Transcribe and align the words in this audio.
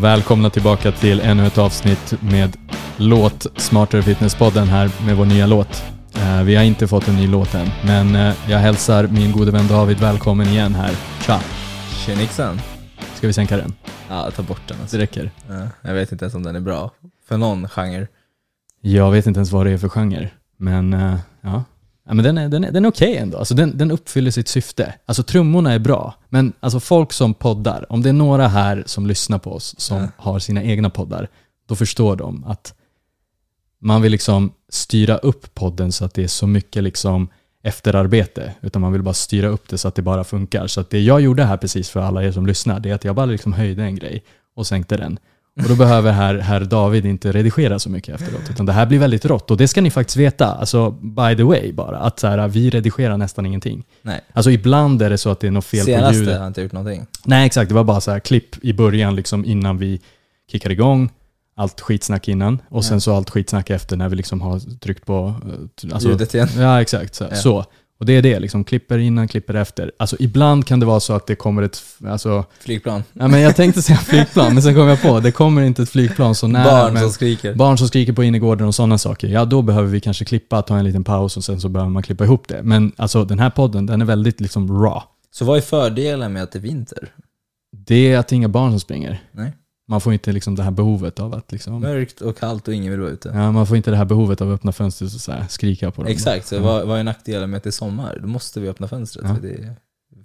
Välkomna 0.00 0.50
tillbaka 0.50 0.92
till 0.92 1.20
ännu 1.20 1.46
ett 1.46 1.58
avsnitt 1.58 2.22
med 2.22 2.56
låt 2.96 3.46
Smartare 3.60 4.02
Fitness-podden 4.02 4.64
här 4.64 4.90
med 5.06 5.16
vår 5.16 5.24
nya 5.24 5.46
låt. 5.46 5.84
Eh, 6.14 6.42
vi 6.42 6.56
har 6.56 6.64
inte 6.64 6.88
fått 6.88 7.08
en 7.08 7.16
ny 7.16 7.26
låt 7.26 7.54
än, 7.54 7.68
men 7.84 8.16
eh, 8.16 8.34
jag 8.48 8.58
hälsar 8.58 9.06
min 9.06 9.32
gode 9.32 9.50
vän 9.50 9.68
David 9.68 9.98
välkommen 9.98 10.46
igen 10.46 10.74
här. 10.74 10.90
Tja! 11.26 11.40
Tjenixen. 12.06 12.60
Ska 13.14 13.26
vi 13.26 13.32
sänka 13.32 13.56
den? 13.56 13.74
Ja, 14.08 14.30
ta 14.30 14.42
bort 14.42 14.68
den 14.68 14.80
alltså. 14.80 14.96
Det 14.96 15.02
räcker. 15.02 15.30
Ja, 15.48 15.68
jag 15.82 15.94
vet 15.94 16.12
inte 16.12 16.24
ens 16.24 16.34
om 16.34 16.42
den 16.42 16.56
är 16.56 16.60
bra. 16.60 16.90
För 17.28 17.36
någon 17.36 17.68
genre. 17.68 18.06
Jag 18.80 19.10
vet 19.10 19.26
inte 19.26 19.38
ens 19.38 19.52
vad 19.52 19.66
det 19.66 19.72
är 19.72 19.78
för 19.78 19.88
genre, 19.88 20.30
men 20.56 20.92
eh, 20.92 21.16
ja. 21.40 21.64
Ja 22.10 22.14
men 22.14 22.24
den 22.24 22.38
är, 22.38 22.48
den 22.48 22.64
är, 22.64 22.72
den 22.72 22.84
är 22.84 22.88
okej 22.88 23.16
ändå. 23.16 23.38
Alltså 23.38 23.54
den, 23.54 23.78
den 23.78 23.90
uppfyller 23.90 24.30
sitt 24.30 24.48
syfte. 24.48 24.94
Alltså 25.06 25.22
trummorna 25.22 25.72
är 25.72 25.78
bra, 25.78 26.14
men 26.28 26.52
alltså 26.60 26.80
folk 26.80 27.12
som 27.12 27.34
poddar, 27.34 27.86
om 27.92 28.02
det 28.02 28.08
är 28.08 28.12
några 28.12 28.48
här 28.48 28.82
som 28.86 29.06
lyssnar 29.06 29.38
på 29.38 29.52
oss 29.52 29.74
som 29.78 29.98
Ja. 29.98 30.08
har 30.16 30.38
sina 30.38 30.62
egna 30.62 30.90
poddar, 30.90 31.28
då 31.68 31.76
förstår 31.76 32.16
de 32.16 32.44
att 32.44 32.74
man 33.80 34.02
vill 34.02 34.12
liksom 34.12 34.52
styra 34.68 35.16
upp 35.16 35.54
podden 35.54 35.92
så 35.92 36.04
att 36.04 36.14
det 36.14 36.22
är 36.24 36.28
så 36.28 36.46
mycket 36.46 36.82
liksom 36.82 37.28
efterarbete, 37.62 38.54
utan 38.60 38.82
man 38.82 38.92
vill 38.92 39.02
bara 39.02 39.14
styra 39.14 39.48
upp 39.48 39.68
det 39.68 39.78
så 39.78 39.88
att 39.88 39.94
det 39.94 40.02
bara 40.02 40.24
funkar. 40.24 40.66
Så 40.66 40.80
att 40.80 40.90
det 40.90 41.00
jag 41.00 41.20
gjorde 41.20 41.44
här 41.44 41.56
precis 41.56 41.90
för 41.90 42.00
alla 42.00 42.24
er 42.24 42.32
som 42.32 42.46
lyssnar, 42.46 42.80
det 42.80 42.90
är 42.90 42.94
att 42.94 43.04
jag 43.04 43.14
bara 43.14 43.26
liksom 43.26 43.52
höjde 43.52 43.82
en 43.82 43.94
grej 43.96 44.24
och 44.54 44.66
sänkte 44.66 44.96
den. 44.96 45.18
Och 45.62 45.68
då 45.68 45.74
behöver 45.76 46.12
herr, 46.12 46.34
herr 46.38 46.60
David 46.64 47.06
inte 47.06 47.32
redigera 47.32 47.78
så 47.78 47.90
mycket 47.90 48.14
efteråt, 48.14 48.50
utan 48.50 48.66
det 48.66 48.72
här 48.72 48.86
blir 48.86 48.98
väldigt 48.98 49.24
rått. 49.24 49.50
Och 49.50 49.56
det 49.56 49.68
ska 49.68 49.80
ni 49.80 49.90
faktiskt 49.90 50.16
veta, 50.16 50.46
alltså 50.46 50.90
by 50.90 51.36
the 51.36 51.42
way 51.42 51.72
bara, 51.72 51.98
att 51.98 52.18
så 52.20 52.26
här, 52.26 52.48
vi 52.48 52.70
redigerar 52.70 53.16
nästan 53.16 53.46
ingenting. 53.46 53.84
Nej. 54.02 54.20
Alltså 54.32 54.50
ibland 54.50 55.02
är 55.02 55.10
det 55.10 55.18
så 55.18 55.30
att 55.30 55.40
det 55.40 55.46
är 55.46 55.50
något 55.50 55.64
fel 55.64 55.80
på 55.80 55.84
Senaste 55.84 56.16
ljudet. 56.18 56.34
har 56.34 56.40
jag 56.44 56.50
inte 56.50 56.62
gjort 56.62 56.72
någonting. 56.72 57.06
Nej 57.24 57.46
exakt, 57.46 57.68
det 57.68 57.74
var 57.74 57.84
bara 57.84 58.00
så 58.00 58.10
här 58.10 58.20
klipp 58.20 58.64
i 58.64 58.72
början 58.72 59.16
liksom 59.16 59.44
innan 59.44 59.78
vi 59.78 60.00
kickar 60.52 60.70
igång. 60.70 61.10
Allt 61.56 61.80
skitsnack 61.80 62.28
innan 62.28 62.62
och 62.68 62.84
sen 62.84 63.00
så 63.00 63.14
allt 63.16 63.30
skitsnack 63.30 63.70
efter 63.70 63.96
när 63.96 64.08
vi 64.08 64.16
liksom 64.16 64.40
har 64.40 64.78
tryckt 64.78 65.06
på... 65.06 65.34
eh, 65.84 65.92
Alltså, 65.94 66.08
Ljudet 66.08 66.34
igen. 66.34 66.48
Ja 66.58 66.80
exakt, 66.82 67.14
så. 67.14 67.24
Ja. 67.30 67.36
så. 67.36 67.64
Och 68.00 68.06
det 68.06 68.12
är 68.12 68.22
det, 68.22 68.40
liksom 68.40 68.64
klipper 68.64 68.98
innan, 68.98 69.28
klipper 69.28 69.54
efter. 69.54 69.92
Alltså 69.98 70.16
ibland 70.18 70.66
kan 70.66 70.80
det 70.80 70.86
vara 70.86 71.00
så 71.00 71.12
att 71.12 71.26
det 71.26 71.34
kommer 71.34 71.62
ett... 71.62 71.82
Alltså, 72.06 72.44
Flygplan. 72.60 73.02
ja, 73.12 73.28
men 73.28 73.40
jag 73.40 73.56
tänkte 73.56 73.82
säga 73.82 73.98
flygplan, 73.98 74.54
men 74.54 74.62
sen 74.62 74.74
kom 74.74 74.88
jag 74.88 75.02
på, 75.02 75.20
det 75.20 75.32
kommer 75.32 75.62
inte 75.62 75.82
ett 75.82 75.90
flygplan 75.90 76.34
så 76.34 76.46
nära. 76.46 76.64
Barn 76.64 76.98
som 76.98 77.10
skriker. 77.10 77.54
barn 77.54 77.78
som 77.78 77.88
skriker 77.88 78.12
på 78.12 78.24
innergården 78.24 78.66
och 78.66 78.74
sådana 78.74 78.98
saker. 78.98 79.28
Ja, 79.28 79.44
då 79.44 79.62
behöver 79.62 79.88
vi 79.88 80.00
kanske 80.00 80.24
klippa, 80.24 80.62
ta 80.62 80.78
en 80.78 80.84
liten 80.84 81.04
paus 81.04 81.36
och 81.36 81.44
sen 81.44 81.60
så 81.60 81.68
behöver 81.68 81.90
man 81.90 82.02
klippa 82.02 82.24
ihop 82.24 82.48
det. 82.48 82.62
Men 82.62 82.92
alltså 82.96 83.24
den 83.24 83.38
här 83.38 83.50
podden, 83.50 83.86
den 83.86 84.00
är 84.00 84.06
väldigt 84.06 84.40
liksom 84.40 84.82
raw. 84.82 85.00
Så 85.30 85.44
vad 85.44 85.56
är 85.56 85.60
fördelen 85.60 86.32
med 86.32 86.42
att 86.42 86.52
det 86.52 86.58
är 86.58 86.60
vinter? 86.60 87.08
Det 87.86 88.12
är 88.12 88.18
att 88.18 88.28
det 88.28 88.34
är 88.34 88.36
inga 88.36 88.48
barn 88.48 88.70
som 88.70 88.80
springer. 88.80 89.22
Nej. 89.32 89.52
Man 89.90 90.00
får 90.00 90.12
inte 90.12 90.32
liksom 90.32 90.54
det 90.56 90.62
här 90.62 90.70
behovet 90.70 91.20
av 91.20 91.34
att 91.34 91.52
liksom... 91.52 91.80
Mörkt 91.80 92.20
och 92.20 92.38
kallt 92.38 92.68
och 92.68 92.74
ingen 92.74 92.90
vill 92.90 93.00
vara 93.00 93.10
ute. 93.10 93.30
Ja, 93.34 93.52
man 93.52 93.66
får 93.66 93.76
inte 93.76 93.90
det 93.90 93.96
här 93.96 94.04
behovet 94.04 94.40
av 94.40 94.48
att 94.50 94.54
öppna 94.54 94.72
fönstret 94.72 95.14
och 95.14 95.20
så 95.20 95.32
här 95.32 95.44
skrika 95.48 95.90
på 95.90 96.02
dem. 96.02 96.12
Exakt, 96.12 96.46
så 96.46 96.54
Ja. 96.54 96.60
vad, 96.62 96.86
vad 96.86 96.98
är 96.98 97.04
nackdelen 97.04 97.50
med 97.50 97.56
att 97.56 97.62
det 97.62 97.70
är 97.70 97.72
sommar? 97.72 98.18
Då 98.22 98.28
måste 98.28 98.60
vi 98.60 98.68
öppna 98.68 98.88
fönstret 98.88 99.24
Ja. 99.28 99.34
för 99.34 99.42
det 99.42 99.48
är 99.54 99.74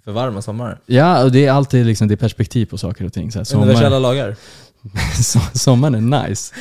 för 0.04 0.12
varma 0.12 0.42
sommar. 0.42 0.80
Ja, 0.86 1.24
och 1.24 1.32
det 1.32 1.46
är 1.46 1.52
alltid 1.52 1.86
liksom, 1.86 2.08
det 2.08 2.14
är 2.14 2.16
perspektiv 2.16 2.66
på 2.66 2.78
saker 2.78 3.04
och 3.04 3.12
ting. 3.12 3.32
Så 3.32 3.38
här, 3.38 3.56
Universella 3.56 3.98
lagar. 3.98 4.36
so- 5.16 5.56
sommaren 5.58 6.12
är 6.12 6.28
nice, 6.28 6.54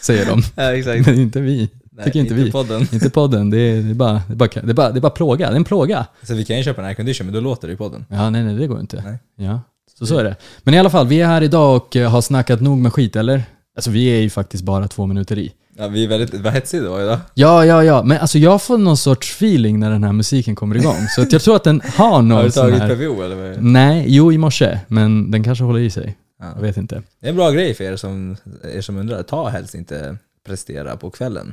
säger 0.00 0.26
de. 0.26 0.42
Ja, 0.54 0.62
exakt. 0.72 1.06
Men 1.06 1.18
inte 1.18 1.40
vi. 1.40 1.70
Nej, 1.92 2.04
tycker 2.04 2.20
inte 2.20 2.34
vi. 2.34 2.52
podden. 2.52 2.86
Inte 2.92 3.10
podden, 3.10 3.50
det 3.50 3.58
är, 3.58 3.82
det 3.82 3.90
är, 3.90 3.94
bara, 3.94 4.22
det, 4.28 4.32
är 4.32 4.36
bara, 4.36 4.48
det, 4.62 4.70
är 4.70 4.74
bara, 4.74 4.90
det 4.92 4.98
är 4.98 5.00
bara 5.00 5.10
plåga. 5.10 5.46
Det 5.48 5.52
är 5.52 5.56
en 5.56 5.64
plåga. 5.64 6.06
Så 6.22 6.34
vi 6.34 6.44
kan 6.44 6.56
ju 6.56 6.62
köpa 6.64 6.80
en 6.80 6.86
aircondition, 6.86 7.26
men 7.26 7.34
då 7.34 7.40
låter 7.40 7.68
det 7.68 7.74
i 7.74 7.76
podden. 7.76 8.06
Ja, 8.08 8.30
nej, 8.30 8.42
nej, 8.44 8.54
det 8.54 8.66
går 8.66 8.80
inte. 8.80 9.02
Nej. 9.04 9.18
Ja, 9.48 9.60
så 10.00 10.06
så 10.06 10.18
är 10.18 10.24
det. 10.24 10.36
Men 10.62 10.74
i 10.74 10.78
alla 10.78 10.90
fall, 10.90 11.06
vi 11.06 11.20
är 11.20 11.26
här 11.26 11.42
idag 11.42 11.76
och 11.76 11.96
eh, 11.96 12.10
har 12.10 12.20
snackat 12.20 12.60
nog 12.60 12.78
med 12.78 12.92
skit, 12.92 13.16
eller? 13.16 13.42
Alltså 13.76 13.90
vi 13.90 14.06
är 14.06 14.20
ju 14.20 14.30
faktiskt 14.30 14.64
bara 14.64 14.88
två 14.88 15.06
minuter 15.06 15.38
i. 15.38 15.52
Ja, 15.76 15.88
vi 15.88 16.04
är 16.04 16.08
väldigt, 16.08 16.40
vad 16.40 16.52
hetsig 16.52 16.82
det 16.82 16.88
var 16.88 17.00
idag. 17.00 17.18
Ja, 17.34 17.64
ja, 17.64 17.84
ja. 17.84 18.02
Men 18.02 18.18
alltså 18.18 18.38
jag 18.38 18.62
får 18.62 18.78
någon 18.78 18.96
sorts 18.96 19.36
feeling 19.36 19.80
när 19.80 19.90
den 19.90 20.04
här 20.04 20.12
musiken 20.12 20.54
kommer 20.54 20.76
igång. 20.76 21.06
Så 21.16 21.22
att 21.22 21.32
jag 21.32 21.42
tror 21.42 21.56
att 21.56 21.64
den 21.64 21.80
har 21.84 22.10
Har 22.10 22.22
någon 22.22 22.44
du 22.44 22.50
sån 22.50 22.62
tagit 22.62 22.82
här... 22.82 22.96
PVO 22.96 23.22
eller 23.22 23.36
vad? 23.36 23.62
Nej, 23.62 24.04
jo 24.08 24.32
i 24.32 24.38
morse. 24.38 24.78
Men 24.88 25.30
den 25.30 25.44
kanske 25.44 25.64
håller 25.64 25.80
i 25.80 25.90
sig. 25.90 26.16
Ja. 26.40 26.52
Jag 26.54 26.62
vet 26.62 26.76
inte. 26.76 27.02
Det 27.20 27.26
är 27.26 27.30
en 27.30 27.36
bra 27.36 27.50
grej 27.50 27.74
för 27.74 27.84
er 27.84 27.96
som, 27.96 28.36
er 28.74 28.80
som 28.80 28.96
undrar. 28.96 29.22
Ta 29.22 29.48
helst 29.48 29.74
inte 29.74 30.16
prestera 30.46 30.96
på 30.96 31.10
kvällen. 31.10 31.52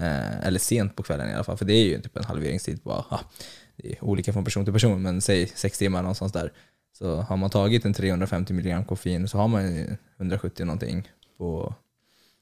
Eh, 0.00 0.46
eller 0.46 0.58
sent 0.58 0.96
på 0.96 1.02
kvällen 1.02 1.30
i 1.30 1.34
alla 1.34 1.44
fall, 1.44 1.56
för 1.56 1.64
det 1.64 1.72
är 1.72 1.84
ju 1.84 2.00
typ 2.00 2.16
en 2.16 2.24
halveringstid 2.24 2.84
på, 2.84 2.90
ah, 2.92 3.20
det 3.76 3.92
är 3.92 4.04
olika 4.04 4.32
från 4.32 4.44
person 4.44 4.64
till 4.64 4.72
person, 4.72 5.02
men 5.02 5.20
säg 5.20 5.52
sex 5.54 5.78
timmar 5.78 6.02
någonstans 6.02 6.32
där. 6.32 6.52
Så 6.98 7.16
har 7.20 7.36
man 7.36 7.50
tagit 7.50 7.84
en 7.84 7.94
350 7.94 8.52
mg 8.52 8.84
koffein 8.88 9.28
så 9.28 9.38
har 9.38 9.48
man 9.48 9.76
ju 9.76 9.96
170 10.16 10.64
någonting 10.64 11.08
på 11.38 11.74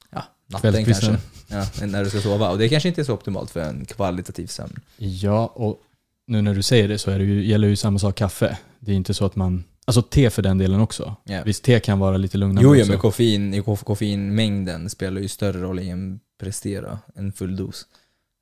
ja, 0.09 0.23
natten 0.47 0.85
kanske. 0.85 1.17
Ja, 1.47 1.65
när 1.85 2.03
du 2.03 2.09
ska 2.09 2.21
sova. 2.21 2.49
Och 2.49 2.57
det 2.57 2.69
kanske 2.69 2.89
inte 2.89 3.01
är 3.01 3.05
så 3.05 3.13
optimalt 3.13 3.51
för 3.51 3.59
en 3.59 3.85
kvalitativ 3.85 4.47
sömn. 4.47 4.79
Ja, 4.97 5.47
och 5.47 5.81
nu 6.27 6.41
när 6.41 6.53
du 6.53 6.61
säger 6.61 6.87
det 6.87 6.97
så 6.97 7.11
är 7.11 7.19
det 7.19 7.25
ju, 7.25 7.45
gäller 7.45 7.67
ju 7.67 7.75
samma 7.75 7.99
sak 7.99 8.15
kaffe. 8.15 8.57
Det 8.79 8.91
är 8.91 8.95
inte 8.95 9.13
så 9.13 9.25
att 9.25 9.35
man... 9.35 9.63
Alltså 9.85 10.01
te 10.01 10.29
för 10.29 10.41
den 10.41 10.57
delen 10.57 10.79
också. 10.79 11.15
Ja. 11.23 11.43
Visst, 11.45 11.63
te 11.63 11.79
kan 11.79 11.99
vara 11.99 12.17
lite 12.17 12.37
lugnande 12.37 12.61
Jo, 12.61 12.75
jo, 12.75 12.81
också. 12.81 12.91
men 12.91 12.99
koffein, 12.99 13.63
koffeinmängden 13.63 14.89
spelar 14.89 15.21
ju 15.21 15.27
större 15.27 15.61
roll 15.61 15.79
i 15.79 15.89
en 15.89 16.19
prestera, 16.39 16.99
en 17.15 17.31
full 17.31 17.55
dos, 17.55 17.85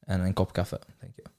än 0.07 0.21
en 0.21 0.33
kopp 0.33 0.53
kaffe. 0.53 0.77
Tänker 1.01 1.21
jag. 1.21 1.31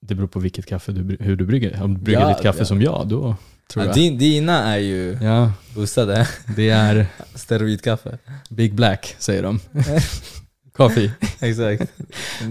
Det 0.00 0.14
beror 0.14 0.28
på 0.28 0.40
vilket 0.40 0.66
kaffe 0.66 0.92
du, 0.92 1.16
hur 1.20 1.36
du 1.36 1.46
brygger. 1.46 1.82
Om 1.82 1.94
du 1.94 2.00
brygger 2.00 2.20
Ja, 2.20 2.28
ditt 2.28 2.42
kaffe 2.42 2.58
ja. 2.58 2.64
som 2.64 2.82
jag, 2.82 3.08
då 3.08 3.36
tror 3.72 3.84
Ja, 3.84 3.88
jag... 3.88 3.94
din, 3.96 4.18
dina 4.18 4.74
är 4.74 4.78
ju 4.78 5.18
Ja, 5.22 5.52
boostade. 5.74 6.28
det 6.56 6.70
är 6.70 7.06
Steroidkaffe. 7.34 8.18
Big 8.50 8.74
Black, 8.74 9.16
säger 9.18 9.42
de. 9.42 9.60
Kaffe. 10.76 11.12
Exakt. 11.40 11.92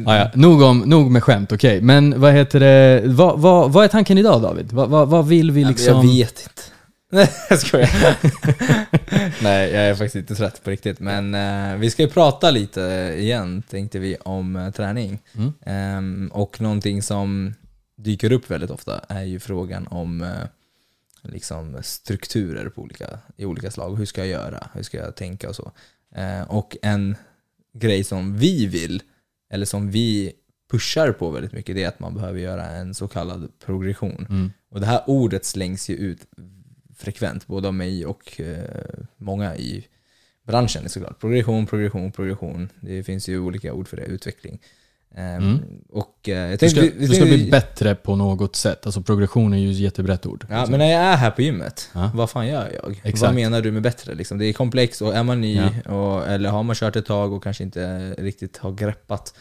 Ah, 0.05 0.15
ja. 0.15 0.31
nog, 0.33 0.61
om, 0.61 0.79
nog 0.79 1.11
med 1.11 1.23
skämt, 1.23 1.51
okej. 1.51 1.81
Men 1.81 2.21
vad 2.21 2.33
heter 2.33 2.59
det, 2.59 3.01
vad, 3.05 3.39
vad, 3.39 3.71
vad 3.73 3.83
är 3.83 3.87
tanken 3.87 4.17
idag 4.17 4.41
David? 4.41 4.71
Vad, 4.71 4.89
vad, 4.89 5.07
vad 5.09 5.27
vill 5.27 5.51
vi 5.51 5.65
liksom... 5.65 5.95
Jag 5.95 6.01
vet 6.03 6.41
inte. 6.41 6.61
Nej, 7.11 7.29
jag 7.49 7.59
skojar. 7.59 7.89
Nej, 9.43 9.71
jag 9.71 9.83
är 9.83 9.95
faktiskt 9.95 10.15
inte 10.15 10.35
trött 10.35 10.63
på 10.63 10.69
riktigt. 10.69 10.99
Men 10.99 11.35
eh, 11.35 11.77
vi 11.77 11.89
ska 11.89 12.01
ju 12.03 12.09
prata 12.09 12.51
lite 12.51 13.13
igen, 13.17 13.63
tänkte 13.69 13.99
vi, 13.99 14.17
om 14.23 14.55
eh, 14.55 14.69
träning. 14.71 15.19
Mm. 15.35 15.53
Ehm, 15.65 16.31
och 16.33 16.61
någonting 16.61 17.01
som 17.01 17.53
dyker 17.97 18.31
upp 18.31 18.51
väldigt 18.51 18.69
ofta 18.71 19.01
är 19.07 19.23
ju 19.23 19.39
frågan 19.39 19.87
om 19.87 20.21
eh, 20.21 20.27
liksom 21.31 21.79
strukturer 21.83 22.69
på 22.69 22.81
olika, 22.81 23.19
i 23.37 23.45
olika 23.45 23.71
slag. 23.71 23.95
Hur 23.95 24.05
ska 24.05 24.21
jag 24.21 24.29
göra? 24.29 24.69
Hur 24.73 24.83
ska 24.83 24.97
jag 24.97 25.15
tänka 25.15 25.49
och 25.49 25.55
så? 25.55 25.71
Eh, 26.15 26.41
och 26.41 26.77
en 26.81 27.15
grej 27.73 28.03
som 28.03 28.37
vi 28.37 28.65
vill, 28.65 29.01
eller 29.49 29.65
som 29.65 29.91
vi 29.91 30.33
pushar 30.71 31.11
på 31.11 31.29
väldigt 31.29 31.51
mycket, 31.51 31.75
det 31.75 31.83
är 31.83 31.87
att 31.87 31.99
man 31.99 32.13
behöver 32.13 32.39
göra 32.39 32.65
en 32.65 32.93
så 32.93 33.07
kallad 33.07 33.51
progression. 33.59 34.27
Mm. 34.29 34.51
Och 34.69 34.79
det 34.79 34.85
här 34.85 35.03
ordet 35.07 35.45
slängs 35.45 35.89
ju 35.89 35.95
ut 35.95 36.27
frekvent, 36.95 37.47
både 37.47 37.67
av 37.67 37.73
mig 37.73 38.05
och 38.05 38.41
eh, 38.41 38.99
många 39.17 39.55
i 39.55 39.87
branschen 40.43 40.89
såklart. 40.89 41.19
Progression, 41.19 41.65
progression, 41.67 42.11
progression. 42.11 42.69
Det 42.79 43.03
finns 43.03 43.29
ju 43.29 43.39
olika 43.39 43.73
ord 43.73 43.87
för 43.87 43.97
det, 43.97 44.03
utveckling. 44.03 44.59
Ehm, 45.15 45.43
Mm. 45.43 45.59
Och 45.89 46.29
eh, 46.29 46.37
jag 46.37 46.59
Du 46.59 46.69
ska, 46.69 46.81
tänkte, 46.81 46.81
vi- 46.81 46.93
vi 46.99 47.07
du 47.07 47.13
ska 47.15 47.25
bli 47.25 47.51
bättre 47.51 47.95
på 47.95 48.15
något 48.15 48.55
sätt. 48.55 48.85
Alltså 48.85 49.01
progression 49.01 49.53
är 49.53 49.57
ju 49.57 49.71
ett 49.71 49.77
jättebrett 49.77 50.25
ord. 50.25 50.45
Ja, 50.49 50.55
Liksom. 50.55 50.71
men 50.71 50.79
när 50.79 50.87
jag 50.91 51.01
är 51.01 51.15
här 51.17 51.31
på 51.31 51.41
gymmet, 51.41 51.89
Ja. 51.93 52.11
vad 52.13 52.29
fan 52.29 52.47
gör 52.47 52.71
jag? 52.83 52.91
Exakt. 53.03 53.21
Vad 53.21 53.35
menar 53.35 53.61
du 53.61 53.71
med 53.71 53.81
bättre? 53.81 54.15
Liksom? 54.15 54.37
Det 54.37 54.45
är 54.45 54.53
komplext 54.53 55.01
och 55.01 55.15
är 55.15 55.23
man 55.23 55.41
ny, 55.41 55.55
Ja. 55.85 55.91
och, 55.93 56.27
eller 56.27 56.49
har 56.49 56.63
man 56.63 56.75
kört 56.75 56.95
ett 56.95 57.05
tag 57.05 57.33
och 57.33 57.43
kanske 57.43 57.63
inte 57.63 58.13
riktigt 58.17 58.57
har 58.57 58.71
greppat 58.71 59.33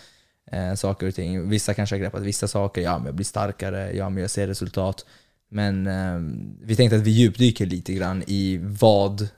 eh, 0.52 0.74
saker 0.74 1.08
och 1.08 1.14
ting. 1.14 1.48
Vissa 1.48 1.74
kanske 1.74 1.94
har 1.96 2.00
greppat 2.00 2.22
vissa 2.22 2.48
saker, 2.48 2.80
ja 2.82 2.98
men 2.98 3.06
jag 3.06 3.14
blir 3.14 3.26
starkare, 3.26 3.92
ja 3.96 4.08
men 4.10 4.20
jag 4.20 4.30
ser 4.30 4.46
resultat. 4.46 5.04
Men 5.50 5.86
eh, 5.86 6.18
vi 6.62 6.76
tänkte 6.76 6.96
att 6.96 7.02
vi 7.02 7.10
djupdyker 7.10 7.66
lite 7.66 7.92
grann 7.92 8.22
i 8.26 8.58
vad 8.62 9.28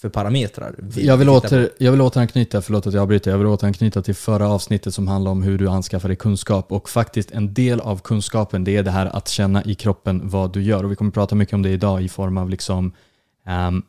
för 0.00 0.08
parametrar 0.08 0.74
vi 0.78 1.06
Jag 1.06 1.16
vill, 1.16 1.28
åter, 1.28 1.70
jag 1.78 1.92
vill 1.92 2.00
återanknyta, 2.00 2.62
förlåt 2.62 2.86
att 2.86 2.94
jag 2.94 3.02
avbryter, 3.02 3.30
jag 3.30 3.38
vill 3.38 3.46
återanknyta 3.46 4.02
till 4.02 4.14
förra 4.14 4.48
avsnittet 4.48 4.94
som 4.94 5.08
handlar 5.08 5.30
om 5.30 5.42
hur 5.42 5.58
du 5.58 5.68
anskaffar 5.68 6.08
dig 6.08 6.16
kunskap. 6.16 6.72
Och 6.72 6.88
faktiskt 6.88 7.30
en 7.30 7.54
del 7.54 7.80
av 7.80 8.00
kunskapen 8.00 8.64
det 8.64 8.76
är 8.76 8.82
det 8.82 8.90
här 8.90 9.06
att 9.06 9.28
känna 9.28 9.64
i 9.64 9.74
kroppen 9.74 10.28
vad 10.28 10.52
du 10.52 10.62
gör. 10.62 10.84
Och 10.84 10.90
vi 10.90 10.96
kommer 10.96 11.10
prata 11.10 11.34
mycket 11.34 11.54
om 11.54 11.62
det 11.62 11.70
idag 11.70 12.02
i 12.02 12.08
form 12.08 12.38
av 12.38 12.50
liksom, 12.50 12.92
um, 13.68 13.82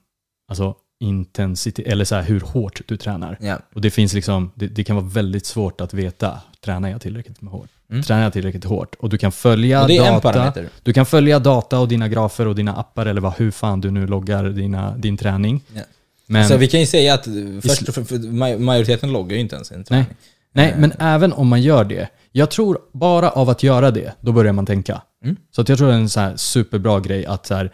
alltså 0.50 0.76
intensitet, 1.00 1.88
eller 1.88 2.06
så 2.06 2.16
här, 2.16 2.24
hur 2.24 2.40
hårt 2.40 2.82
du 2.86 2.98
tränar. 2.98 3.38
Ja, 3.42 3.60
Och 3.76 3.82
det 3.82 3.92
finns 3.92 4.14
liksom, 4.14 4.52
det, 4.56 4.68
det 4.68 4.84
kan 4.84 4.96
vara 4.96 5.06
väldigt 5.06 5.46
svårt 5.46 5.82
att 5.82 5.94
veta, 5.94 6.42
tränar 6.62 6.90
jag 6.90 7.02
tillräckligt 7.02 7.42
med 7.42 7.52
hårt? 7.52 7.70
Mm. 7.90 8.04
Tränar 8.04 8.24
jag 8.24 8.34
tillräckligt 8.34 8.66
hårt? 8.66 8.96
Och 8.96 9.10
du 9.10 9.18
kan 9.18 9.32
följa 9.32 9.88
data. 9.88 10.54
Du 10.84 10.94
kan 10.94 11.06
följa 11.06 11.40
data 11.40 11.80
och 11.80 11.88
dina 11.88 12.08
grafer 12.08 12.48
och 12.48 12.56
dina 12.56 12.76
appar 12.76 13.06
eller 13.06 13.22
vad, 13.22 13.34
hur 13.34 13.52
fan 13.52 13.82
du 13.82 13.92
nu 13.92 14.08
loggar 14.08 14.44
dina, 14.44 14.98
din 14.98 15.18
träning. 15.18 15.64
Ja. 15.74 15.82
Men, 16.28 16.48
Så 16.48 16.58
vi 16.58 16.68
kan 16.68 16.80
ju 16.80 16.86
säga 16.86 17.14
att 17.14 17.28
först, 17.62 17.94
för, 17.94 18.04
för, 18.04 18.18
maj- 18.18 18.58
majoriteten 18.60 19.12
loggar 19.12 19.36
ju 19.36 19.42
inte 19.42 19.56
ens 19.56 19.72
en 19.72 19.84
träning. 19.84 20.06
nej, 20.54 20.70
Eh. 20.72 20.78
men 20.80 20.94
även 21.00 21.34
om 21.34 21.48
man 21.48 21.62
gör 21.62 21.84
det. 21.84 22.10
Jag 22.32 22.52
tror 22.52 22.80
bara 22.94 23.30
av 23.30 23.50
att 23.50 23.64
göra 23.64 23.92
det, 23.92 24.14
då 24.22 24.32
börjar 24.32 24.54
man 24.54 24.66
tänka. 24.66 25.02
Mm. 25.24 25.36
Så 25.52 25.62
att 25.62 25.70
jag 25.70 25.78
tror 25.78 25.88
det 25.88 25.94
är 25.94 25.98
en 25.98 26.10
så 26.10 26.20
här 26.20 26.36
superbra 26.38 27.00
grej 27.00 27.26
att 27.26 27.46
så 27.46 27.56
här, 27.56 27.72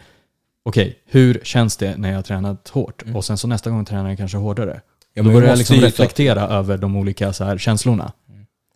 okej, 0.64 0.98
hur 1.06 1.40
känns 1.42 1.76
det 1.76 1.96
när 1.96 2.08
jag 2.08 2.16
har 2.18 2.22
tränat 2.22 2.68
hårt? 2.68 3.02
Mm. 3.02 3.16
Och 3.16 3.24
sen 3.24 3.38
så 3.38 3.48
nästa 3.48 3.70
gång 3.70 3.84
tränar 3.84 4.08
jag 4.08 4.18
kanske 4.18 4.36
hårdare. 4.38 4.80
Ja, 5.14 5.22
Då 5.22 5.30
börjar 5.32 5.48
jag 5.48 5.58
liksom 5.58 5.76
ju 5.76 5.82
ta- 5.82 5.88
reflektera 5.88 6.48
över 6.48 6.78
de 6.78 6.96
olika 6.96 7.32
så 7.32 7.44
här, 7.44 7.58
känslorna. 7.58 8.12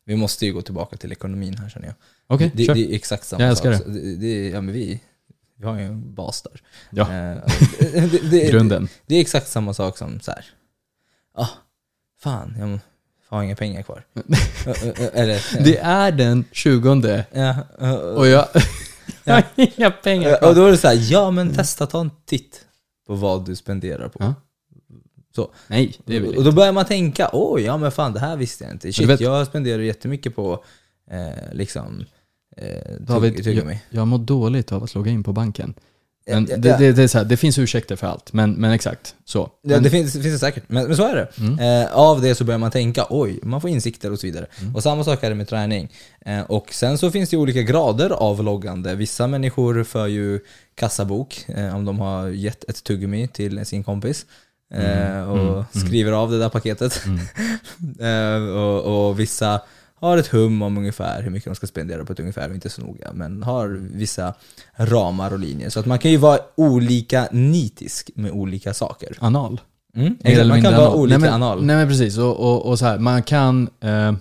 Vi 0.05 0.17
måste 0.17 0.47
ju 0.47 0.53
gå 0.53 0.63
tillbaka 0.63 0.97
till 0.97 1.13
ekonomin 1.13 1.57
här 1.59 1.69
känner 1.69 1.87
jag. 1.87 1.95
Okej, 2.27 2.51
det, 2.55 2.65
kör. 2.65 2.75
det 2.75 2.81
är 2.93 2.95
exakt 2.95 3.25
samma 3.25 3.45
Jag 3.45 3.57
sak. 3.59 3.67
Det, 3.87 4.17
det, 4.17 4.49
ja, 4.49 4.61
men 4.61 4.75
vi, 4.75 5.01
vi 5.59 5.67
har 5.67 5.79
ju 5.79 5.85
en 5.85 6.15
bas 6.15 6.43
där. 6.43 6.61
Ja. 6.91 7.03
Eh, 7.03 7.37
det, 7.81 8.19
det, 8.31 8.51
Grunden. 8.51 8.89
Det 9.07 9.15
är 9.15 9.21
exakt 9.21 9.49
samma 9.49 9.75
sak 9.75 9.99
som 9.99 10.21
så 10.21 10.31
här. 10.31 10.45
ah, 11.35 11.49
fan, 12.21 12.55
jag 12.59 12.79
har 13.37 13.43
inga 13.43 13.57
pengar 13.57 13.83
kvar. 13.83 14.05
Ö- 14.15 14.23
ö- 14.99 15.11
Eller, 15.13 15.65
Det 15.65 15.79
är 15.79 16.13
den 16.13 16.45
20 16.53 17.25
ja, 17.33 17.57
och 18.17 18.27
jag, 18.27 18.49
jag 19.25 19.35
har 19.35 19.45
inga 19.57 19.91
pengar 19.91 20.33
och 20.33 20.39
kvar. 20.39 20.55
då 20.55 20.65
är 20.67 20.71
det 20.71 20.77
så 20.79 20.89
här, 20.89 20.99
ja 21.13 21.31
men 21.31 21.55
testa 21.55 21.87
ta 21.87 22.01
en 22.01 22.11
titt 22.27 22.65
på 23.07 23.15
vad 23.15 23.45
du 23.47 23.57
spenderar 23.57 24.09
på. 24.09 24.19
Ja. 24.23 24.35
Så. 25.35 25.51
Nej, 25.67 25.95
det 26.05 26.21
väl 26.21 26.37
och 26.37 26.45
då 26.45 26.53
börjar 26.53 26.73
man 26.73 26.85
tänka, 26.85 27.31
oj, 27.33 27.63
ja 27.63 27.77
men 27.77 27.91
fan 27.93 28.13
det 28.13 28.21
här 28.21 28.37
visste 28.37 28.65
jag 28.65 28.73
inte. 28.73 28.93
Shit, 28.93 29.09
vet- 29.09 29.21
jag 29.21 29.47
spenderar 29.47 29.83
jättemycket 29.83 30.37
på 30.37 30.65
eh, 31.11 31.53
liksom 31.53 32.05
eh, 32.59 32.93
David, 33.01 33.33
tugg- 33.35 33.45
tuggummi. 33.45 33.81
Jag 33.91 34.07
mår 34.09 34.19
dåligt 34.19 34.73
av 34.73 34.85
att 34.85 34.95
logga 34.95 35.11
in 35.11 35.23
på 35.23 35.33
banken. 35.33 35.75
Men 36.31 36.47
Ja, 36.51 36.57
det, 36.57 36.69
ja. 36.69 36.77
det, 36.79 36.93
det, 36.93 37.03
är 37.03 37.09
så 37.09 37.19
här, 37.19 37.25
det 37.25 37.37
finns 37.37 37.59
ursäkter 37.59 37.97
för 37.97 38.07
allt, 38.07 38.33
men, 38.33 38.53
men 38.53 38.71
exakt 38.73 39.15
så. 39.25 39.39
Ja, 39.39 39.75
Men, 39.75 39.83
det 39.83 39.91
finns, 39.91 40.13
det 40.13 40.23
finns 40.23 40.35
det 40.35 40.39
säkert, 40.39 40.65
men, 40.67 40.87
men 40.87 40.97
så 40.97 41.03
är 41.07 41.15
det. 41.15 41.29
Mm. 41.39 41.85
Eh, 41.85 41.93
av 41.93 42.21
det 42.23 42.35
så 42.35 42.45
börjar 42.45 42.59
man 42.59 42.71
tänka, 42.71 43.07
oj, 43.11 43.39
man 43.43 43.61
får 43.61 43.71
insikter 43.71 44.13
och 44.13 44.19
så 44.21 44.27
vidare. 44.27 44.47
Mm. 44.61 44.77
Och 44.77 44.83
samma 44.83 45.05
sak 45.05 45.23
är 45.25 45.29
det 45.29 45.35
med 45.35 45.49
träning. 45.49 45.89
Eh, 46.27 46.41
och 46.41 46.73
sen 46.75 46.99
så 46.99 47.11
finns 47.11 47.31
det 47.31 47.37
olika 47.37 47.63
grader 47.63 48.11
av 48.11 48.43
loggande. 48.45 48.95
Vissa 48.95 49.27
människor 49.27 49.85
för 49.85 50.07
ju 50.07 50.41
kassabok, 50.75 51.45
eh, 51.49 51.77
om 51.77 51.85
de 51.85 51.99
har 51.99 52.29
gett 52.29 52.65
ett 52.71 52.85
tuggummi 52.85 53.29
till 53.29 53.67
sin 53.67 53.85
kompis. 53.85 54.27
Eh, 54.75 55.09
Mm, 55.19 55.29
och 55.29 55.39
mm, 55.53 55.65
skriver 55.87 56.13
av 56.13 56.31
det 56.31 56.39
där 56.39 56.49
paketet. 56.49 57.03
Mm. 57.07 57.21
eh, 58.49 58.57
och, 58.57 59.09
och 59.09 59.21
vissa 59.21 59.61
har 60.01 60.19
ett 60.19 60.27
hum 60.27 60.63
om 60.63 60.79
ungefär 60.79 61.23
hur 61.23 61.31
mycket 61.31 61.51
de 61.51 61.55
ska 61.55 61.67
spendera 61.67 62.05
på 62.05 62.13
ett 62.13 62.21
ungefär 62.21 62.49
och 62.49 62.55
inte 62.55 62.71
så 62.71 62.83
noga. 62.83 63.13
Men 63.13 63.43
har 63.43 63.69
vissa 63.93 64.35
ramar 64.77 65.33
och 65.33 65.39
linjer. 65.39 65.71
Så 65.71 65.81
att 65.81 65.87
man 65.87 65.99
kan 65.99 66.11
ju 66.11 66.17
vara 66.17 66.39
olika 66.55 67.29
nitisk 67.33 68.11
med 68.15 68.31
olika 68.31 68.75
saker. 68.75 69.17
Anal. 69.21 69.61
Mm, 69.97 70.17
exakt, 70.25 70.49
man 70.49 70.63
kan 70.63 70.73
vara 70.73 70.87
anal. 70.87 70.99
olika 70.99 71.19
nej, 71.19 71.31
men, 71.31 71.43
anal. 71.43 71.65
Nej 71.65 71.77
men 71.77 71.89
precis, 71.89 72.19
och, 72.19 72.37
och, 72.37 72.67
och 72.67 72.79
så 72.79 72.85
här, 72.87 72.99
man 72.99 73.23
kan... 73.23 73.69
Eh, 73.81 74.13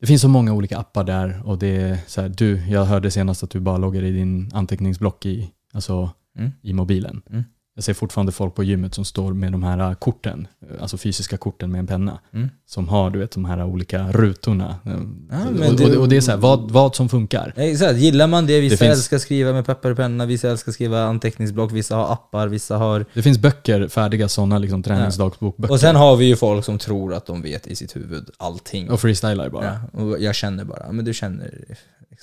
det 0.00 0.06
finns 0.06 0.22
så 0.22 0.28
många 0.28 0.52
olika 0.52 0.78
appar 0.78 1.04
där 1.04 1.42
och 1.44 1.58
det 1.58 1.76
är 1.76 1.98
så 2.06 2.20
här, 2.20 2.28
du, 2.28 2.62
jag 2.68 2.84
hörde 2.84 3.10
senast 3.10 3.42
att 3.42 3.50
du 3.50 3.60
bara 3.60 3.78
loggar 3.78 4.02
i 4.02 4.10
din 4.10 4.50
anteckningsblock 4.54 5.26
i, 5.26 5.50
alltså, 5.72 6.10
Mm. 6.38 6.50
i 6.62 6.72
mobilen. 6.72 7.22
Mm. 7.30 7.44
Jag 7.78 7.84
ser 7.84 7.94
fortfarande 7.94 8.32
folk 8.32 8.54
på 8.54 8.64
gymmet 8.64 8.94
som 8.94 9.04
står 9.04 9.32
med 9.32 9.52
de 9.52 9.62
här 9.62 9.94
korten, 9.94 10.48
alltså 10.80 10.96
fysiska 10.98 11.36
korten 11.36 11.72
med 11.72 11.78
en 11.78 11.86
penna. 11.86 12.18
Mm. 12.34 12.48
Som 12.66 12.88
har 12.88 13.10
du 13.10 13.18
vet, 13.18 13.30
de 13.30 13.44
här 13.44 13.64
olika 13.64 14.12
rutorna. 14.12 14.76
Ja, 14.84 14.92
och, 14.94 15.52
men 15.52 15.70
och, 15.98 16.08
det- 16.08 16.16
är 16.16 16.20
så 16.20 16.30
här, 16.30 16.38
vad, 16.38 16.70
vad 16.70 16.94
som 16.96 17.08
funkar. 17.08 17.52
Exakt, 17.56 17.98
gillar 17.98 18.26
man 18.26 18.46
det, 18.46 18.60
vissa 18.60 18.72
Det 18.72 18.76
finns- 18.78 18.96
älskar 18.98 19.18
skriva 19.18 19.52
med 19.52 19.66
papper 19.66 19.90
och 19.90 19.96
penna, 19.96 20.26
vissa 20.26 20.50
älskar 20.50 20.72
skriva 20.72 21.02
anteckningsblock, 21.04 21.72
vissa 21.72 21.96
har 21.96 22.12
appar, 22.12 22.48
vissa 22.48 22.76
har... 22.76 23.06
Det 23.14 23.22
finns 23.22 23.38
böcker, 23.38 23.88
färdiga 23.88 24.28
sådana 24.28 24.58
liksom, 24.58 24.82
träningsdagbokböcker. 24.82 25.72
Och 25.74 25.80
sen 25.80 25.96
har 25.96 26.16
vi 26.16 26.24
ju 26.24 26.36
folk 26.36 26.64
som 26.64 26.78
tror 26.78 27.14
att 27.14 27.26
de 27.26 27.42
vet 27.42 27.66
i 27.66 27.76
sitt 27.76 27.96
huvud 27.96 28.30
allting. 28.38 28.90
och 28.90 29.00
freestylar 29.00 29.48
bara. 29.50 29.78
Ja, 29.92 30.00
och 30.00 30.20
jag 30.20 30.34
känner 30.34 30.64
bara, 30.64 30.92
men 30.92 31.04
du 31.04 31.14
känner 31.14 31.50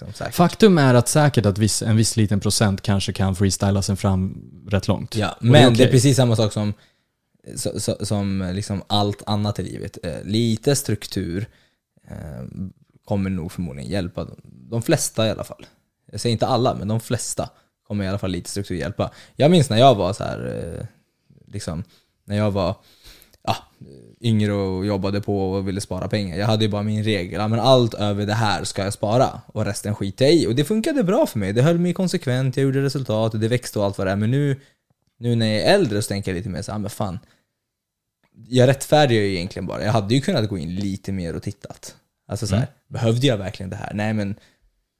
liksom. 0.01 0.31
Faktum 0.31 0.77
är 0.77 0.93
att 0.93 1.07
säkert 1.07 1.45
att 1.45 1.57
viss, 1.57 1.81
en 1.81 1.95
viss 1.95 2.17
liten 2.17 2.39
procent 2.39 2.81
kanske 2.81 3.13
kan 3.13 3.35
freestyla 3.35 3.81
sig 3.81 3.95
fram 3.95 4.51
rätt 4.67 4.87
långt. 4.87 5.15
Ja, 5.15 5.37
det 5.39 5.47
är 5.47 5.51
men 5.51 5.73
det 5.73 5.83
är, 5.83 5.91
precis 5.91 6.17
samma 6.17 6.35
sak 6.35 6.53
som, 6.53 6.73
så, 7.55 7.79
så, 7.79 8.05
som 8.05 8.51
liksom 8.53 8.83
allt 8.87 9.23
annat 9.25 9.59
i 9.59 9.63
livet. 9.63 9.97
Eh, 10.03 10.23
lite 10.23 10.75
struktur 10.75 11.47
eh, 12.07 12.43
kommer 13.05 13.29
nog 13.29 13.51
förmodligen 13.51 13.91
hjälpa. 13.91 14.23
De, 14.23 14.35
de 14.43 14.81
flesta 14.81 15.27
i 15.27 15.29
alla 15.29 15.43
fall. 15.43 15.65
Jag 16.11 16.21
säger 16.21 16.33
inte 16.33 16.47
alla, 16.47 16.75
men 16.75 16.87
de 16.87 16.99
flesta 16.99 17.49
kommer 17.87 18.05
i 18.05 18.07
alla 18.07 18.19
fall 18.19 18.31
lite 18.31 18.49
struktur 18.49 18.75
hjälpa. 18.75 19.11
Jag 19.35 19.51
minns 19.51 19.69
när 19.69 19.77
jag 19.77 19.95
var 19.95 20.13
så 20.13 20.23
här, 20.23 20.75
eh, 20.79 20.85
liksom, 21.47 21.83
när 22.25 22.37
jag 22.37 22.51
var 22.51 22.75
ja, 23.43 23.55
yngre 24.21 24.53
och 24.53 24.85
jobbade 24.85 25.21
på 25.21 25.51
och 25.51 25.67
ville 25.67 25.81
spara 25.81 26.07
pengar. 26.07 26.37
Jag 26.37 26.47
hade 26.47 26.65
ju 26.65 26.71
bara 26.71 26.83
min 26.83 27.03
regel, 27.03 27.41
ja, 27.41 27.47
men 27.47 27.59
allt 27.59 27.93
över 27.93 28.25
det 28.25 28.33
här 28.33 28.63
ska 28.63 28.83
jag 28.83 28.93
spara 28.93 29.41
och 29.47 29.65
resten 29.65 29.95
skiter 29.95 30.25
jag 30.25 30.33
i. 30.33 30.47
Och 30.47 30.55
det 30.55 30.63
funkade 30.63 31.03
bra 31.03 31.25
för 31.25 31.39
mig. 31.39 31.53
Det 31.53 31.61
höll 31.61 31.79
mig 31.79 31.93
konsekvent, 31.93 32.57
jag 32.57 32.63
gjorde 32.63 32.83
resultat, 32.83 33.41
det 33.41 33.47
växte 33.47 33.79
och 33.79 33.85
allt 33.85 33.97
vad 33.97 34.07
det 34.07 34.11
är. 34.11 34.15
Men 34.15 34.31
nu, 34.31 34.59
nu 35.19 35.35
när 35.35 35.45
jag 35.45 35.61
är 35.61 35.73
äldre 35.73 36.01
så 36.01 36.07
tänker 36.07 36.31
jag 36.31 36.37
lite 36.37 36.49
mer 36.49 36.61
så 36.61 36.71
här, 36.71 36.79
men 36.79 36.89
fan. 36.89 37.19
Jag 38.47 38.67
rättfärdigar 38.67 39.21
ju 39.21 39.35
egentligen 39.35 39.65
bara. 39.65 39.83
Jag 39.83 39.91
hade 39.91 40.15
ju 40.15 40.21
kunnat 40.21 40.49
gå 40.49 40.57
in 40.57 40.75
lite 40.75 41.11
mer 41.11 41.35
och 41.35 41.43
tittat. 41.43 41.95
Alltså 42.27 42.47
så 42.47 42.55
här, 42.55 42.67
behövde 42.87 43.27
jag 43.27 43.37
verkligen 43.37 43.69
det 43.69 43.75
här? 43.75 43.93
Nej 43.93 44.13
men 44.13 44.35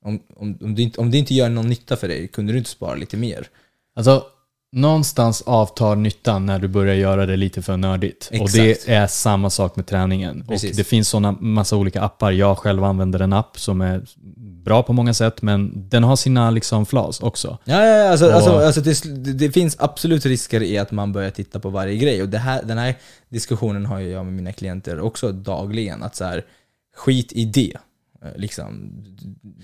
om, 0.06 0.20
om, 0.36 0.58
om, 0.62 0.76
det 0.76 0.82
inte, 0.82 1.02
om 1.02 1.12
det 1.12 1.18
inte 1.18 1.34
gör 1.34 1.50
någon 1.50 1.70
nytta 1.70 1.96
för 1.96 2.08
dig, 2.08 2.28
kunde 2.28 2.54
du 2.54 2.58
inte 2.58 2.70
spara 2.70 2.96
lite 2.96 3.18
mer? 3.18 3.48
Alltså, 3.96 4.26
någonstans 4.74 5.42
avtar 5.42 5.96
nyttan 5.96 6.46
när 6.46 6.60
du 6.60 6.68
börjar 6.68 6.96
göra 6.96 7.26
det 7.26 7.36
lite 7.36 7.62
för 7.62 7.78
nördigt. 7.78 8.28
Och 8.28 8.36
Exakt. 8.36 8.56
det 8.56 8.94
är 8.94 9.08
samma 9.08 9.50
sak 9.50 9.76
med 9.76 9.88
träningen. 9.88 10.46
Precis. 10.48 10.72
Och 10.72 10.78
det 10.78 10.84
finns 10.84 11.10
sådana 11.10 11.32
massa 11.32 11.76
olika 11.78 12.02
appar. 12.02 12.32
Jag 12.32 12.58
själv 12.58 12.84
använder 12.84 13.20
en 13.20 13.34
app 13.34 13.60
som 13.60 13.82
är 13.82 14.02
bra 14.64 14.84
på 14.84 14.94
många 14.94 15.14
sätt, 15.14 15.42
men 15.42 15.90
den 15.90 16.04
har 16.04 16.16
sina 16.16 16.52
liksom 16.52 16.86
flaws 16.86 17.20
också. 17.20 17.58
Ja, 17.64 17.86
ja, 17.86 17.98
ja 17.98 18.10
alltså, 18.10 18.26
Och- 18.26 18.34
alltså, 18.34 18.52
alltså 18.52 18.82
det, 18.82 19.34
det, 19.34 19.52
finns 19.52 19.76
absolut 19.80 20.26
risker 20.26 20.64
i 20.64 20.78
att 20.78 20.92
man 20.92 21.14
börjar 21.14 21.32
titta 21.32 21.60
på 21.60 21.70
varje 21.70 21.96
grej. 21.98 22.22
Och 22.22 22.30
det 22.30 22.38
här, 22.38 22.64
den 22.64 22.78
här 22.78 22.96
diskussionen 23.30 23.86
har 23.86 24.00
jag 24.00 24.26
med 24.26 24.34
mina 24.34 24.54
klienter 24.54 25.00
också 25.00 25.32
dagligen. 25.32 26.04
Att 26.04 26.16
så 26.16 26.24
här, 26.24 26.46
skit 26.96 27.32
i 27.32 27.46
det. 27.46 27.78
Eh, 28.24 28.30
Liksom, 28.36 28.92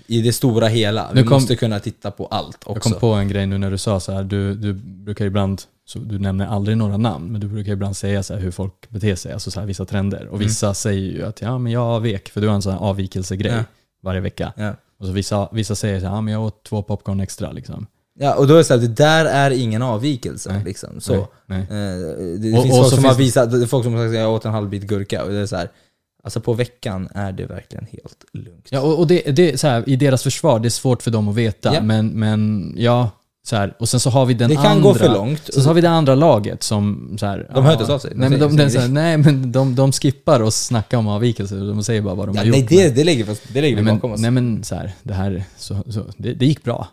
I 0.06 0.22
det 0.22 0.32
stora 0.32 0.66
hela. 0.68 1.10
Vi 1.14 1.22
kom- 1.22 1.32
måste 1.32 1.56
kunna 1.56 1.80
titta 1.80 2.10
på 2.10 2.26
allt 2.26 2.58
Jag 2.66 2.76
också. 2.76 2.90
kom 2.90 3.00
på 3.00 3.06
en 3.12 3.28
grej 3.28 3.46
nu 3.46 3.58
när 3.58 3.70
du 3.70 3.78
sa 3.78 4.00
så 4.00 4.12
här, 4.12 4.24
du, 4.24 4.54
du 4.54 4.72
brukar 4.74 5.24
ibland, 5.26 5.62
så 5.84 5.98
du 5.98 6.18
nämner 6.18 6.46
aldrig 6.46 6.76
några 6.76 6.96
namn, 6.96 7.32
men 7.32 7.40
du 7.40 7.48
brukar 7.48 7.72
ibland 7.72 7.96
säga 7.96 8.22
så 8.22 8.34
här 8.34 8.40
hur 8.40 8.50
folk 8.50 8.90
beter 8.90 9.14
sig, 9.14 9.32
alltså 9.32 9.50
så 9.50 9.60
här 9.60 9.66
vissa 9.66 9.84
trender. 9.84 10.26
Och 10.28 10.40
vissa 10.40 10.74
säger 10.74 11.12
ju 11.12 11.22
att 11.26 11.40
ja, 11.42 11.58
men 11.58 11.72
jag 11.72 11.82
avvek, 11.82 12.28
för 12.28 12.40
du 12.40 12.48
har 12.48 12.54
en 12.54 12.62
sån 12.62 12.72
här 12.72 12.80
avvikelsegrej 12.80 13.52
Ja. 13.52 13.64
varje 14.02 14.20
vecka. 14.20 14.52
Ja. 14.56 14.74
Och 14.98 15.06
så 15.06 15.12
vissa, 15.12 15.48
vissa 15.52 15.74
säger 15.74 16.00
så 16.00 16.06
här, 16.06 16.14
ja, 16.14 16.20
men 16.20 16.34
jag 16.34 16.42
åt 16.44 16.64
två 16.64 16.82
popcorn 16.82 17.20
extra 17.20 17.52
liksom. 17.52 17.86
ja, 18.18 18.34
och 18.34 18.46
då 18.46 18.54
är 18.54 18.58
det 18.58 18.64
så 18.64 18.74
här, 18.74 18.80
det 18.80 18.88
där 18.96 19.24
är 19.24 19.50
ingen 19.50 19.82
avvikelse. 19.82 20.52
Nej. 20.52 20.64
Liksom. 20.64 21.00
Så, 21.00 21.14
Nej, 21.46 21.66
nej. 21.70 22.02
Eh, 22.02 22.40
det 22.40 22.56
Och- 22.56 22.62
finns 22.62 22.74
och 22.74 22.80
folk 22.80 22.94
som 22.94 23.04
har 23.04 23.14
finns- 23.14 23.28
visat, 23.28 23.50
det 23.50 23.62
är 23.62 23.66
folk 23.66 23.84
som 23.84 23.94
har 23.94 24.00
sagt 24.00 24.08
att 24.14 24.20
jag 24.20 24.32
åt 24.32 24.44
en 24.44 24.52
halv 24.52 24.68
bit 24.68 24.82
gurka. 24.82 25.24
Och 25.24 25.30
det 25.30 25.36
är 25.38 25.46
så 25.46 25.56
här, 25.56 25.68
alltså 26.22 26.40
på 26.40 26.52
veckan 26.52 27.08
är 27.14 27.32
det 27.32 27.46
verkligen 27.46 27.86
helt 27.92 28.24
lugnt. 28.32 28.68
Ja, 28.70 28.80
och, 28.80 28.98
och 28.98 29.06
det, 29.06 29.22
det 29.36 29.52
är 29.52 29.56
så 29.56 29.66
här, 29.66 29.88
i 29.88 29.96
deras 29.96 30.22
försvar, 30.22 30.58
det 30.60 30.68
är 30.68 30.70
svårt 30.70 31.02
för 31.02 31.10
dem 31.10 31.28
att 31.28 31.34
veta, 31.34 31.74
Ja. 31.74 31.82
men, 31.82 32.08
men 32.08 32.74
ja, 32.78 33.10
så 33.42 33.56
här, 33.56 33.76
och 33.78 33.88
sen 33.88 34.00
så 34.00 34.10
har 34.10 34.26
vi 34.26 34.34
den 34.34 34.48
det 34.50 34.56
kan 34.56 34.66
andra, 34.66 34.82
gå 34.82 34.94
för 34.94 35.08
långt. 35.08 35.42
Sen 35.54 35.62
så 35.62 35.68
har 35.68 35.74
vi 35.74 35.80
det 35.80 35.90
andra 35.90 36.14
laget 36.14 36.62
som 36.62 37.16
så 37.20 37.26
här, 37.26 37.50
De 37.54 37.64
hör 37.64 37.72
inte 37.80 37.94
av 37.94 37.98
sig. 37.98 38.12
Nej, 38.14 38.30
men 38.30 38.40
de, 38.40 38.56
de, 38.56 38.62
här, 38.78 38.88
nej, 38.88 39.16
men 39.16 39.52
de, 39.52 39.74
de 39.74 39.92
skippar 39.92 40.40
och 40.40 40.54
snackar 40.54 40.98
om 40.98 41.08
avvikelser, 41.08 41.56
de 41.56 41.84
säger 41.84 42.02
bara 42.02 42.14
vad 42.14 42.28
de 42.28 42.34
Ja, 42.34 42.40
har 42.40 42.46
gjort. 42.46 42.56
nej, 42.56 42.66
det, 42.68 42.88
det 42.94 43.04
lägger, 43.04 43.24
vi- 43.24 43.36
det 43.52 43.60
lägger 43.60 43.76
vi 43.76 43.82
nej, 43.82 43.94
bakom 43.94 44.10
men, 44.10 44.14
oss. 44.14 44.20
nej 44.20 44.30
men 44.30 44.64
så 44.64 44.74
här, 44.74 44.92
det 45.02 45.14
här, 45.14 45.44
så, 45.58 45.82
så, 45.88 46.04
det, 46.16 46.32
det 46.34 46.46
gick 46.46 46.64
bra. 46.64 46.88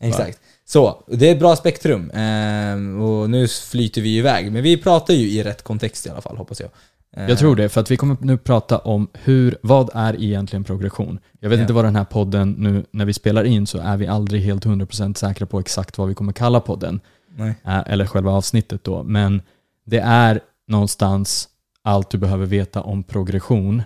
Exakt. 0.00 0.38
Så, 0.68 1.04
det 1.06 1.28
är 1.28 1.32
ett 1.32 1.38
bra 1.38 1.56
spektrum. 1.56 2.10
Ehm, 2.14 3.00
och 3.02 3.30
nu 3.30 3.48
flyter 3.48 4.00
vi 4.02 4.16
iväg. 4.16 4.52
Men 4.52 4.62
vi 4.62 4.76
pratar 4.76 5.14
ju 5.14 5.30
i 5.30 5.42
rätt 5.42 5.62
kontext 5.62 6.06
i 6.06 6.10
alla 6.10 6.20
fall, 6.20 6.36
hoppas 6.36 6.60
jag. 6.60 6.70
Jag 7.16 7.38
tror 7.38 7.56
det, 7.56 7.68
för 7.68 7.80
att 7.80 7.90
vi 7.90 7.96
kommer 7.96 8.16
nu 8.20 8.38
prata 8.38 8.78
om 8.78 9.08
hur, 9.12 9.56
vad 9.62 9.90
är 9.94 10.22
egentligen 10.22 10.64
progression? 10.64 11.18
Jag 11.40 11.48
vet 11.50 11.58
Ja. 11.58 11.62
inte 11.62 11.72
vad 11.72 11.84
den 11.84 11.96
här 11.96 12.04
podden, 12.04 12.50
nu 12.58 12.84
när 12.90 13.04
vi 13.04 13.12
spelar 13.12 13.44
in 13.44 13.66
så 13.66 13.78
är 13.78 13.96
vi 13.96 14.06
aldrig 14.06 14.42
helt 14.42 14.64
100% 14.66 15.14
säkra 15.14 15.46
på 15.46 15.60
exakt 15.60 15.98
vad 15.98 16.08
vi 16.08 16.14
kommer 16.14 16.32
kalla 16.32 16.60
podden. 16.60 17.00
Nej. 17.36 17.54
Eh, 17.64 17.82
eller 17.86 18.06
själva 18.06 18.30
avsnittet 18.30 18.84
då. 18.84 19.02
Men 19.02 19.42
det 19.86 19.98
är 19.98 20.40
någonstans 20.68 21.48
allt 21.82 22.10
du 22.10 22.18
behöver 22.18 22.46
veta 22.46 22.80
om 22.82 23.02
progression 23.02 23.82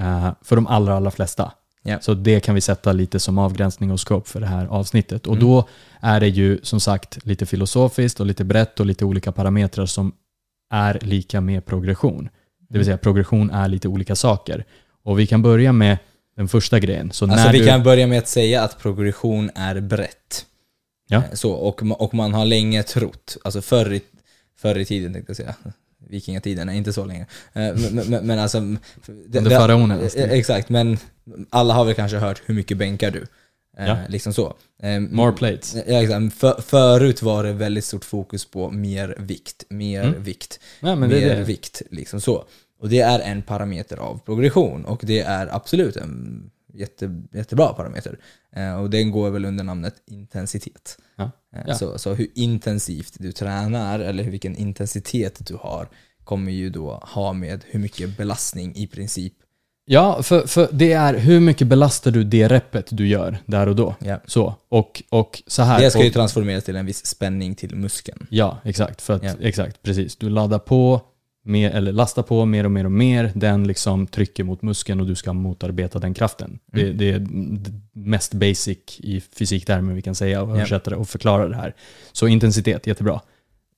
eh, 0.00 0.30
för 0.42 0.56
de 0.56 0.66
allra, 0.66 0.94
allra 0.96 1.10
flesta. 1.10 1.52
Ja. 1.82 2.00
Så 2.00 2.14
det 2.14 2.40
kan 2.40 2.54
vi 2.54 2.60
sätta 2.60 2.92
lite 2.92 3.20
som 3.20 3.38
avgränsning 3.38 3.90
och 3.90 4.00
scope 4.00 4.28
för 4.30 4.40
det 4.40 4.46
här 4.46 4.66
avsnittet. 4.66 5.26
Och 5.26 5.34
Mm. 5.36 5.46
då 5.46 5.68
är 6.00 6.20
det 6.20 6.28
ju 6.28 6.58
som 6.62 6.80
sagt 6.80 7.26
lite 7.26 7.46
filosofiskt 7.46 8.20
och 8.20 8.26
lite 8.26 8.44
brett 8.44 8.80
och 8.80 8.86
lite 8.86 9.04
olika 9.04 9.32
parametrar 9.32 9.86
som 9.86 10.12
är 10.72 10.98
lika 11.02 11.40
med 11.40 11.66
progression. 11.66 12.28
Det 12.70 12.78
vill 12.78 12.84
säga 12.84 12.98
progression 12.98 13.50
är 13.50 13.68
lite 13.68 13.88
olika 13.88 14.16
saker. 14.16 14.64
Och 15.02 15.18
vi 15.18 15.26
kan 15.26 15.42
börja 15.42 15.72
med 15.72 15.98
den 16.36 16.48
första 16.48 16.78
grejen. 16.78 17.12
Så 17.12 17.24
Alltså 17.24 17.44
när 17.44 17.52
vi 17.52 17.58
du, 17.58 17.66
kan 17.66 17.82
börja 17.82 18.06
med 18.06 18.18
att 18.18 18.28
säga 18.28 18.62
att 18.62 18.78
progression 18.78 19.50
är 19.54 19.80
brett. 19.80 20.46
Ja. 21.08 21.16
Eh, 21.16 21.32
Så, 21.32 21.52
och, 21.52 22.02
och 22.02 22.14
man 22.14 22.34
har 22.34 22.44
länge 22.44 22.82
trott, 22.82 23.36
alltså 23.44 23.62
förr 23.62 23.92
i, 23.92 24.00
förr 24.58 24.78
i 24.78 24.84
tiden 24.84 25.12
tänkte 25.12 25.30
jag 25.30 25.36
säga, 25.36 25.54
vikingatiden, 26.08 26.66
nej 26.66 26.76
inte 26.76 26.92
så 26.92 27.04
länge. 27.04 27.26
Eh, 27.52 27.74
Men, 27.92 27.94
men, 28.10 28.26
men 28.26 28.38
alltså... 28.38 28.58
Under 28.58 29.50
eh, 30.16 30.30
Exakt, 30.30 30.68
men 30.68 30.98
alla 31.50 31.74
har 31.74 31.84
väl 31.84 31.94
kanske 31.94 32.16
hört 32.16 32.42
hur 32.46 32.54
mycket 32.54 32.76
bänkar 32.76 33.10
du? 33.10 33.26
Eh, 33.78 33.86
Ja. 33.88 33.96
Liksom 34.08 34.32
så. 34.32 34.56
Eh, 34.82 35.00
More 35.00 35.32
plates. 35.32 35.76
Ja, 35.86 36.02
exakt. 36.02 36.34
För, 36.34 36.60
förut 36.62 37.22
var 37.22 37.44
det 37.44 37.52
väldigt 37.52 37.84
stort 37.84 38.04
fokus 38.04 38.50
på 38.50 38.70
mer 38.70 39.16
vikt, 39.18 39.64
mer 39.70 40.02
Mm. 40.04 40.22
vikt, 40.22 40.60
Ja, 40.80 40.88
det 40.88 40.96
mer 40.96 41.12
är 41.16 41.36
det. 41.36 41.44
vikt. 41.44 41.82
Liksom 41.90 42.20
så. 42.20 42.44
Och 42.80 42.88
det 42.88 43.00
är 43.00 43.20
en 43.20 43.42
parameter 43.42 43.96
av 43.96 44.20
progression 44.24 44.84
och 44.84 45.00
det 45.04 45.20
är 45.20 45.54
absolut 45.54 45.96
en 45.96 46.50
jätte, 46.74 47.22
jättebra 47.32 47.68
parameter. 47.72 48.18
Eh, 48.56 48.80
och 48.82 48.90
den 48.90 49.10
går 49.10 49.30
väl 49.30 49.44
under 49.44 49.64
namnet 49.64 49.94
intensitet. 50.06 50.98
Ja. 51.16 51.30
Eh, 51.56 51.62
Ja. 51.66 51.74
Så, 51.74 51.98
så 51.98 52.14
hur 52.14 52.28
intensivt 52.34 53.14
du 53.18 53.32
tränar 53.32 54.00
eller 54.00 54.24
vilken 54.24 54.56
intensitet 54.56 55.46
du 55.46 55.54
har 55.54 55.88
kommer 56.24 56.52
ju 56.52 56.70
då 56.70 56.90
ha 57.02 57.32
med 57.32 57.64
hur 57.66 57.80
mycket 57.80 58.16
belastning 58.16 58.76
i 58.76 58.86
princip. 58.86 59.32
Ja, 59.92 60.22
för, 60.22 60.46
för 60.46 60.68
det 60.72 60.92
är 60.92 61.18
hur 61.18 61.40
mycket 61.40 61.66
belastar 61.66 62.10
du 62.10 62.24
det 62.24 62.48
repet 62.48 62.86
du 62.90 63.08
gör 63.08 63.38
där 63.46 63.66
och 63.66 63.76
då. 63.76 63.94
Ja. 63.98 64.20
Så, 64.26 64.54
och, 64.68 65.02
och 65.10 65.42
så 65.46 65.62
här. 65.62 65.80
Det 65.80 65.90
ska 65.90 66.04
ju 66.04 66.10
transformeras 66.10 66.64
till 66.64 66.76
en 66.76 66.86
viss 66.86 67.06
spänning 67.06 67.54
till 67.54 67.76
muskeln. 67.76 68.26
Ja, 68.30 68.58
exakt. 68.64 69.02
För 69.02 69.14
att, 69.14 69.22
Ja. 69.22 69.32
exakt, 69.40 69.82
precis. 69.82 70.16
Du 70.16 70.28
laddar 70.30 70.58
på, 70.58 71.00
mer, 71.44 71.70
eller 71.70 71.92
lastar 71.92 72.22
på 72.22 72.44
mer 72.44 72.64
och 72.64 72.70
mer 72.70 72.84
och 72.84 72.92
mer. 72.92 73.32
Den 73.34 73.66
liksom 73.66 74.06
trycker 74.06 74.44
mot 74.44 74.62
muskeln 74.62 75.00
och 75.00 75.06
du 75.06 75.14
ska 75.14 75.32
motarbeta 75.32 75.98
den 75.98 76.14
kraften. 76.14 76.58
Mm. 76.72 76.86
Det, 76.86 76.92
det 76.92 77.10
är 77.10 77.26
mest 77.92 78.34
basic 78.34 78.78
i 78.98 79.20
fysiktermer 79.20 79.94
vi 79.94 80.02
kan 80.02 80.14
säga 80.14 80.42
och 80.42 80.50
Ja. 80.50 80.54
översätta 80.56 80.90
det 80.90 80.96
och 80.96 81.08
förklara 81.08 81.48
det 81.48 81.56
här. 81.56 81.74
Så 82.12 82.26
intensitet, 82.28 82.86
jättebra. 82.86 83.20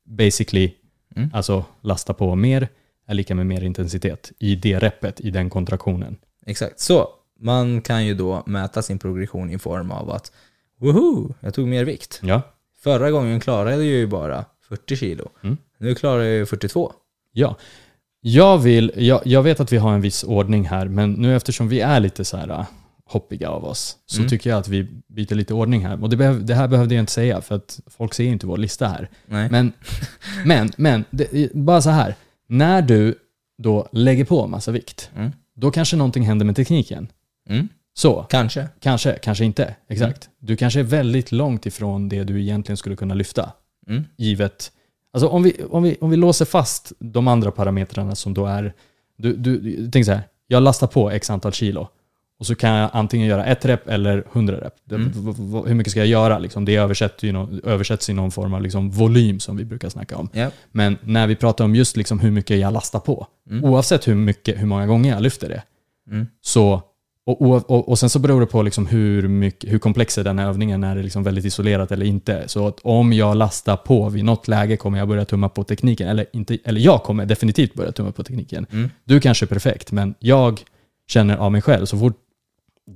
Basically, 0.08 0.70
Mm. 1.16 1.30
alltså 1.32 1.64
lasta 1.82 2.14
på 2.14 2.34
mer 2.34 2.68
är 3.12 3.16
lika 3.16 3.34
med 3.34 3.46
mer 3.46 3.64
intensitet 3.64 4.32
i 4.38 4.54
det 4.54 4.78
repet, 4.78 5.20
i 5.20 5.30
den 5.30 5.50
kontraktionen. 5.50 6.16
Exakt. 6.46 6.80
Så 6.80 7.08
man 7.40 7.80
kan 7.80 8.06
ju 8.06 8.14
då 8.14 8.42
mäta 8.46 8.82
sin 8.82 8.98
progression 8.98 9.50
i 9.50 9.58
form 9.58 9.90
av 9.90 10.10
att 10.10 10.32
Woho! 10.80 11.34
Jag 11.40 11.54
tog 11.54 11.68
mer 11.68 11.84
vikt. 11.84 12.20
Ja, 12.22 12.42
Förra 12.82 13.10
gången 13.10 13.40
klarade 13.40 13.70
jag 13.76 13.84
ju 13.84 14.06
bara 14.06 14.44
40 14.68 14.96
kilo. 14.96 15.28
Mm. 15.42 15.56
Nu 15.78 15.94
klarar 15.94 16.22
jag 16.22 16.34
ju 16.34 16.46
42. 16.46 16.92
Ja. 17.32 17.56
Jag, 18.20 18.58
vill, 18.58 18.92
jag, 18.96 19.20
jag 19.24 19.42
vet 19.42 19.60
att 19.60 19.72
vi 19.72 19.76
har 19.76 19.94
en 19.94 20.00
viss 20.00 20.24
ordning 20.24 20.64
här, 20.68 20.88
men 20.88 21.12
nu 21.12 21.36
eftersom 21.36 21.68
vi 21.68 21.80
är 21.80 22.00
lite 22.00 22.24
så 22.24 22.36
här 22.36 22.48
äh, 22.50 22.66
hoppiga 23.04 23.48
av 23.48 23.64
oss, 23.64 23.96
så 24.06 24.18
Mm. 24.18 24.28
tycker 24.28 24.50
jag 24.50 24.58
att 24.58 24.68
vi 24.68 24.86
byter 25.06 25.34
lite 25.34 25.54
ordning 25.54 25.86
här. 25.86 26.02
Och 26.02 26.10
det, 26.10 26.16
behöv, 26.16 26.46
det 26.46 26.54
här 26.54 26.68
behövde 26.68 26.94
jag 26.94 27.02
inte 27.02 27.12
säga, 27.12 27.40
för 27.40 27.54
att 27.54 27.80
folk 27.86 28.14
ser 28.14 28.24
inte 28.24 28.46
vår 28.46 28.56
lista 28.56 28.86
här. 28.86 29.08
Nej. 29.26 29.48
Men, 29.50 29.72
men, 30.44 30.70
men 30.76 31.04
det, 31.10 31.54
bara 31.54 31.82
så 31.82 31.90
här. 31.90 32.14
När 32.52 32.82
du 32.82 33.14
då 33.58 33.88
lägger 33.92 34.24
på 34.24 34.46
massa 34.46 34.70
vikt, 34.72 35.10
Mm. 35.16 35.30
då 35.54 35.70
kanske 35.70 35.96
någonting 35.96 36.22
händer 36.22 36.46
med 36.46 36.56
tekniken. 36.56 37.08
Mm. 37.48 37.68
Så, 37.94 38.22
Kanske. 38.30 38.68
kanske, 38.80 39.18
kanske 39.22 39.44
inte. 39.44 39.74
Exakt. 39.88 40.26
Mm. 40.26 40.36
Du 40.38 40.56
kanske 40.56 40.80
är 40.80 40.84
väldigt 40.84 41.32
långt 41.32 41.66
ifrån 41.66 42.08
det 42.08 42.24
du 42.24 42.40
egentligen 42.42 42.76
skulle 42.76 42.96
kunna 42.96 43.14
lyfta 43.14 43.52
Mm. 43.88 44.04
givet... 44.16 44.72
Alltså 45.12 45.28
om 45.28 45.42
vi, 45.42 45.56
om, 45.70 45.82
vi, 45.82 45.96
om 46.00 46.10
vi 46.10 46.16
låser 46.16 46.44
fast 46.44 46.92
de 46.98 47.28
andra 47.28 47.50
parametrarna 47.50 48.14
som 48.14 48.34
då 48.34 48.46
är... 48.46 48.72
Du, 49.16 49.36
du, 49.36 49.90
tänk 49.90 50.06
så 50.06 50.12
här, 50.12 50.22
jag 50.46 50.62
lastar 50.62 50.86
på 50.86 51.10
x 51.10 51.30
antal 51.30 51.52
kilo 51.52 51.88
och 52.42 52.46
så 52.46 52.54
kan 52.54 52.70
jag 52.70 52.90
antingen 52.92 53.26
göra 53.28 53.44
ett 53.44 53.64
rep 53.64 53.88
eller 53.88 54.24
100 54.32 54.56
rep. 54.56 54.92
Mm. 54.92 55.12
hur 55.66 55.74
mycket 55.74 55.90
ska 55.90 56.00
jag 56.00 56.06
göra? 56.06 56.38
Liksom? 56.38 56.64
Det 56.64 56.76
översätts, 56.76 57.24
ju 57.24 57.32
nå- 57.32 57.48
översätts 57.64 58.08
i 58.10 58.12
någon 58.12 58.30
form 58.30 58.54
av 58.54 58.62
liksom 58.62 58.90
volym 58.90 59.40
som 59.40 59.56
vi 59.56 59.64
brukar 59.64 59.88
snacka 59.88 60.16
om. 60.16 60.28
Ja. 60.32 60.50
Men 60.72 60.96
när 61.02 61.26
vi 61.26 61.36
pratar 61.36 61.64
om 61.64 61.74
just 61.74 61.96
liksom 61.96 62.20
hur 62.20 62.30
mycket 62.30 62.58
jag 62.58 62.72
lastar 62.72 62.98
på, 62.98 63.26
Mm. 63.50 63.64
oavsett 63.64 64.08
hur, 64.08 64.14
mycket, 64.14 64.60
hur 64.60 64.66
många 64.66 64.86
gånger 64.86 65.10
jag 65.12 65.22
lyfter 65.22 65.48
det, 65.48 65.62
Mm. 66.10 66.26
så, 66.40 66.82
och, 67.26 67.42
och, 67.42 67.70
och, 67.70 67.88
och 67.88 67.98
sen 67.98 68.10
så 68.10 68.18
beror 68.18 68.40
det 68.40 68.46
på 68.46 68.62
liksom 68.62 68.86
hur, 68.86 69.28
mycket, 69.28 69.72
hur 69.72 69.78
komplex 69.78 70.18
är 70.18 70.24
den 70.24 70.38
här 70.38 70.48
övningen, 70.48 70.84
är 70.84 70.96
det 70.96 71.02
liksom 71.02 71.22
väldigt 71.22 71.44
isolerat 71.44 71.92
eller 71.92 72.06
inte. 72.06 72.42
Så 72.46 72.66
att 72.66 72.78
om 72.82 73.12
jag 73.12 73.36
lastar 73.36 73.76
på 73.76 74.08
vid 74.08 74.24
något 74.24 74.48
läge 74.48 74.76
kommer 74.76 74.98
jag 74.98 75.08
börja 75.08 75.24
tumma 75.24 75.48
på 75.48 75.64
tekniken, 75.64 76.08
eller, 76.08 76.26
inte, 76.32 76.58
eller 76.64 76.80
jag 76.80 77.02
kommer 77.02 77.26
definitivt 77.26 77.74
börja 77.74 77.92
tumma 77.92 78.12
på 78.12 78.22
tekniken. 78.24 78.66
Mm. 78.72 78.90
Du 79.04 79.20
kanske 79.20 79.44
är 79.44 79.46
perfekt, 79.46 79.92
men 79.92 80.14
jag 80.18 80.60
känner 81.08 81.36
av 81.36 81.52
mig 81.52 81.62
själv, 81.62 81.86
så 81.86 81.98
fort 81.98 82.16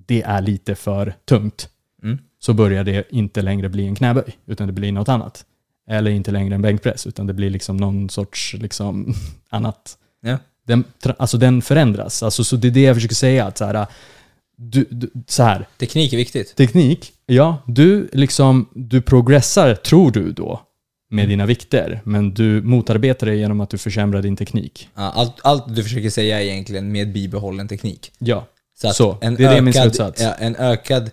det 0.07 0.23
är 0.23 0.41
lite 0.43 0.75
för 0.75 1.15
tungt, 1.25 1.69
Mm. 2.03 2.19
så 2.39 2.55
börjar 2.55 2.85
det 2.85 3.05
inte 3.11 3.43
längre 3.43 3.69
bli 3.69 3.87
en 3.87 3.95
knäböj, 3.95 4.37
utan 4.47 4.67
det 4.67 4.73
blir 4.73 4.93
något 4.93 5.09
annat. 5.09 5.45
Eller 5.89 6.11
inte 6.11 6.31
längre 6.31 6.55
en 6.55 6.63
bänkpress, 6.63 7.07
utan 7.07 7.27
det 7.27 7.33
blir 7.35 7.51
liksom 7.51 7.77
någon 7.77 8.09
sorts 8.11 8.55
liksom, 8.55 9.15
annat. 9.51 9.99
Ja. 10.21 10.39
Den, 10.67 10.85
alltså 11.19 11.39
den 11.39 11.63
förändras. 11.63 12.23
Alltså, 12.23 12.45
så 12.45 12.57
det 12.57 12.69
är 12.69 12.73
det 12.73 12.81
jag 12.83 12.97
försöker 12.97 13.15
säga. 13.15 13.45
Att 13.47 13.59
så, 13.59 13.65
här, 13.65 13.87
du, 14.57 14.87
du, 14.91 15.11
så 15.27 15.43
här, 15.43 15.67
Teknik 15.79 16.13
är 16.13 16.17
viktigt. 16.17 16.57
teknik, 16.57 17.13
ja, 17.27 17.63
du, 17.67 18.09
liksom, 18.13 18.69
du 18.75 19.03
progressar, 19.03 19.75
tror 19.75 20.11
du 20.11 20.33
då, 20.33 20.61
med 21.11 21.23
Mm. 21.23 21.31
dina 21.31 21.47
vikter, 21.47 22.01
men 22.05 22.35
du 22.35 22.63
motarbetar 22.63 23.27
det 23.27 23.37
genom 23.37 23.61
att 23.61 23.71
du 23.71 23.79
försämrar 23.79 24.23
din 24.23 24.37
teknik. 24.37 24.89
Ja, 24.95 25.13
Allt, 25.15 25.35
allt 25.45 25.75
du 25.77 25.83
försöker 25.83 26.11
säga 26.11 26.41
är 26.41 26.45
egentligen 26.45 26.93
med 26.93 27.13
bibehållen 27.13 27.69
teknik. 27.69 28.13
Ja, 28.19 28.47
Så, 28.81 28.89
att 28.89 28.97
Så, 28.97 29.19
det 29.21 29.27
är 29.27 29.55
det 29.55 29.63
min 29.63 29.75
slutsats. 29.75 30.23
Ja, 30.23 30.35
en 30.35 30.57
ökad, 30.57 31.11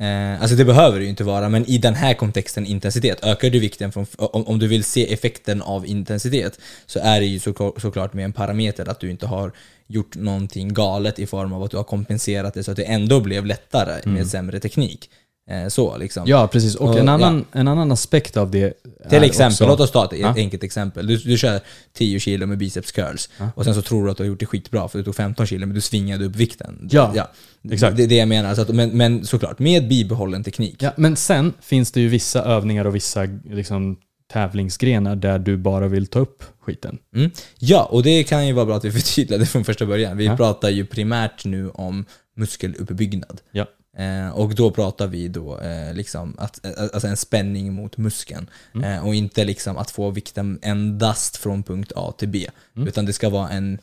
eh, 0.00 0.40
alltså 0.40 0.56
det 0.56 0.64
behöver 0.64 0.98
det 0.98 1.04
ju 1.04 1.10
inte 1.10 1.24
vara, 1.24 1.48
men 1.48 1.66
i 1.66 1.78
den 1.78 1.94
här 1.94 2.14
kontexten 2.14 2.66
intensitet, 2.66 3.24
ökar 3.24 3.50
du 3.50 3.58
vikten 3.58 3.92
från, 3.92 4.06
om, 4.16 4.46
om 4.46 4.58
du 4.58 4.68
vill 4.68 4.84
se 4.84 5.12
effekten 5.12 5.62
av 5.62 5.86
intensitet, 5.86 6.58
så 6.86 6.98
är 7.02 7.20
det 7.20 7.26
ju 7.26 7.38
så, 7.38 7.74
såklart 7.80 8.12
med 8.12 8.24
en 8.24 8.32
parameter 8.32 8.88
att 8.88 9.00
du 9.00 9.10
inte 9.10 9.26
har 9.26 9.52
gjort 9.86 10.16
någonting 10.16 10.74
galet 10.74 11.18
i 11.18 11.26
form 11.26 11.52
av 11.52 11.62
att 11.62 11.70
du 11.70 11.76
har 11.76 11.84
kompenserat 11.84 12.54
det 12.54 12.64
så 12.64 12.70
att 12.70 12.76
det 12.76 12.84
ändå 12.84 13.20
blev 13.20 13.46
lättare 13.46 14.10
med 14.10 14.26
sämre 14.26 14.60
teknik. 14.60 15.10
Eh, 15.50 15.68
så 15.68 15.96
liksom. 15.96 16.22
Ja 16.26 16.48
precis. 16.48 16.74
Och 16.74 16.88
Och, 16.88 16.98
en 16.98 17.08
annan, 17.08 17.44
en 17.52 17.68
annan 17.68 17.92
aspekt 17.92 18.36
av 18.36 18.50
det 18.50 18.72
Till 19.10 19.22
exempel, 19.24 19.52
också, 19.52 19.66
låt 19.66 19.80
oss 19.80 19.90
ta 19.90 20.04
ett 20.04 20.18
Ja. 20.18 20.34
enkelt 20.36 20.62
exempel. 20.64 21.06
Du, 21.06 21.16
du 21.16 21.38
kör 21.38 21.60
10 21.92 22.20
kilo 22.20 22.46
med 22.46 22.58
biceps 22.58 22.92
curls 22.92 23.28
och 23.54 23.64
sen 23.64 23.74
så 23.74 23.82
tror 23.82 24.04
du 24.04 24.10
att 24.10 24.16
du 24.16 24.22
har 24.22 24.28
gjort 24.28 24.40
det 24.40 24.46
skitbra 24.46 24.88
för 24.88 24.98
du 24.98 25.04
tog 25.04 25.16
15 25.16 25.46
kilo 25.46 25.66
men 25.66 25.74
du 25.74 25.80
svingade 25.80 26.24
upp 26.24 26.36
vikten. 26.36 26.88
Ja, 26.90 27.28
exakt. 27.70 27.96
Det 27.96 28.02
är 28.02 28.06
det 28.06 28.16
jag 28.16 28.28
menar. 28.28 28.54
Så 28.54 28.60
att, 28.62 28.68
men, 28.68 28.90
men 28.90 29.26
såklart, 29.26 29.58
med 29.58 29.88
bibehållen 29.88 30.44
teknik. 30.44 30.76
Ja, 30.78 30.92
men 30.96 31.16
sen 31.16 31.52
finns 31.60 31.92
det 31.92 32.00
ju 32.00 32.08
vissa 32.08 32.42
övningar 32.44 32.84
och 32.84 32.94
vissa 32.94 33.22
liksom, 33.50 33.96
tävlingsgrenar 34.32 35.16
där 35.16 35.38
du 35.38 35.56
bara 35.56 35.88
vill 35.88 36.06
ta 36.06 36.18
upp 36.18 36.44
skiten. 36.60 36.98
Mm. 37.16 37.30
Ja, 37.58 37.82
och 37.84 38.02
det 38.02 38.24
kan 38.24 38.46
ju 38.46 38.52
vara 38.52 38.66
bra 38.66 38.76
att 38.76 38.84
vi 38.84 38.92
förtydligar 38.92 39.38
det 39.40 39.46
från 39.46 39.64
första 39.64 39.86
början. 39.86 40.16
Vi 40.16 40.24
Ja. 40.26 40.36
pratar 40.36 40.70
ju 40.70 40.86
primärt 40.86 41.44
nu 41.44 41.68
om 41.70 42.04
muskeluppbyggnad. 42.36 43.40
Ja. 43.52 43.66
Eh, 43.96 44.28
och 44.28 44.54
då 44.54 44.70
pratar 44.70 45.06
vi 45.06 45.28
då 45.28 45.58
eh, 45.58 45.94
liksom 45.94 46.34
att, 46.38 46.64
eh, 46.66 46.72
alltså 46.92 47.08
en 47.08 47.16
spänning 47.16 47.72
mot 47.72 47.96
muskeln. 47.96 48.50
Mm. 48.74 48.92
Eh, 48.92 49.06
och 49.06 49.14
inte 49.14 49.44
liksom 49.44 49.76
att 49.76 49.90
få 49.90 50.10
vikten 50.10 50.58
endast 50.62 51.36
från 51.36 51.62
punkt 51.62 51.92
A 51.96 52.12
till 52.18 52.28
B. 52.28 52.46
Mm. 52.76 52.88
Utan 52.88 53.06
det 53.06 53.12
ska 53.12 53.28
vara 53.28 53.48
en 53.48 53.78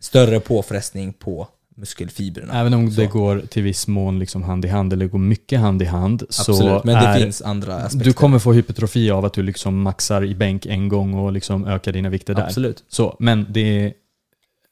större 0.00 0.40
påfrestning 0.40 1.12
på 1.12 1.48
muskelfibrerna. 1.76 2.60
Även 2.60 2.74
om 2.74 2.90
Så. 2.90 3.00
det 3.00 3.06
går 3.06 3.42
till 3.50 3.62
viss 3.62 3.86
mån 3.86 4.18
liksom 4.18 4.42
hand 4.42 4.64
i 4.64 4.68
hand, 4.68 4.92
eller 4.92 5.06
går 5.06 5.18
mycket 5.18 5.60
hand 5.60 5.82
i 5.82 5.84
hand, 5.84 6.22
Absolut, 6.22 6.58
så 6.58 6.80
men 6.84 6.94
det 6.94 7.08
är, 7.08 7.20
finns 7.20 7.42
andra 7.42 7.74
aspekter. 7.74 8.04
du 8.04 8.12
kommer 8.12 8.38
få 8.38 8.52
hypertrofi 8.52 9.10
av 9.10 9.24
att 9.24 9.32
du 9.32 9.42
liksom 9.42 9.82
maxar 9.82 10.24
i 10.24 10.34
bänk 10.34 10.66
en 10.66 10.88
gång 10.88 11.14
och 11.14 11.32
liksom 11.32 11.66
ökar 11.66 11.92
dina 11.92 12.08
vikter 12.08 12.34
där. 12.34 12.42
Absolut. 12.42 12.84
Så, 12.88 13.16
men 13.18 13.46
det 13.50 13.84
är, 13.84 13.92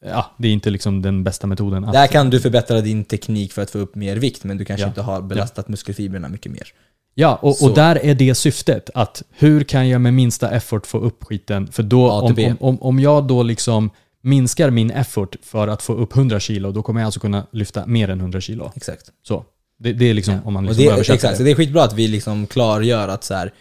ja, 0.05 0.31
det 0.39 0.49
är 0.49 0.53
inte 0.53 0.71
liksom 0.71 1.03
den 1.03 1.25
bästa 1.25 1.47
metoden. 1.47 1.85
Att, 1.85 1.93
Där 1.93 2.07
kan 2.07 2.31
du 2.31 2.41
förbättra 2.41 2.81
din 2.81 3.05
teknik 3.05 3.53
för 3.53 3.63
att 3.63 3.71
få 3.71 3.79
upp 3.79 3.95
mer 3.95 4.17
vikt, 4.17 4.45
men 4.45 4.57
du 4.59 4.65
kanske 4.65 4.85
Ja. 4.85 4.89
inte 4.89 5.03
har 5.03 5.23
belastat 5.23 5.69
muskelfibrerna 5.69 6.29
mycket 6.29 6.53
mer. 6.53 6.69
Ja, 7.15 7.39
och, 7.43 7.57
Så. 7.57 7.69
och 7.69 7.75
där 7.75 8.05
är 8.05 8.15
det 8.15 8.35
syftet. 8.35 8.91
Att 8.95 9.23
hur 9.31 9.65
kan 9.65 9.89
jag 9.89 10.01
med 10.01 10.15
minsta 10.15 10.51
effort 10.51 10.87
få 10.87 10.99
upp 10.99 11.25
skiten? 11.25 11.67
För 11.73 11.83
då, 11.83 12.11
om, 12.11 12.35
om, 12.39 12.57
om, 12.61 12.83
om 12.83 13.01
jag 13.01 13.27
då 13.27 13.43
liksom 13.43 13.91
minskar 14.23 14.71
min 14.71 14.91
effort 14.91 15.37
för 15.43 15.69
att 15.69 15.83
få 15.83 15.93
upp 15.95 16.17
100 16.17 16.41
kilo, 16.41 16.73
då 16.73 16.83
kommer 16.83 17.01
jag 17.01 17.07
alltså 17.07 17.21
kunna 17.21 17.47
lyfta 17.53 17.87
mer 17.87 18.11
än 18.11 18.21
100 18.21 18.41
kilo. 18.41 18.73
Exakt. 18.77 19.03
Så. 19.23 19.45
Det, 19.79 19.93
det 19.93 20.05
är 20.11 20.15
liksom, 20.15 20.35
Ja. 20.35 20.41
om 20.45 20.53
man 20.53 20.65
och 20.65 20.69
liksom 20.71 20.85
det, 20.87 20.93
översätter 20.93 21.15
exakt, 21.15 21.37
så 21.37 21.43
det. 21.43 21.49
det 21.49 21.51
är 21.53 21.55
skitbra 21.57 21.83
att 21.85 21.93
vi 21.93 22.09
liksom 22.09 22.47
klargör 22.47 23.09
att 23.09 23.25
så 23.25 23.35
här, 23.35 23.53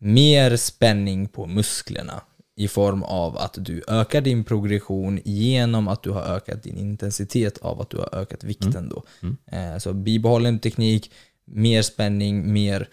mer 0.00 0.56
spänning 0.56 1.28
på 1.28 1.46
musklerna 1.46 2.20
i 2.60 2.68
form 2.68 3.02
av 3.02 3.36
att 3.38 3.54
du 3.58 3.82
ökar 3.88 4.20
din 4.20 4.44
progression 4.44 5.20
genom 5.24 5.88
att 5.88 6.02
du 6.02 6.10
har 6.10 6.22
ökat 6.22 6.62
din 6.62 6.76
intensitet 6.76 7.58
av 7.58 7.80
att 7.80 7.90
du 7.90 7.96
har 7.96 8.14
ökat 8.14 8.44
vikten 8.44 8.88
då. 8.88 9.02
Mm. 9.22 9.36
Eh, 9.74 9.78
så 9.78 9.92
bibehållen 9.92 10.58
teknik, 10.58 11.10
mer 11.44 11.82
spänning, 11.82 12.52
mer, 12.52 12.88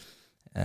eh, 0.55 0.63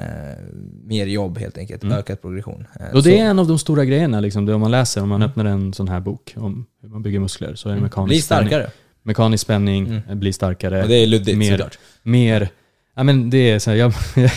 mer 0.85 1.07
jobb 1.07 1.39
helt 1.39 1.59
enkelt. 1.59 1.83
Mm. 1.83 1.99
Ökad 1.99 2.21
progression. 2.23 2.67
Eh, 2.81 2.87
Och 2.87 2.95
det 2.95 3.03
så- 3.03 3.09
är 3.17 3.25
en 3.25 3.39
av 3.39 3.47
de 3.47 3.59
stora 3.59 3.85
grejerna, 3.85 4.21
liksom, 4.21 4.47
det 4.47 4.55
om 4.55 4.61
man 4.61 4.71
läser, 4.71 5.03
om 5.03 5.09
man 5.09 5.23
öppnar 5.23 5.45
en 5.45 5.73
sån 5.73 5.89
här 5.89 6.01
bok 6.01 6.35
om 6.37 6.67
hur 6.83 6.89
man 6.89 7.03
bygger 7.03 7.21
muskler, 7.21 7.55
så 7.55 7.69
är 7.69 7.75
det 7.75 7.81
mekanisk 7.81 7.97
Mm. 7.99 8.09
Bli 8.09 8.21
spänning. 8.23 8.49
starkare. 8.49 8.71
Mekanisk 9.03 9.43
spänning, 9.43 9.87
Mm. 10.07 10.19
bli 10.19 10.33
starkare. 10.33 10.83
Och 10.83 10.89
det 10.89 10.97
är 10.97 11.07
luddigt 11.07 11.39
mer- 11.39 11.51
såklart. 11.51 11.79
mer, 12.03 12.49
ja 12.95 13.03
men 13.03 13.31
det 13.31 13.51
är 13.51 13.59
så 13.59 13.71
här, 13.71 13.77
jag, 13.77 13.93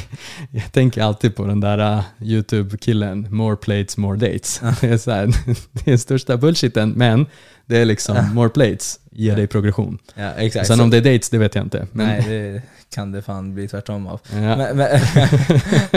jag 0.51 0.71
tänker 0.71 1.01
alltid 1.01 1.35
på 1.35 1.45
den 1.45 1.59
där 1.59 1.97
uh, 1.97 2.03
YouTube-killen, 2.21 3.27
more 3.29 3.55
plates, 3.55 3.97
more 3.97 4.17
dates. 4.17 4.61
Det 4.81 4.87
är 4.87 4.97
så 4.97 5.11
här, 5.11 5.27
det 5.71 5.91
är 5.91 5.97
största 5.97 6.37
bullshiten, 6.37 6.89
men 6.89 7.25
Det 7.65 7.77
är 7.77 7.85
liksom 7.85 8.33
more 8.33 8.49
plates, 8.49 8.99
ger 9.11 9.35
dig 9.35 9.47
progression. 9.47 9.97
Ja, 10.15 10.31
exakt. 10.31 10.67
Sen 10.67 10.79
om 10.79 10.89
det 10.89 10.97
är 10.97 11.13
dates, 11.13 11.29
det 11.29 11.37
vet 11.37 11.55
jag 11.55 11.65
inte. 11.65 11.87
Men, 11.91 12.07
Nej, 12.07 12.23
det 12.27 12.61
kan 12.95 13.11
det 13.11 13.21
fan 13.21 13.53
bli 13.53 13.67
tvärtom 13.67 14.07
av. 14.07 14.21
ja. 14.31 14.37
Men, 14.57 14.77
men, 14.77 14.99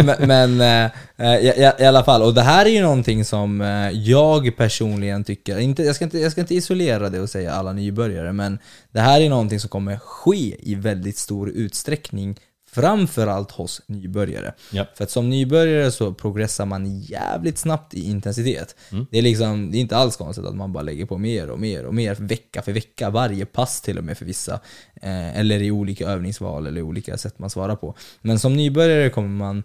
men, 0.06 0.56
men 0.58 0.90
eh, 1.16 1.34
i, 1.36 1.72
i, 1.78 1.84
alla 1.84 2.04
fall, 2.04 2.22
och 2.22 2.34
det 2.34 2.42
här 2.42 2.66
är 2.66 2.70
ju 2.70 2.82
någonting 2.82 3.24
som 3.24 3.60
eh, 3.60 3.90
jag 3.90 4.56
personligen 4.56 5.24
tycker, 5.24 5.58
inte, 5.58 5.82
jag, 5.82 5.94
ska 5.94 6.04
inte, 6.04 6.18
jag 6.18 6.32
ska 6.32 6.40
inte 6.40 6.54
isolera 6.54 7.08
det 7.08 7.20
och 7.20 7.30
säga 7.30 7.52
alla 7.52 7.72
nybörjare, 7.72 8.32
men 8.32 8.58
det 8.92 9.00
här 9.00 9.20
är 9.20 9.28
någonting 9.28 9.60
som 9.60 9.68
kommer 9.68 9.98
ske 9.98 10.70
i 10.70 10.74
väldigt 10.74 11.18
stor 11.18 11.48
utsträckning 11.48 12.36
Framförallt 12.70 13.50
hos 13.50 13.82
nybörjare. 13.86 14.54
Ja. 14.72 14.86
För 14.94 15.04
att 15.04 15.10
som 15.10 15.30
nybörjare 15.30 15.90
så 15.90 16.14
progressar 16.14 16.66
man 16.66 17.00
jävligt 17.00 17.58
snabbt 17.58 17.94
i 17.94 18.04
intensitet. 18.10 18.76
Mm. 18.92 19.06
Det, 19.10 19.18
är 19.18 19.22
liksom, 19.22 19.70
det 19.70 19.78
är 19.78 19.80
inte 19.80 19.96
alls 19.96 20.16
konstigt 20.16 20.44
att 20.44 20.54
man 20.54 20.72
bara 20.72 20.82
lägger 20.82 21.06
på 21.06 21.18
mer 21.18 21.50
och 21.50 21.60
mer 21.60 21.84
och 21.84 21.94
mer 21.94 22.14
vecka 22.14 22.62
för 22.62 22.72
vecka, 22.72 23.10
varje 23.10 23.46
pass 23.46 23.80
till 23.80 23.98
och 23.98 24.04
med 24.04 24.18
för 24.18 24.24
vissa. 24.24 24.60
Eh, 24.94 25.38
eller 25.38 25.62
i 25.62 25.70
olika 25.70 26.08
övningsval 26.08 26.66
eller 26.66 26.82
olika 26.82 27.18
sätt 27.18 27.38
man 27.38 27.50
svarar 27.50 27.76
på. 27.76 27.94
Men 28.20 28.38
som 28.38 28.56
nybörjare 28.56 29.10
kommer 29.10 29.28
man 29.28 29.62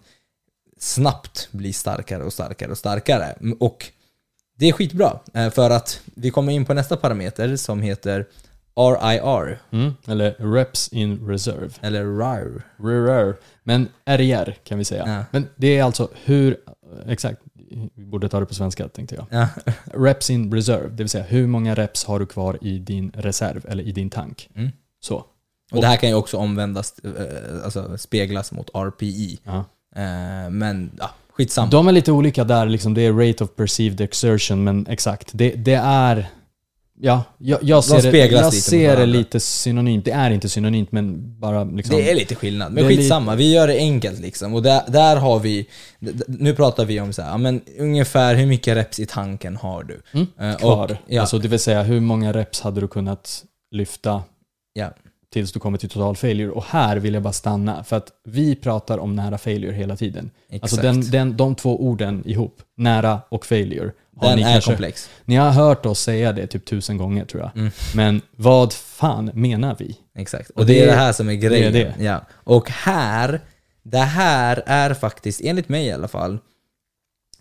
snabbt 0.78 1.48
bli 1.50 1.72
starkare 1.72 2.24
och 2.24 2.32
starkare 2.32 2.70
och 2.70 2.78
starkare. 2.78 3.34
Och 3.60 3.90
det 4.58 4.68
är 4.68 4.72
skitbra, 4.72 5.20
eh, 5.34 5.50
för 5.50 5.70
att 5.70 6.00
vi 6.04 6.30
kommer 6.30 6.52
in 6.52 6.64
på 6.64 6.74
nästa 6.74 6.96
parameter 6.96 7.56
som 7.56 7.82
heter 7.82 8.26
RIR, 8.76 9.58
Mm. 9.70 9.94
Eller 10.08 10.54
reps 10.54 10.88
in 10.88 11.28
reserve. 11.28 11.70
eller 11.80 12.04
RIR. 12.04 12.62
RIR. 12.78 13.36
Men 13.62 13.88
RIR 14.06 14.56
kan 14.64 14.78
vi 14.78 14.84
säga. 14.84 15.04
Ja. 15.06 15.24
Men 15.30 15.48
det 15.56 15.78
är 15.78 15.82
alltså 15.84 16.08
hur, 16.24 16.56
exakt, 17.06 17.40
vi 17.94 18.04
borde 18.04 18.28
ta 18.28 18.40
det 18.40 18.46
på 18.46 18.54
svenska 18.54 18.88
tänkte 18.88 19.14
jag. 19.14 19.26
Ja. 19.30 19.48
Reps 19.94 20.30
in 20.30 20.52
reserve, 20.54 20.88
det 20.88 21.02
vill 21.02 21.08
säga 21.08 21.24
hur 21.24 21.46
många 21.46 21.74
reps 21.74 22.04
har 22.04 22.18
du 22.20 22.26
kvar 22.26 22.58
i 22.60 22.78
din 22.78 23.10
reserv 23.14 23.64
eller 23.68 23.84
i 23.84 23.92
din 23.92 24.10
tank. 24.10 24.48
Mm. 24.56 24.70
Så. 25.00 25.24
Och 25.72 25.80
det 25.80 25.86
här 25.86 25.96
kan 25.96 26.08
ju 26.08 26.14
också 26.14 26.36
omvändas, 26.36 26.94
eh, 26.98 27.64
alltså 27.64 27.98
speglas 27.98 28.52
mot 28.52 28.70
RPI. 28.74 29.38
Ja. 29.44 29.64
Eh, 29.96 30.50
Men 30.50 30.90
ja, 30.98 31.10
skitsamma. 31.32 31.70
De 31.70 31.88
är 31.88 31.92
lite 31.92 32.12
olika 32.12 32.44
där, 32.44 32.66
liksom, 32.66 32.94
det 32.94 33.02
är 33.06 33.12
rate 33.12 33.44
of 33.44 33.50
perceived 33.56 34.00
exertion, 34.00 34.64
men 34.64 34.86
exakt. 34.86 35.30
Det, 35.34 35.50
det 35.50 35.74
är... 35.84 36.26
Ja, 37.00 37.24
jag, 37.38 37.58
jag 37.62 37.84
ser, 37.84 38.12
det, 38.12 38.18
jag 38.18 38.30
lite 38.44 38.50
ser 38.50 38.96
det 38.96 39.06
lite 39.06 39.40
synonymt. 39.40 40.04
Det 40.04 40.10
är 40.10 40.30
inte 40.30 40.48
synonymt, 40.48 40.92
men 40.92 41.38
bara 41.40 41.64
liksom... 41.64 41.96
Det 41.96 42.10
är 42.10 42.14
lite 42.14 42.34
skillnad, 42.34 42.72
men 42.72 42.88
skitsamma. 42.88 43.34
Vi 43.34 43.52
gör 43.54 43.66
det 43.66 43.76
enkelt 43.76 44.20
liksom. 44.20 44.54
Och 44.54 44.62
där, 44.62 44.82
där 44.88 45.16
har 45.16 45.38
vi, 45.38 45.66
nu 46.26 46.54
pratar 46.54 46.84
vi 46.84 47.00
om 47.00 47.12
så 47.12 47.22
här, 47.22 47.38
men 47.38 47.60
ungefär 47.78 48.34
hur 48.34 48.46
mycket 48.46 48.76
reps 48.76 49.00
i 49.00 49.06
tanken 49.06 49.56
har 49.56 49.82
du? 49.82 50.02
Mm, 50.12 50.26
Eh, 50.40 50.56
kvar. 50.56 50.84
Och, 50.84 50.96
ja, 51.06 51.20
Alltså, 51.20 51.38
det 51.38 51.48
vill 51.48 51.58
säga, 51.58 51.82
hur 51.82 52.00
många 52.00 52.32
reps 52.32 52.60
hade 52.60 52.80
du 52.80 52.88
kunnat 52.88 53.44
lyfta 53.70 54.22
ja, 54.72 54.90
tills 55.34 55.52
du 55.52 55.60
kommer 55.60 55.78
till 55.78 55.88
total 55.88 56.16
failure? 56.16 56.50
Och 56.50 56.64
här 56.64 56.96
vill 56.96 57.14
jag 57.14 57.22
bara 57.22 57.32
stanna, 57.32 57.84
för 57.84 57.96
att 57.96 58.12
vi 58.24 58.56
pratar 58.56 58.98
om 58.98 59.16
nära 59.16 59.38
failure 59.38 59.72
hela 59.72 59.96
tiden. 59.96 60.30
exakt. 60.48 60.62
Alltså 60.62 60.82
den, 60.86 61.10
den, 61.10 61.36
de 61.36 61.54
två 61.54 61.84
orden 61.86 62.22
ihop, 62.26 62.62
nära 62.76 63.20
och 63.28 63.46
failure, 63.46 63.92
har 64.16 64.28
Den 64.28 64.36
ni 64.38 64.42
är 64.44 64.52
kanske 64.52 64.70
komplex. 64.70 65.10
Ni 65.24 65.36
har 65.36 65.50
hört 65.50 65.86
oss 65.86 66.00
säga 66.00 66.32
det 66.32 66.46
typ 66.46 66.64
tusen 66.64 66.96
gånger 66.98 67.24
tror 67.24 67.42
jag. 67.42 67.56
Mm. 67.56 67.70
Men 67.94 68.22
vad 68.36 68.72
fan 68.72 69.30
menar 69.34 69.76
vi? 69.78 69.96
Exakt. 70.14 70.50
Och, 70.50 70.58
Och 70.60 70.66
det, 70.66 70.72
det- 70.72 70.82
är 70.82 70.86
det 70.86 70.92
här 70.92 71.12
som 71.12 71.28
är 71.28 71.34
grejen. 71.34 71.72
det 71.72 71.80
är 71.82 71.94
det. 71.98 72.04
Ja. 72.04 72.20
Och 72.32 72.70
här, 72.70 73.40
det 73.82 73.98
här 73.98 74.62
är 74.66 74.94
faktiskt, 74.94 75.40
enligt 75.44 75.68
mig 75.68 75.86
i 75.86 75.92
alla 75.92 76.08
fall, 76.08 76.38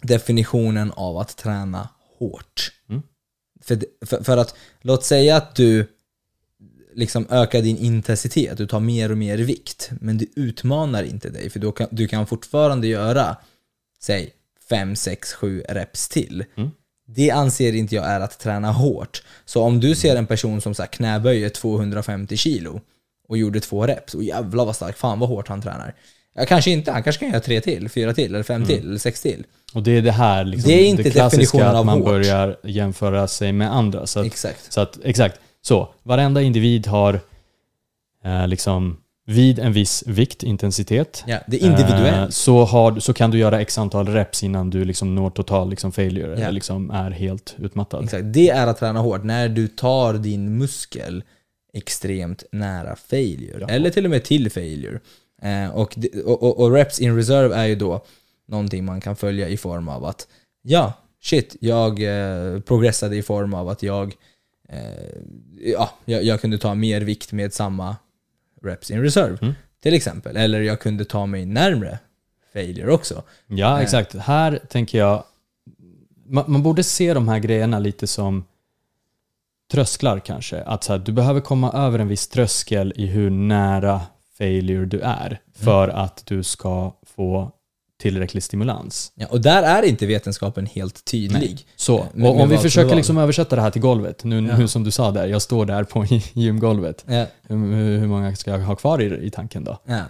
definitionen 0.02 0.92
av 0.92 1.18
att 1.18 1.38
träna 1.38 1.90
hårt. 2.20 2.72
Mm. 2.90 3.02
För, 3.62 3.78
för, 4.06 4.24
för 4.24 4.38
att, 4.38 4.56
låt 4.82 5.04
säga 5.04 5.38
att 5.38 5.56
du 5.56 5.88
liksom 6.96 7.28
ökar 7.30 7.62
din 7.62 7.78
intensitet, 7.78 8.58
du 8.58 8.68
tar 8.68 8.80
mer 8.80 9.12
och 9.12 9.18
mer 9.18 9.38
vikt, 9.38 9.92
men 10.02 10.18
du 10.18 10.26
utmanar 10.36 11.04
inte 11.04 11.30
dig, 11.30 11.50
för 11.50 11.60
då 11.60 11.72
kan, 11.72 11.88
du 11.92 12.08
kan 12.08 12.28
fortfarande 12.28 12.88
göra, 12.88 13.38
säg, 14.02 14.32
5, 14.70 14.96
6, 14.96 15.34
7 15.34 15.64
reps 15.70 16.10
till. 16.10 16.46
Mm. 16.58 16.72
Det 17.08 17.32
anser 17.32 17.76
inte 17.76 17.96
jag 17.96 18.06
är 18.06 18.20
att 18.20 18.40
träna 18.40 18.72
hårt. 18.72 19.24
Så 19.46 19.62
om 19.62 19.80
du 19.80 19.96
ser 19.96 20.16
en 20.16 20.26
person 20.28 20.62
som 20.62 20.74
så 20.74 20.82
här 20.82 20.88
knäböjer 20.90 21.50
250 21.50 22.38
kilo 22.38 22.82
och 23.28 23.38
gjorde 23.38 23.60
två 23.60 23.88
reps, 23.88 24.14
och 24.14 24.24
jävlar 24.24 24.66
vad 24.66 24.76
stark, 24.76 24.98
fan 24.98 25.20
vad 25.20 25.30
hårt 25.30 25.48
han 25.48 25.62
tränar. 25.62 25.96
Ja, 26.36 26.46
kanske 26.46 26.72
inte, 26.72 26.92
han 26.92 27.04
kanske 27.04 27.20
kan 27.20 27.30
göra 27.30 27.42
tre 27.42 27.62
till, 27.62 27.90
fyra 27.90 28.14
till, 28.14 28.34
eller 28.36 28.44
fem 28.44 28.66
till, 28.66 28.88
eller 28.88 28.98
sex 28.98 29.22
till. 29.22 29.44
Och 29.74 29.84
det 29.84 29.92
är 29.92 30.02
det 30.02 30.12
här 30.12 30.44
liksom, 30.44 30.72
Det 30.72 30.82
är 30.82 30.86
inte 30.86 31.04
klassiska 31.04 31.28
definitionen 31.28 31.76
att 31.76 31.86
man 31.86 31.98
hårt. 31.98 32.06
börjar 32.06 32.58
jämföra 32.64 33.28
sig 33.28 33.52
med 33.52 33.74
andra. 33.76 34.08
Så 34.08 34.20
att, 34.20 34.26
Exakt. 34.26 34.74
så 34.74 34.82
att, 34.82 35.00
exakt. 35.04 35.40
Så, 35.66 35.94
varenda 36.04 36.42
individ 36.42 36.88
har 36.88 37.20
eh, 38.24 38.48
liksom 38.48 38.98
vid 39.26 39.60
en 39.60 39.74
viss 39.74 40.04
vikt, 40.08 40.44
intensitet, 40.44 41.24
Ja, 41.28 41.38
det 41.48 41.58
är 41.64 41.66
individuellt. 41.66 42.18
eh, 42.18 42.30
så, 42.30 42.64
har, 42.64 43.00
så 43.00 43.14
kan 43.14 43.32
du 43.32 43.38
göra 43.38 43.62
x 43.62 43.78
antal 43.78 44.08
reps 44.08 44.44
innan 44.44 44.70
du 44.70 44.86
liksom 44.86 45.16
når 45.16 45.30
total 45.30 45.70
liksom 45.70 45.92
failure, 45.92 46.28
Ja. 46.32 46.36
eller 46.36 46.52
liksom 46.52 46.92
är 46.92 47.12
helt 47.12 47.56
utmattad. 47.58 48.04
Exakt. 48.04 48.24
Det 48.26 48.50
är 48.50 48.68
att 48.68 48.80
träna 48.80 49.00
hårt, 49.00 49.24
när 49.24 49.50
du 49.50 49.68
tar 49.68 50.14
din 50.14 50.58
muskel 50.58 51.24
extremt 51.74 52.44
nära 52.52 52.96
failure. 52.96 53.58
Ja. 53.62 53.68
Eller 53.68 53.90
till 53.90 54.06
och 54.06 54.12
med 54.12 54.24
till 54.24 54.52
failure. 54.52 55.00
Eh, 55.42 55.70
och, 55.76 55.98
och, 56.26 56.60
och, 56.60 56.72
reps 56.72 57.00
in 57.00 57.16
reserve 57.16 57.56
är 57.56 57.66
ju 57.66 57.76
då 57.76 58.06
någonting 58.48 58.86
man 58.86 59.02
kan 59.02 59.16
följa 59.16 59.48
i 59.50 59.58
form 59.58 59.90
av 59.90 60.06
att 60.06 60.28
ja, 60.62 60.94
shit, 61.24 61.56
jag 61.60 61.92
eh, 62.04 62.60
progressade 62.60 63.16
i 63.16 63.22
form 63.22 63.54
av 63.54 63.70
att 63.70 63.84
jag, 63.84 64.14
ja, 65.60 65.90
jag, 66.06 66.24
jag 66.24 66.42
kunde 66.42 66.58
ta 66.58 66.76
mer 66.76 67.02
vikt 67.02 67.32
med 67.32 67.54
samma 67.54 67.96
reps 68.62 68.92
in 68.92 69.02
reserve. 69.02 69.38
Mm. 69.42 69.54
Till 69.84 69.94
exempel. 69.94 70.38
Eller 70.38 70.62
jag 70.62 70.80
kunde 70.80 71.06
ta 71.06 71.26
mig 71.26 71.46
närmre 71.46 72.00
failure 72.54 72.92
också. 72.92 73.24
Ja, 73.48 73.78
Eh. 73.78 73.84
exakt. 73.84 74.16
Här 74.16 74.60
tänker 74.70 74.98
jag, 74.98 75.24
man, 76.26 76.44
man 76.48 76.64
borde 76.64 76.84
se 76.84 77.14
de 77.14 77.28
här 77.28 77.40
grejerna 77.40 77.80
lite 77.80 78.08
som 78.08 78.46
trösklar 79.72 80.20
kanske. 80.20 80.62
Att 80.62 80.84
så 80.84 80.92
här, 80.94 81.00
du 81.00 81.12
behöver 81.12 81.42
komma 81.42 81.72
över 81.72 82.00
en 82.00 82.08
viss 82.08 82.28
tröskel 82.28 82.94
i 82.96 83.06
hur 83.06 83.30
nära 83.30 84.02
failure 84.38 84.86
du 84.86 85.00
är 85.00 85.42
för 85.56 85.88
att 85.90 86.24
du 86.26 86.44
ska 86.44 86.94
få 87.16 87.52
tillräcklig 88.02 88.44
stimulans. 88.44 89.12
Ja, 89.16 89.28
och 89.30 89.42
där 89.42 89.64
är 89.64 89.84
inte 89.84 90.06
vetenskapen 90.06 90.66
helt 90.66 91.06
tydlig. 91.06 91.68
Så, 91.76 91.98
Eh, 92.00 92.06
med- 92.14 92.30
om 92.32 92.50
vi 92.50 92.58
försöker 92.58 92.96
liksom 92.96 93.18
översätta 93.18 93.56
det 93.56 93.62
här 93.62 93.72
till 93.72 93.82
golvet, 93.82 94.24
nu, 94.24 94.36
Ja. 94.36 94.58
nu 94.58 94.68
som 94.68 94.84
du 94.84 94.92
sa 94.92 95.12
där, 95.12 95.28
jag 95.28 95.42
står 95.42 95.66
där 95.66 95.84
på 95.84 96.06
gymgolvet. 96.34 97.06
Ja, 97.08 97.26
Hur, 97.48 97.98
hur 97.98 98.08
många 98.08 98.36
ska 98.36 98.52
jag 98.52 98.60
ha 98.60 98.76
kvar 98.76 99.02
i, 99.02 99.26
i 99.26 99.30
tanken 99.30 99.64
då? 99.64 99.80
Ja, 99.86 100.02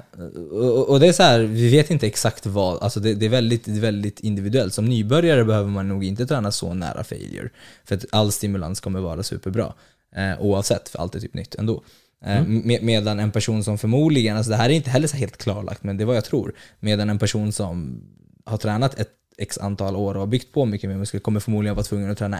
och, 0.52 0.89
och 0.89 1.00
det 1.00 1.08
är 1.08 1.13
så 1.13 1.24
här, 1.24 1.39
vi 1.39 1.69
vet 1.72 1.89
inte 1.91 2.08
exakt 2.08 2.46
vad, 2.46 2.84
alltså 2.84 3.00
det, 3.00 3.13
det, 3.13 3.26
är 3.26 3.30
väldigt, 3.30 3.67
väldigt 3.67 4.19
individuellt. 4.19 4.74
Som 4.74 4.86
nybörjare 4.86 5.46
behöver 5.46 5.69
man 5.69 5.88
nog 5.88 6.04
inte 6.04 6.26
träna 6.26 6.52
så 6.52 6.74
nära 6.74 7.04
failure. 7.04 7.50
För 7.86 7.96
att 7.96 8.06
all 8.12 8.32
stimulans 8.32 8.80
kommer 8.80 9.00
vara 9.00 9.24
superbra. 9.24 9.74
Eh, 10.15 10.41
oavsett, 10.41 10.89
för 10.89 11.00
allt 11.00 11.15
är 11.15 11.19
typ 11.19 11.34
nytt 11.34 11.56
ändå. 11.56 11.84
Eh, 12.23 12.43
med, 12.47 12.83
medan 12.83 13.19
en 13.19 13.31
person 13.31 13.63
som 13.63 13.77
förmodligen, 13.77 14.38
alltså 14.38 14.49
det 14.49 14.55
här 14.55 14.69
är 14.69 14.73
inte 14.73 14.89
heller 14.89 15.07
så 15.07 15.17
helt 15.17 15.38
klarlagt, 15.38 15.83
men 15.83 15.97
det 15.97 16.03
är 16.03 16.05
vad 16.05 16.15
jag 16.15 16.25
tror. 16.25 16.53
Medan 16.79 17.09
en 17.09 17.19
person 17.19 17.51
som 17.51 18.01
har 18.45 18.57
tränat 18.57 18.99
ett 18.99 19.09
x 19.38 19.57
antal 19.57 19.95
år 19.95 20.13
och 20.13 20.19
har 20.19 20.27
byggt 20.27 20.53
på 20.53 20.65
mycket 20.65 20.89
mer 20.89 20.97
muskler 20.97 21.19
kommer 21.19 21.39
förmodligen 21.39 21.75
vara 21.75 21.83
tvungen 21.83 22.12
att 22.12 22.17
träna 22.17 22.38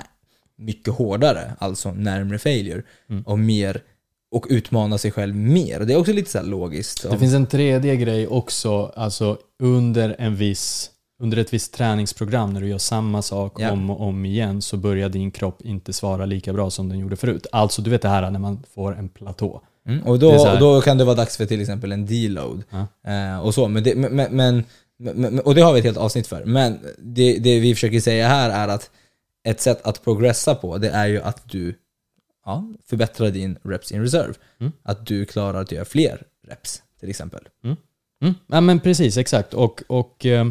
mycket 0.58 0.94
hårdare, 0.94 1.54
alltså 1.60 1.92
närmre 1.92 2.40
failure. 2.40 2.84
Och 3.26 3.40
mer 3.40 3.82
och 4.32 4.46
utmana 4.50 4.98
sig 4.98 5.12
själv 5.12 5.36
mer. 5.36 5.80
Det 5.80 5.94
är 5.94 5.98
också 5.98 6.14
lite 6.14 6.32
så 6.32 6.42
logiskt. 6.42 7.10
Det 7.10 7.18
finns 7.20 7.34
en 7.34 7.46
tredje 7.48 7.96
grej 7.96 8.28
också, 8.28 8.86
alltså 8.96 9.38
under 9.60 10.16
en 10.20 10.36
viss 10.36 10.90
under 11.20 11.38
ett 11.38 11.54
visst 11.54 11.74
träningsprogram 11.74 12.54
när 12.54 12.62
du 12.62 12.68
gör 12.68 12.78
samma 12.78 13.22
sak 13.22 13.60
Ja. 13.60 13.72
om 13.72 13.90
och 13.90 14.02
om 14.02 14.26
igen 14.26 14.62
så 14.62 14.78
börjar 14.78 15.10
din 15.10 15.32
kropp 15.32 15.62
inte 15.62 15.94
svara 15.94 16.26
lika 16.26 16.54
bra 16.54 16.70
som 16.70 16.90
den 16.90 17.00
gjorde 17.00 17.16
förut. 17.16 17.48
Alltså 17.52 17.82
du 17.82 17.90
vet 17.90 18.02
det 18.02 18.10
här 18.10 18.32
när 18.32 18.40
man 18.40 18.64
får 18.74 18.96
en 18.98 19.10
platå. 19.10 19.62
Mm, 19.88 20.04
och, 20.04 20.20
då, 20.20 20.52
och 20.52 20.60
då 20.60 20.82
kan 20.82 20.98
det 20.98 21.04
vara 21.04 21.16
dags 21.16 21.38
för 21.38 21.46
till 21.46 21.62
exempel 21.62 21.92
en 21.92 22.06
deload. 22.06 22.64
Ja. 22.70 23.12
Eh, 23.12 23.40
och 23.40 23.54
så, 23.54 23.68
men 23.68 23.84
det, 23.84 23.96
men, 23.96 24.36
men, 24.36 24.64
men, 24.98 25.40
och 25.40 25.56
det 25.56 25.62
har 25.62 25.74
vi 25.74 25.80
ett 25.80 25.86
helt 25.86 25.98
avsnitt 25.98 26.28
för. 26.28 26.46
Men 26.46 26.80
det, 26.98 27.38
det 27.38 27.60
vi 27.60 27.74
försöker 27.74 28.00
säga 28.00 28.28
här 28.28 28.50
är 28.50 28.68
att 28.68 28.90
ett 29.44 29.62
sätt 29.62 29.82
att 29.84 30.04
progressa 30.04 30.56
på, 30.56 30.78
det 30.78 30.90
är 30.90 31.08
ju 31.08 31.22
att 31.22 31.50
du 31.50 31.76
ja, 32.46 32.68
förbättrar 32.86 33.30
din 33.30 33.58
reps 33.64 33.92
in 33.92 34.02
reserve. 34.02 34.34
Mm. 34.60 34.72
Att 34.84 35.06
du 35.06 35.26
klarar 35.26 35.62
att 35.62 35.72
göra 35.72 35.86
fler 35.86 36.22
reps, 36.48 36.84
till 37.00 37.10
exempel. 37.10 37.42
Mm. 37.64 37.78
Ja 38.48 38.62
men 38.62 38.80
precis, 38.80 39.18
exakt. 39.18 39.54
Och, 39.54 39.84
och 39.88 40.26
eh, 40.26 40.48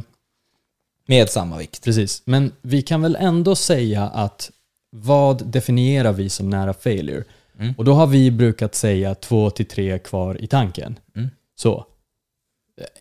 Med 1.06 1.30
samma 1.30 1.58
vikt. 1.58 1.84
precis. 1.84 2.22
Men 2.24 2.52
vi 2.62 2.82
kan 2.82 3.02
väl 3.02 3.16
ändå 3.20 3.56
säga 3.56 4.02
att 4.02 4.50
vad 4.90 5.46
definierar 5.46 6.12
vi 6.12 6.28
som 6.28 6.50
nära 6.50 6.74
failure? 6.74 7.24
Mm. 7.58 7.74
Och 7.78 7.84
då 7.84 7.92
har 7.92 8.06
vi 8.06 8.30
brukat 8.30 8.74
säga 8.74 9.14
två 9.14 9.50
till 9.50 9.66
tre 9.66 9.98
kvar 9.98 10.42
i 10.42 10.46
tanken. 10.46 10.98
Mm. 11.16 11.30
Så, 11.54 11.86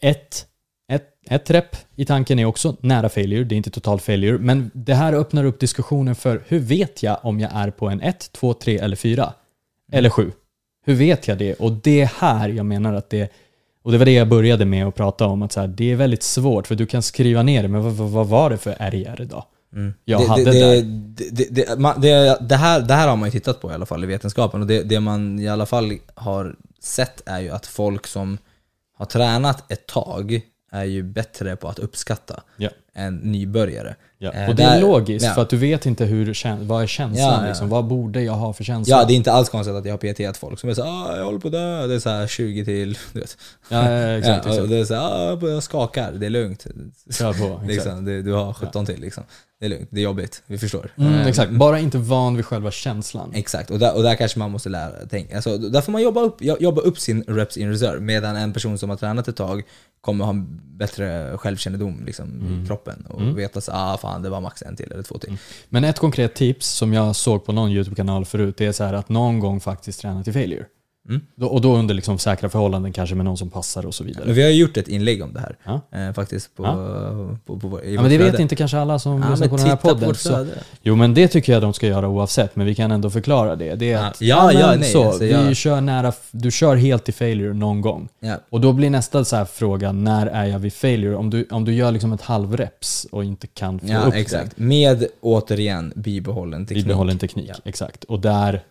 ett, 0.01 0.47
ett 0.87 1.11
ett 1.29 1.49
rep 1.49 1.75
i 1.95 2.05
tanken 2.05 2.39
är 2.39 2.45
också 2.45 2.75
nära 2.79 3.09
failure, 3.09 3.43
det 3.43 3.55
är 3.55 3.57
inte 3.57 3.69
total 3.69 3.99
failure, 3.99 4.37
men 4.37 4.71
det 4.73 4.93
här 4.93 5.13
öppnar 5.13 5.43
upp 5.43 5.59
diskussionen 5.59 6.15
för 6.15 6.43
hur 6.47 6.59
vet 6.59 7.03
jag 7.03 7.17
om 7.23 7.39
jag 7.39 7.51
är 7.53 7.71
på 7.71 7.89
en 7.89 8.01
1, 8.01 8.29
2, 8.31 8.53
3 8.53 8.77
eller 8.77 8.95
4? 8.95 9.33
Eller 9.91 10.09
7? 10.09 10.31
Hur 10.85 10.95
vet 10.95 11.27
jag 11.27 11.37
det? 11.37 11.53
Och 11.53 11.71
det 11.71 12.01
är 12.01 12.05
här 12.05 12.49
jag 12.49 12.65
menar 12.65 12.93
att 12.93 13.09
det 13.09 13.31
och 13.83 13.91
det 13.91 13.97
var 13.97 14.05
det 14.05 14.11
jag 14.11 14.29
började 14.29 14.65
med 14.65 14.87
att 14.87 14.95
prata 14.95 15.25
om, 15.25 15.41
att 15.41 15.51
så 15.51 15.59
här, 15.59 15.67
det 15.67 15.91
är 15.91 15.95
väldigt 15.95 16.23
svårt 16.23 16.67
för 16.67 16.75
du 16.75 16.85
kan 16.85 17.01
skriva 17.01 17.43
ner 17.43 17.61
det, 17.61 17.67
men 17.67 17.83
vad, 17.83 17.93
vad, 17.93 18.09
vad 18.09 18.27
var 18.27 18.49
det 18.49 18.57
för 18.57 18.91
RIR 18.91 19.27
då? 19.29 19.45
Mm. 19.73 19.93
Jag 20.05 20.21
det, 20.21 20.27
hade 20.27 20.43
det, 20.43 20.51
där. 20.59 20.81
det, 20.83 21.29
det, 21.31 21.65
det, 21.65 21.79
man- 21.79 22.01
det, 22.01 22.37
det, 22.41 22.55
här, 22.55 22.81
det 22.81 22.93
här 22.93 23.07
har 23.07 23.15
man 23.15 23.27
ju 23.27 23.31
tittat 23.31 23.61
på 23.61 23.71
i 23.71 23.73
alla 23.73 23.85
fall 23.85 24.03
i 24.03 24.07
vetenskapen 24.07 24.61
och 24.61 24.67
det, 24.67 24.83
det 24.83 24.99
man 24.99 25.39
i 25.39 25.47
alla 25.49 25.65
fall 25.65 25.97
har 26.15 26.55
sett 26.79 27.21
är 27.25 27.39
ju 27.39 27.49
att 27.49 27.65
folk 27.65 28.07
som 28.07 28.37
har 28.97 29.05
tränat 29.05 29.71
ett 29.71 29.87
tag 29.87 30.41
är 30.71 30.83
ju 30.83 31.03
bättre 31.03 31.55
på 31.55 31.67
att 31.69 31.79
uppskatta 31.79 32.43
Ja. 32.57 32.69
Än 32.95 33.15
nybörjare. 33.17 33.95
Ja. 34.17 34.31
Eh, 34.31 34.49
Och 34.49 34.55
det 34.55 34.63
är 34.63 34.69
där- 34.75 34.81
logiskt, 34.81 35.25
ja. 35.25 35.33
för 35.33 35.41
att 35.41 35.49
du 35.49 35.57
vet 35.57 35.85
inte 35.85 36.05
hur, 36.05 36.65
vad 36.65 36.83
är 36.83 36.87
känslan 36.87 37.41
Ja, 37.43 37.47
liksom? 37.47 37.69
Vad 37.69 37.85
borde 37.85 38.21
jag 38.23 38.33
ha 38.33 38.53
för 38.53 38.63
känsla? 38.63 38.97
Ja, 38.97 39.05
det 39.05 39.13
är 39.13 39.15
inte 39.15 39.31
alls 39.31 39.49
konstigt 39.49 39.75
att 39.75 39.85
jag 39.85 39.93
har 39.93 39.97
PT 40.31 40.37
folk 40.37 40.59
som 40.59 40.69
är 40.69 40.73
så 40.73 40.83
ah, 40.83 41.17
jag 41.17 41.25
håller 41.25 41.39
på 41.39 41.47
att 41.47 41.51
dö, 41.53 41.87
det 41.87 41.95
är 41.95 41.99
så 41.99 42.09
här 42.09 42.27
20 42.27 42.65
till, 42.65 42.97
du 43.13 43.19
vet. 43.19 43.37
ja, 43.69 43.91
exakt. 43.91 44.45
exakt. 44.45 44.69
det 44.69 44.77
är 44.77 44.85
så 44.85 44.93
här, 44.93 45.01
ah, 45.01 45.47
jag 45.49 45.63
skakar, 45.63 46.11
det 46.11 46.25
är 46.25 46.29
lugnt. 46.29 46.65
Kör 47.11 47.33
på. 47.33 47.61
Liksom, 47.67 48.05
det, 48.05 48.21
du 48.21 48.33
har 48.33 48.53
17 48.53 48.85
till 48.85 49.01
liksom. 49.01 49.23
Det 49.59 49.65
är 49.65 49.69
lugnt, 49.69 49.87
det 49.91 49.99
är 49.99 50.03
jobbigt, 50.03 50.43
vi 50.47 50.57
förstår. 50.57 50.89
Mm, 50.97 51.13
Eh, 51.13 51.27
exakt, 51.27 51.51
bara 51.51 51.79
inte 51.79 51.97
van 51.97 52.35
vid 52.35 52.45
själva 52.45 52.71
känslan. 52.71 53.31
Exakt, 53.35 53.69
och 53.71 53.79
där, 53.79 53.95
och 53.95 54.03
där 54.03 54.15
kanske 54.15 54.39
man 54.39 54.51
måste 54.51 54.69
lära 54.69 55.05
tänka. 55.09 55.35
Alltså, 55.35 55.57
där 55.57 55.81
får 55.81 55.91
man 55.91 56.01
jobba 56.01 56.21
upp, 56.21 56.37
jo- 56.39 56.57
jobba 56.59 56.81
upp 56.81 56.99
sin 56.99 57.23
reps 57.27 57.57
in 57.57 57.69
reserve 57.71 57.99
medan 57.99 58.35
en 58.35 58.53
person 58.53 58.77
som 58.77 58.89
har 58.89 58.97
tränat 58.97 59.27
ett 59.27 59.35
tag 59.35 59.63
kommer 60.01 60.25
ha 60.25 60.29
en 60.31 60.61
bättre 60.77 61.37
självkännedom 61.37 62.03
liksom, 62.05 62.25
Mm. 62.29 62.63
i 62.63 62.67
kroppen 62.67 63.05
och 63.09 63.39
veta 63.39 63.61
så 63.61 63.71
ah 63.75 63.97
fan 63.97 64.21
det 64.21 64.29
var 64.29 64.41
max 64.41 64.61
en 64.61 64.75
till 64.75 64.91
eller 64.91 65.03
två 65.03 65.17
till. 65.17 65.37
Men 65.69 65.83
ett 65.83 65.99
konkret 65.99 66.35
tips 66.35 66.67
som 66.67 66.93
jag 66.93 67.15
såg 67.15 67.45
på 67.45 67.51
någon 67.51 67.71
YouTube-kanal 67.71 68.25
förut, 68.25 68.55
det 68.57 68.65
är 68.65 68.71
så 68.71 68.83
att 68.83 69.09
någon 69.09 69.39
gång 69.39 69.59
faktiskt 69.59 70.01
träna 70.01 70.23
till 70.23 70.33
failure. 70.33 70.65
Mm. 71.09 71.21
Då, 71.35 71.47
och 71.47 71.61
då 71.61 71.75
under 71.77 71.93
liksom 71.95 72.17
säkra 72.17 72.49
förhållanden, 72.49 72.93
kanske 72.93 73.15
med 73.15 73.25
någon 73.25 73.37
som 73.37 73.49
passar 73.49 73.85
och 73.85 73.95
så 73.95 74.03
vidare. 74.03 74.25
Men 74.25 74.35
vi 74.35 74.41
har 74.43 74.49
ju 74.49 74.55
gjort 74.55 74.77
ett 74.77 74.87
inlägg 74.87 75.23
om 75.23 75.33
det 75.33 75.39
här 75.39 75.55
Ja. 75.63 75.81
eh, 75.99 76.13
faktiskt 76.13 76.55
på, 76.55 76.63
Ja. 76.63 76.75
på, 77.45 77.59
på, 77.59 77.67
vår- 77.67 77.83
i 77.83 77.95
Ja, 77.95 78.01
men 78.01 78.11
det 78.11 78.17
vet 78.17 78.27
flöde. 78.27 78.41
inte 78.43 78.55
kanske 78.55 78.77
alla 78.79 78.99
som 78.99 79.21
Ja, 79.21 79.29
lyssnar 79.29 79.47
på 79.47 79.57
den 79.57 79.65
här 79.65 79.75
på 79.75 79.87
podden. 79.87 80.07
vårt 80.07 80.17
Så, 80.17 80.47
jo 80.81 80.95
men 80.95 81.13
det 81.13 81.27
tycker 81.27 81.53
jag 81.53 81.61
de 81.61 81.73
ska 81.73 81.87
göra 81.87 82.07
oavsett, 82.07 82.55
men 82.55 82.65
vi 82.65 82.75
kan 82.75 82.91
ändå 82.91 83.09
förklara 83.09 83.55
det. 83.55 83.75
Det 83.75 83.91
är 83.91 84.01
Ja. 84.01 84.07
att, 84.07 84.21
Ja, 84.21 84.51
ja, 84.53 84.75
nej, 84.79 84.91
så, 84.91 85.03
alltså, 85.07 85.23
vi 85.23 85.55
kör 85.55 85.81
nära, 85.81 86.13
du 86.31 86.51
kör 86.51 86.75
helt 86.75 87.03
till 87.05 87.13
failure 87.13 87.53
någon 87.53 87.81
gång. 87.81 88.09
Och 88.49 88.61
då 88.61 88.73
blir 88.73 88.89
nästa 88.89 89.25
så 89.25 89.45
fråga, 89.45 89.91
när 89.91 90.27
är 90.27 90.45
jag 90.45 90.59
vid 90.59 90.73
failure? 90.73 91.15
Om 91.15 91.29
du, 91.29 91.47
om 91.51 91.65
du 91.65 91.73
gör 91.73 91.91
liksom 91.91 92.13
ett 92.13 92.21
halvreps 92.21 93.07
och 93.11 93.23
inte 93.23 93.47
kan 93.47 93.79
få 93.79 93.87
Ja, 93.87 93.99
upp 94.01 94.13
exakt. 94.13 94.57
Med 94.57 95.05
återigen 95.21 95.93
bibehållen 95.95 96.65
teknik. 96.65 96.85
bibehållen 96.85 97.17
teknik. 97.17 97.45
Ja. 97.49 97.55
Exakt. 97.65 98.03
Och 98.03 98.19
där, 98.19 98.63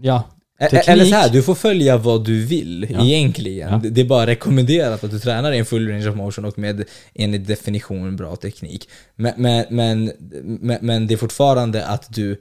ja, 0.00 0.22
Teknik. 0.60 0.88
Eller 0.88 1.04
så 1.04 1.14
här, 1.14 1.30
du 1.30 1.42
får 1.42 1.54
följa 1.54 1.96
vad 1.96 2.24
du 2.24 2.44
vill 2.46 2.86
Ja. 2.90 3.04
egentligen. 3.04 3.72
Ja. 3.72 3.80
Det- 3.90 4.00
är 4.00 4.04
bara 4.04 4.26
rekommenderat 4.26 5.04
att 5.04 5.10
du 5.10 5.18
tränar 5.20 5.52
i 5.52 5.58
en 5.58 5.64
full 5.66 5.88
range 5.88 6.08
of 6.08 6.16
motion 6.16 6.44
och 6.44 6.58
med 6.58 6.84
enligt 7.14 7.46
definition 7.46 8.16
bra 8.16 8.36
teknik. 8.36 8.88
Men, 9.16 9.32
men, 9.36 9.64
men, 9.70 10.12
men, 10.42 10.78
men 10.80 11.06
det 11.06 11.14
är 11.14 11.18
fortfarande 11.18 11.86
att 11.86 12.14
du 12.14 12.40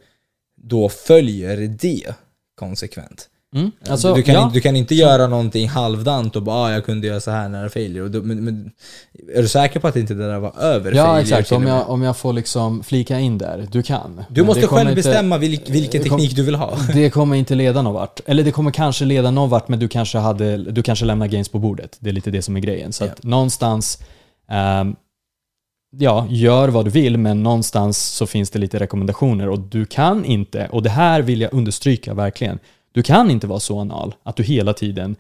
då 0.56 0.90
följer 0.90 1.58
det 1.82 2.14
konsekvent. 2.56 3.30
Mm, 3.54 3.72
alltså, 3.90 4.14
du, 4.14 4.24
kan 4.24 4.36
ja. 4.36 4.44
inte, 4.44 4.54
du 4.54 4.62
kan 4.62 4.76
inte 4.76 4.96
göra 4.96 5.28
någonting 5.28 5.68
halvdant 5.70 6.36
och 6.36 6.42
bara 6.44 6.56
ah, 6.56 6.72
jag 6.72 6.86
kunde 6.86 7.08
göra 7.08 7.20
så 7.20 7.32
här 7.32 7.50
när 7.50 7.64
det 7.64 7.70
failure. 7.70 8.22
Men, 8.22 8.44
men, 8.44 8.72
är 9.36 9.42
du 9.42 9.48
säker 9.48 9.80
på 9.80 9.88
att 9.88 9.96
inte 9.96 10.14
det 10.14 10.28
där 10.28 10.40
var 10.40 10.54
över 10.60 10.92
Ja 10.94 11.22
exakt, 11.22 11.52
om 11.52 11.68
jag, 11.68 11.90
om 11.90 12.02
jag 12.02 12.18
får 12.18 12.34
liksom 12.34 12.84
flika 12.84 13.20
in 13.20 13.38
där. 13.38 13.68
Du 13.72 13.84
kan. 13.84 14.24
Du 14.30 14.42
Men 14.42 14.46
måste 14.48 14.68
själv 14.68 14.90
inte- 14.90 14.96
bestämma 14.96 15.38
vilk, 15.38 15.70
vilken 15.70 16.02
kom- 16.02 16.10
teknik 16.10 16.36
du 16.36 16.44
vill 16.44 16.56
ha. 16.56 16.78
Det 16.94 17.10
kommer 17.10 17.36
inte 17.36 17.56
leda 17.56 17.82
någon 17.82 17.94
vart. 17.94 18.20
Eller 18.26 18.44
det 18.44 18.52
kommer 18.52 18.72
kanske 18.72 19.06
leda 19.06 19.32
någon 19.32 19.50
vart 19.50 19.68
men 19.68 19.80
du 19.80 19.88
kanske, 19.88 20.18
hade, 20.18 20.58
du 20.58 20.84
kanske 20.84 21.06
lämnar 21.06 21.28
gains 21.28 21.50
på 21.50 21.60
bordet. 21.60 21.98
Det 22.00 22.10
är 22.10 22.14
lite 22.14 22.32
det 22.32 22.42
som 22.42 22.56
är 22.56 22.60
grejen. 22.60 22.94
Så 22.94 23.04
Ja. 23.06 23.12
att 23.12 23.24
någonstans, 23.24 24.00
ehm, 24.50 24.96
ja, 25.98 26.26
gör 26.30 26.70
vad 26.70 26.86
du 26.86 26.92
vill 26.92 27.18
men 27.18 27.44
någonstans 27.44 27.98
så 27.98 28.26
finns 28.28 28.50
det 28.50 28.60
lite 28.60 28.80
rekommendationer 28.80 29.50
och 29.50 29.60
du 29.60 29.86
kan 29.86 30.26
inte, 30.26 30.68
och 30.72 30.84
det 30.84 30.90
här 30.90 31.22
vill 31.22 31.42
jag 31.42 31.54
understryka 31.54 32.14
verkligen, 32.14 32.60
du 32.94 33.04
kan 33.04 33.32
inte 33.32 33.48
vara 33.48 33.60
så 33.60 33.80
anal 33.80 34.16
att 34.24 34.36
du 34.36 34.44
hela 34.44 34.74
tiden 34.74 35.16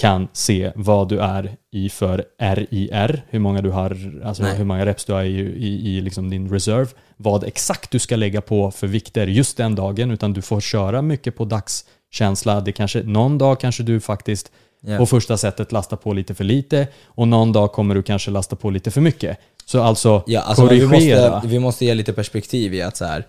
kan 0.00 0.28
se 0.32 0.72
vad 0.74 1.08
du 1.08 1.18
är 1.20 1.56
i 1.72 1.88
för 1.88 2.24
RIR, 2.38 3.22
hur 3.30 3.38
många 3.38 3.62
du 3.62 3.70
har, 3.70 4.20
alltså 4.24 4.42
Nej. 4.42 4.56
hur 4.56 4.64
många 4.64 4.86
reps 4.86 5.04
du 5.04 5.12
har 5.12 5.22
i, 5.24 5.38
i, 5.40 5.96
i 5.96 6.00
liksom 6.00 6.30
din 6.30 6.50
reserve, 6.50 6.86
vad 7.16 7.44
exakt 7.44 7.90
du 7.90 7.98
ska 7.98 8.16
lägga 8.16 8.40
på 8.40 8.70
för 8.70 8.86
vikter 8.86 9.26
just 9.26 9.56
den 9.56 9.74
dagen, 9.74 10.10
utan 10.10 10.32
du 10.32 10.42
får 10.42 10.60
köra 10.60 11.02
mycket 11.02 11.36
på 11.36 11.44
dagskänsla. 11.44 12.60
Det 12.60 12.72
kanske, 12.72 13.02
någon 13.02 13.38
dag 13.38 13.60
kanske 13.60 13.82
du 13.82 14.00
faktiskt 14.00 14.50
Ja. 14.80 14.98
på 14.98 15.06
första 15.06 15.36
sättet 15.36 15.72
lastar 15.72 15.96
på 15.96 16.12
lite 16.12 16.34
för 16.34 16.44
lite 16.44 16.88
och 17.06 17.28
någon 17.28 17.52
dag 17.52 17.72
kommer 17.72 17.94
du 17.94 18.02
kanske 18.02 18.30
lasta 18.30 18.56
på 18.56 18.70
lite 18.70 18.90
för 18.90 19.00
mycket. 19.00 19.38
Så 19.66 19.82
alltså, 19.82 20.22
Ja, 20.26 20.40
alltså 20.40 20.66
vi, 20.66 20.80
korrigera. 20.80 21.30
måste, 21.34 21.48
vi 21.48 21.58
måste 21.58 21.84
ge 21.84 21.94
lite 21.94 22.12
perspektiv 22.12 22.74
i 22.74 22.82
att 22.82 22.96
så 22.96 23.04
här, 23.04 23.26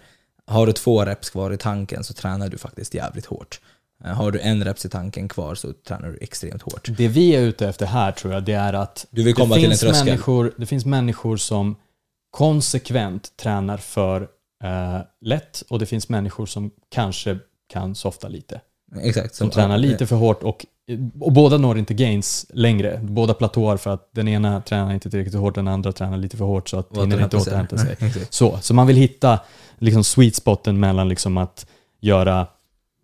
har 0.49 0.65
du 0.65 0.73
två 0.73 1.05
reps 1.05 1.29
kvar 1.29 1.51
i 1.53 1.57
tanken 1.57 2.03
så 2.03 2.13
tränar 2.13 2.49
du 2.49 2.57
faktiskt 2.57 2.93
jävligt 2.93 3.25
hårt. 3.25 3.61
Eh, 4.05 4.11
Har 4.11 4.31
du 4.31 4.39
en 4.39 4.63
reps 4.63 4.85
i 4.85 4.89
tanken 4.89 5.27
kvar 5.27 5.55
så 5.55 5.73
tränar 5.73 6.09
du 6.09 6.17
extremt 6.21 6.61
hårt. 6.61 6.89
Det 6.97 7.07
vi 7.07 7.35
är 7.35 7.41
ute 7.41 7.67
efter 7.67 7.85
här 7.85 8.11
tror 8.11 8.33
jag, 8.33 8.43
det 8.43 8.53
är 8.53 8.73
att 8.73 9.07
det, 9.09 9.23
finns 9.23 9.83
människor, 10.05 10.53
det 10.57 10.65
finns 10.65 10.85
människor 10.85 11.37
som 11.37 11.75
konsekvent 12.31 13.37
tränar 13.37 13.77
för 13.77 14.21
eh, 14.63 14.99
lätt 15.21 15.63
och 15.69 15.79
det 15.79 15.85
finns 15.85 16.09
människor 16.09 16.45
som 16.45 16.71
kanske 16.89 17.37
kan 17.73 17.95
softa 17.95 18.27
lite. 18.27 18.61
Exakt. 19.01 19.35
Som 19.35 19.49
tränar 19.49 19.77
lite 19.77 20.07
för 20.07 20.15
hårt 20.15 20.43
och, 20.43 20.65
och 21.19 21.31
båda 21.31 21.57
når 21.57 21.77
inte 21.77 21.93
gains 21.93 22.45
längre. 22.49 22.99
Båda 23.03 23.33
platåar 23.33 23.77
för 23.77 23.89
att 23.89 24.09
den 24.11 24.27
ena 24.27 24.61
tränar 24.61 24.93
inte 24.93 25.09
tillräckligt 25.09 25.35
hårt, 25.35 25.55
den 25.55 25.67
andra 25.67 25.91
tränar 25.91 26.17
lite 26.17 26.37
för 26.37 26.45
hårt 26.45 26.69
så 26.69 26.79
att 26.79 26.97
hinner 26.97 27.23
inte 27.23 27.37
återhämta 27.37 27.77
sig. 27.77 27.97
Så, 28.29 28.59
så 28.61 28.73
man 28.73 28.87
vill 28.87 28.95
hitta 28.95 29.39
liksom 29.77 30.03
sweet 30.03 30.35
spoten 30.35 30.79
mellan 30.79 31.09
liksom 31.09 31.37
att 31.37 31.65
göra 32.01 32.47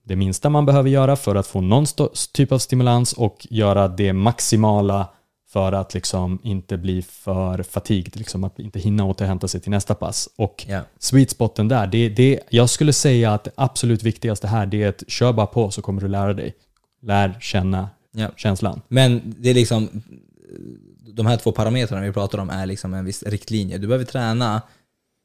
det 0.04 0.16
minsta 0.16 0.50
man 0.50 0.66
behöver 0.66 0.90
göra 0.90 1.16
för 1.16 1.36
att 1.36 1.48
få 1.48 1.62
någon 1.62 1.86
typ 2.34 2.52
av 2.52 2.60
stimulans 2.60 3.14
och 3.14 3.48
göra 3.50 3.88
det 3.88 4.14
maximala 4.14 5.08
för 5.56 5.72
att 5.72 5.94
liksom 5.94 6.40
inte 6.44 6.78
bli 6.78 7.02
för 7.02 7.64
fatigd, 7.64 8.16
liksom 8.16 8.44
att 8.44 8.60
inte 8.60 8.80
hinna 8.80 9.06
återhämta 9.06 9.48
sig 9.48 9.62
till 9.62 9.72
nästa 9.72 9.96
pass. 9.96 10.30
Och 10.36 10.66
Ja. 10.68 10.82
sweet 11.00 11.30
spoten 11.30 11.68
där, 11.68 11.88
det, 11.88 12.10
det, 12.10 12.40
jag 12.50 12.70
skulle 12.70 12.94
säga 12.94 13.34
att 13.34 13.44
det 13.44 13.52
absolut 13.56 14.04
viktigaste 14.04 14.48
här 14.48 14.66
det 14.66 14.84
är 14.84 14.90
att 14.90 15.04
kör 15.08 15.34
bara 15.34 15.46
på 15.48 15.72
så 15.72 15.82
kommer 15.82 16.02
du 16.02 16.08
lära 16.08 16.34
dig. 16.34 16.54
Lär 17.02 17.38
känna 17.40 17.90
Ja. 18.12 18.28
känslan. 18.36 18.82
Men 18.88 19.36
det 19.40 19.50
är 19.50 19.54
liksom, 19.54 19.90
de 21.14 21.26
här 21.26 21.38
två 21.38 21.52
parametrarna 21.52 22.02
vi 22.06 22.12
pratar 22.12 22.38
om 22.38 22.50
är 22.50 22.66
liksom 22.66 22.94
en 22.94 23.06
viss 23.06 23.24
riktlinje. 23.24 23.78
Du 23.78 23.88
behöver 23.88 24.06
träna, 24.06 24.62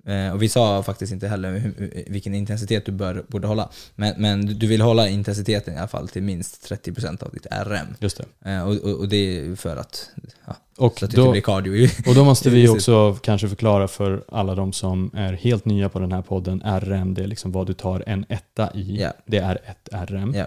eh, 0.07 0.33
och 0.33 0.43
vi 0.43 0.49
sa 0.49 0.83
faktiskt 0.83 1.13
inte 1.13 1.29
heller 1.29 1.59
hur- 1.59 2.05
vilken 2.07 2.35
intensitet 2.35 2.87
du 2.87 2.93
bör, 2.93 3.25
borde 3.29 3.47
hålla. 3.47 3.71
Men, 3.95 4.15
men 4.19 4.47
du 4.59 4.67
vill 4.67 4.81
hålla 4.81 5.09
intensiteten 5.09 5.75
i 5.75 5.79
alla 5.79 5.89
fall 5.89 6.09
till 6.09 6.23
minst 6.23 6.71
30% 6.71 7.23
av 7.25 7.31
ditt 7.33 7.47
RM. 7.51 7.87
Just 7.99 8.21
det. 8.43 8.51
Eh, 8.51 8.63
Och, 8.69 8.77
och, 8.77 8.99
och 8.99 9.09
det 9.09 9.17
är 9.17 9.57
för 9.57 9.77
att, 9.77 10.11
ja, 10.47 10.57
Och 10.77 10.99
så 10.99 11.05
att 11.05 11.11
det 11.11 11.17
då, 11.17 11.31
blir 11.31 11.41
cardio. 11.41 11.89
Och 12.07 12.15
då 12.15 12.25
måste 12.25 12.51
vi 12.57 12.69
också 12.69 13.15
kanske 13.23 13.49
förklara 13.49 13.89
för 13.89 14.25
alla 14.29 14.55
de 14.55 14.73
som 14.73 15.11
är 15.15 15.33
helt 15.33 15.65
nya 15.65 15.89
på 15.89 15.99
den 15.99 16.13
här 16.13 16.23
podden. 16.23 16.63
RM, 16.65 17.15
det 17.15 17.23
är 17.23 17.27
liksom 17.27 17.53
vad 17.53 17.67
du 17.67 17.73
tar 17.75 18.05
en 18.07 18.25
etta 18.29 18.71
i. 18.75 19.01
Ja. 19.01 19.13
Det 19.27 19.39
är 19.39 19.55
ett 19.67 19.89
RM. 20.11 20.35
Ja. 20.37 20.47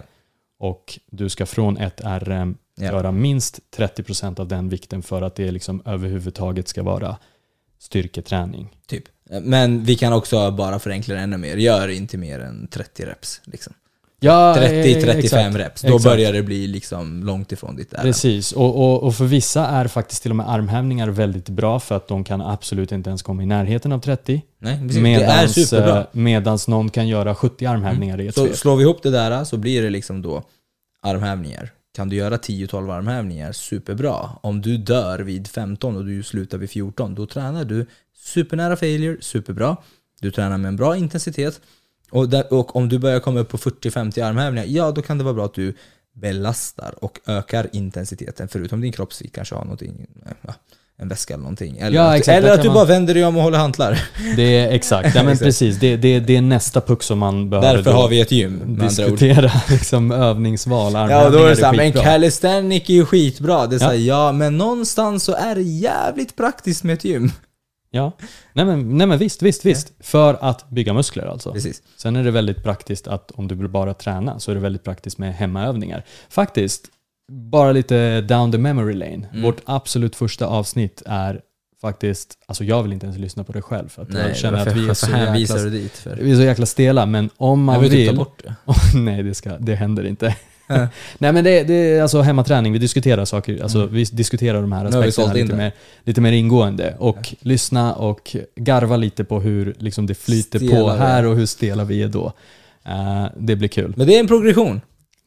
Och 0.60 1.00
du 1.12 1.30
ska 1.30 1.46
från 1.46 1.78
ett 1.78 2.02
RM 2.04 2.58
Ja. 2.76 2.84
göra 2.86 3.12
minst 3.12 3.60
30% 3.78 4.40
av 4.40 4.48
den 4.48 4.70
vikten 4.70 5.02
för 5.04 5.22
att 5.22 5.36
det 5.36 5.52
liksom 5.52 5.82
överhuvudtaget 5.86 6.68
ska 6.68 6.84
vara 6.84 7.18
styrketräning. 7.80 8.70
Typ. 8.88 9.04
Men 9.42 9.84
vi 9.84 9.96
kan 9.96 10.14
också 10.14 10.52
bara 10.52 10.80
förenkla 10.80 11.16
det 11.16 11.22
ännu 11.22 11.38
mer. 11.38 11.58
Gör 11.58 11.88
inte 11.88 12.18
mer 12.18 12.40
än 12.40 12.68
30 12.68 13.06
reps. 13.06 13.42
Liksom. 13.44 13.74
Ja, 14.20 14.56
30-35 14.58 15.38
eh, 15.38 15.52
reps. 15.58 15.82
Då 15.82 15.88
Exakt. 15.88 16.04
börjar 16.04 16.34
det 16.34 16.44
bli 16.44 16.68
liksom 16.68 17.24
långt 17.24 17.52
ifrån 17.52 17.76
ditt 17.76 17.94
RM. 17.94 18.02
Precis, 18.02 18.52
och, 18.52 18.76
och, 18.80 19.04
och 19.04 19.16
för 19.16 19.26
vissa 19.26 19.68
är 19.68 19.88
faktiskt 19.88 20.22
till 20.22 20.32
och 20.32 20.36
med 20.38 20.50
armhävningar 20.50 21.08
väldigt 21.08 21.50
bra 21.50 21.80
för 21.80 21.96
att 21.96 22.08
de 22.08 22.24
kan 22.24 22.42
absolut 22.42 22.92
inte 22.92 23.10
ens 23.10 23.22
komma 23.22 23.44
i 23.44 23.46
närheten 23.46 23.92
av 23.92 24.00
30. 24.00 24.42
Nej, 24.60 24.78
precis. 24.80 24.94
det 24.94 25.00
är 25.00 25.02
Medans, 25.04 25.54
superbra. 25.70 25.98
eh, 26.00 26.06
medans 26.12 26.68
någon 26.68 26.90
kan 26.90 27.08
göra 27.08 27.36
70 27.36 27.66
armhävningar 27.66 28.22
i 28.22 28.28
ett 28.28 28.36
Så 28.36 28.46
svep. 28.46 28.58
slår 28.58 28.76
vi 28.76 28.84
ihop 28.84 29.04
det 29.04 29.12
där 29.12 29.44
så 29.44 29.58
blir 29.58 29.82
det 29.84 29.90
liksom 29.90 30.22
då 30.22 30.44
armhävningar. 31.02 31.70
Kan 31.96 32.10
du 32.10 32.16
göra 32.16 32.38
10-12 32.38 32.94
armhävningar, 32.94 33.52
superbra. 33.52 34.30
Om 34.42 34.62
du 34.62 34.78
dör 34.78 35.20
vid 35.20 35.48
15 35.48 35.96
och 35.98 36.06
du 36.06 36.24
slutar 36.24 36.58
vid 36.58 36.70
14, 36.70 37.16
då 37.16 37.26
tränar 37.26 37.66
du 37.66 37.86
supernära 38.24 38.76
failure, 38.76 39.18
superbra. 39.22 39.78
Du 40.22 40.32
tränar 40.32 40.58
med 40.58 40.70
en 40.70 40.76
bra 40.76 40.98
intensitet. 40.98 41.60
Och, 42.12 42.30
där, 42.30 42.54
och 42.54 42.76
om 42.76 42.90
du 42.90 43.00
börjar 43.00 43.20
komma 43.20 43.40
upp 43.40 43.50
på 43.50 43.58
40-50 43.58 44.24
armhävningar, 44.26 44.66
ja 44.70 44.92
då 44.92 45.02
kan 45.02 45.18
det 45.18 45.24
vara 45.24 45.34
bra 45.34 45.46
att 45.46 45.54
du 45.54 45.74
belastar 46.16 46.94
och 47.04 47.20
ökar 47.28 47.68
intensiteten. 47.74 48.48
Förutom 48.48 48.82
din 48.82 48.92
kroppsvikt 48.92 49.36
kanske 49.36 49.56
har 49.56 49.64
någonting, 49.64 50.06
en 50.98 51.08
väska 51.10 51.34
eller 51.34 51.42
någonting. 51.42 51.78
Eller, 51.78 51.98
Ja, 51.98 52.18
exakt, 52.18 52.38
eller 52.38 52.54
att 52.54 52.62
du 52.62 52.68
man- 52.68 52.74
bara 52.76 52.86
vänder 52.86 53.14
dig 53.14 53.26
om 53.26 53.38
och 53.38 53.44
håller 53.44 53.58
hantlar. 53.58 54.00
Det 54.36 54.58
är 54.58 54.72
exakt, 54.72 55.16
ja 55.16 55.24
men 55.24 55.38
precis. 55.48 55.80
Det, 55.80 55.98
det, 55.98 56.20
det 56.20 56.36
är 56.36 56.42
nästa 56.42 56.82
puck 56.82 57.04
som 57.04 57.20
man 57.20 57.50
behöver 57.50 57.74
Därför 57.78 57.92
har 57.92 58.08
vi 58.10 58.22
ett 58.22 58.32
gym, 58.32 58.78
diskutera 58.82 59.52
liksom 59.70 60.12
övningsval, 60.12 60.94
Ja, 60.94 61.30
då 61.30 61.38
är 61.44 61.50
det 61.50 61.56
såhär, 61.56 61.74
men 61.74 61.92
calisthenic 61.94 62.90
är 62.90 62.94
ju 62.94 63.06
skitbra. 63.06 63.68
Det 63.68 63.76
är 63.76 63.80
Ja. 63.80 63.86
såhär, 63.88 63.98
ja. 64.00 64.32
men 64.32 64.58
någonstans 64.58 65.24
så 65.24 65.34
är 65.34 65.56
det 65.56 65.62
jävligt 65.62 66.36
praktiskt 66.36 66.84
med 66.84 66.94
ett 66.94 67.06
gym. 67.06 67.32
Ja, 67.96 68.12
nej 68.54 68.66
men, 68.66 68.98
nej 68.98 69.08
men 69.08 69.18
visst, 69.18 69.42
visst, 69.42 69.66
visst. 69.66 69.94
För 70.00 70.38
att 70.42 70.70
bygga 70.70 70.94
muskler 70.94 71.26
alltså. 71.26 71.54
Precis. 71.54 71.82
Sen 71.98 72.16
är 72.16 72.24
det 72.24 72.32
väldigt 72.32 72.64
praktiskt 72.64 73.08
att 73.08 73.32
om 73.32 73.48
du 73.48 73.56
vill 73.56 73.68
bara 73.68 73.94
träna 73.94 74.40
så 74.40 74.52
är 74.52 74.56
det 74.56 74.62
väldigt 74.62 74.84
praktiskt 74.84 75.18
med 75.18 75.36
hemmaövningar. 75.36 76.04
Faktiskt, 76.30 76.86
bara 77.32 77.72
lite 77.72 78.22
down 78.22 78.52
the 78.52 78.58
memory 78.58 78.94
lane. 78.94 79.28
Mm. 79.32 79.42
Vårt 79.42 79.62
absolut 79.66 80.16
första 80.16 80.46
avsnitt 80.46 81.02
är 81.06 81.42
faktiskt, 81.82 82.38
alltså 82.46 82.64
jag 82.64 82.84
vill 82.84 82.94
inte 82.94 83.06
ens 83.06 83.20
lyssna 83.20 83.44
på 83.44 83.52
det 83.52 83.62
själv 83.62 83.90
för 83.90 84.02
att 84.02 84.14
jag 84.14 84.24
Nej, 84.24 84.36
känner 84.36 84.58
varför, 84.58 84.72
att 84.72 84.78
vi 84.78 84.90
är, 84.90 84.94
så 84.94 85.08
jäkla, 85.08 86.16
vi 86.24 86.32
är 86.32 86.36
så 86.36 86.42
jäkla 86.42 86.66
stela, 86.66 87.06
men 87.06 87.30
om 87.38 87.64
man 87.64 87.76
Jag 87.76 87.82
vill 87.82 87.92
typ 87.92 88.08
ta 88.08 88.12
vill... 88.12 88.20
bort 88.20 88.44
det. 88.44 88.56
nej, 89.00 89.24
det, 89.24 89.34
ska, 89.34 89.58
det 89.58 89.76
händer 89.76 90.04
inte. 90.04 90.36
Nej 91.18 91.34
men 91.34 91.44
det, 91.44 91.64
det 91.64 91.74
är 91.74 92.02
alltså 92.02 92.22
hemmaträning, 92.22 92.74
vi 92.74 92.80
diskuterar 92.80 93.26
saker, 93.26 93.64
alltså 93.64 93.78
Mm. 93.82 93.94
vi 93.94 94.04
diskuterar 94.04 94.62
de 94.62 94.72
här 94.72 94.86
aspekterna 94.86 95.34
lite 95.34 95.56
mer, 95.56 95.72
lite 96.04 96.22
mer 96.22 96.32
ingående 96.32 96.96
och 97.00 97.36
lyssna 97.40 97.94
och 97.96 98.36
garva 98.56 98.98
lite 98.98 99.24
på 99.24 99.40
hur 99.40 99.76
liksom 99.78 100.06
det 100.06 100.16
flyter 100.16 100.60
Stela 100.60 100.76
på 100.76 100.92
vi 100.92 100.98
här 101.00 101.24
är. 101.24 101.28
och 101.28 101.36
hur 101.36 101.46
stela 101.46 101.84
vi 101.84 102.04
är 102.04 102.08
då. 102.08 102.34
Eh, 102.86 103.26
det 103.38 103.56
blir 103.56 103.68
kul. 103.70 103.94
Men 103.98 104.08
det 104.08 104.16
är 104.16 104.20
en 104.20 104.28
progression. 104.28 104.82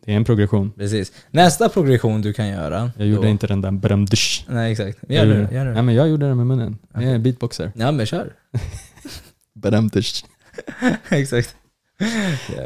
Det 0.05 0.12
är 0.12 0.16
en 0.16 0.25
progression. 0.25 0.72
Precis. 0.77 1.12
Nästa 1.31 1.68
progression 1.68 2.22
du 2.22 2.33
kan 2.33 2.49
göra. 2.49 2.90
Jag 2.99 3.07
gjorde 3.09 3.22
då- 3.22 3.29
inte 3.29 3.46
den 3.46 3.61
där 3.61 3.70
berömdsch. 3.70 4.44
Nej, 4.49 4.72
exakt. 4.72 4.99
Gör 5.09 5.27
Jag 5.27 5.29
det. 5.37 5.55
Gör 5.55 5.64
Nej 5.64 5.75
det. 5.75 5.83
men 5.83 5.94
jag 5.94 6.09
gjorde 6.09 6.29
det 6.29 6.35
med 6.35 6.46
munnen. 6.46 6.79
Jag 6.94 7.03
är 7.05 7.18
beatboxer. 7.18 7.72
Ja, 7.77 7.92
men 7.92 8.07
kör. 8.07 8.33
Berömdsch. 9.55 10.25
exakt. 11.09 11.57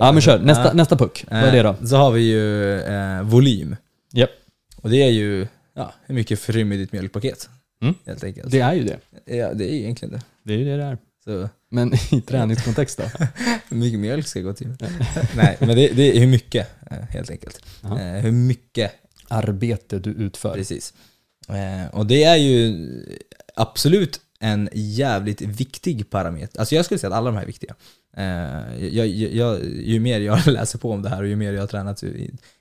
Ja 0.00 0.12
men 0.12 0.20
kör, 0.22 0.38
nästa, 0.38 0.64
Ja. 0.64 0.72
nästa 0.72 0.96
puck. 0.96 1.24
Vad 1.30 1.40
är 1.40 1.52
det 1.52 1.62
då? 1.62 1.68
Eh, 1.68 1.84
Så 1.84 1.96
har 1.96 2.10
vi 2.10 2.20
ju 2.22 2.74
eh, 2.80 3.22
volym. 3.22 3.76
Japp. 4.12 4.30
Och 4.76 4.90
det 4.90 4.96
är 5.02 5.10
ju, 5.10 5.46
ja, 5.74 5.94
hur 6.06 6.14
mycket 6.14 6.48
i 6.72 6.76
ditt 6.76 6.92
mjölkpaket? 6.92 7.48
Mm. 7.82 7.94
Helt 8.06 8.24
enkelt. 8.24 8.50
Det 8.50 8.60
är 8.60 8.74
ju 8.74 8.84
det. 8.84 8.98
Ja, 9.36 9.54
det 9.54 9.64
är 9.70 9.72
ju 9.74 9.80
egentligen 9.80 10.12
det. 10.14 10.20
Det 10.42 10.54
är 10.54 10.58
ju 10.58 10.64
det 10.64 10.76
det 10.76 10.82
är. 10.84 10.98
Så 11.24 11.48
Men 11.70 11.94
i 12.10 12.20
träningskontext 12.20 12.98
då? 12.98 13.04
hur 13.68 13.76
mycket 13.76 14.00
mjölk 14.00 14.26
ska 14.26 14.40
gå 14.40 14.52
till? 14.52 14.68
Nej, 15.36 15.56
men 15.60 15.68
det, 15.68 15.88
det 15.88 16.16
är 16.16 16.20
hur 16.20 16.26
mycket, 16.26 16.68
eh, 16.90 16.96
helt 17.10 17.30
enkelt. 17.30 17.60
Jaha. 17.82 18.00
Eh, 18.00 18.22
hur 18.22 18.32
mycket, 18.32 18.92
Arbete 19.28 19.98
du 19.98 20.10
utför. 20.10 20.54
precis. 20.54 20.94
Och 21.92 22.06
det 22.06 22.24
är 22.24 22.36
ju 22.36 22.88
absolut 23.56 24.20
en 24.40 24.68
jävligt 24.72 25.40
viktig 25.40 26.10
parameter. 26.10 26.58
Alltså 26.60 26.74
jag 26.74 26.84
skulle 26.84 26.98
säga 26.98 27.10
att 27.10 27.16
alla 27.16 27.30
de 27.30 27.36
här 27.36 27.42
är 27.42 27.46
viktiga. 27.46 27.74
Eh, 28.16 28.86
jag, 28.86 29.06
jag, 29.08 29.64
ju 29.64 30.00
mer 30.00 30.20
jag 30.20 30.46
läser 30.46 30.78
på 30.78 30.90
om 30.92 31.02
det 31.02 31.08
här 31.08 31.22
och 31.22 31.28
ju 31.28 31.36
mer 31.36 31.52
jag 31.52 31.60
har 31.60 31.66
tränat 31.66 31.98
så 31.98 32.06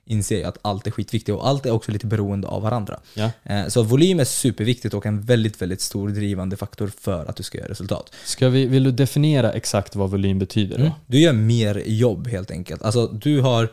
inser 0.05 0.39
jag 0.39 0.47
att 0.47 0.57
allt 0.61 0.87
är 0.87 0.91
skitviktigt 0.91 1.35
och 1.37 1.47
allt 1.47 1.65
är 1.65 1.71
också 1.71 1.91
lite 1.91 2.07
beroende 2.07 2.47
av 2.47 2.61
varandra. 2.61 2.99
Ja. 3.13 3.31
Eh, 3.43 3.67
Så 3.67 3.83
volym 3.83 4.19
är 4.19 4.23
superviktigt 4.23 4.93
och 4.93 5.05
en 5.05 5.21
väldigt, 5.21 5.61
väldigt 5.61 5.81
stor 5.81 6.09
drivande 6.09 6.57
faktor 6.57 6.91
för 6.99 7.25
att 7.25 7.35
du 7.35 7.43
ska 7.43 7.57
göra 7.57 7.69
resultat. 7.69 8.13
Ska 8.25 8.49
vi, 8.49 8.65
vill 8.65 8.83
du 8.83 8.91
definiera 8.91 9.51
exakt 9.51 9.95
vad 9.95 10.09
volym 10.11 10.39
betyder 10.39 10.77
då? 10.77 10.83
Mm. 10.83 10.93
Du 11.07 11.19
gör 11.19 11.33
mer 11.33 11.83
jobb 11.85 12.27
helt 12.27 12.51
enkelt. 12.51 12.81
Alltså 12.81 13.07
du 13.07 13.41
har, 13.41 13.63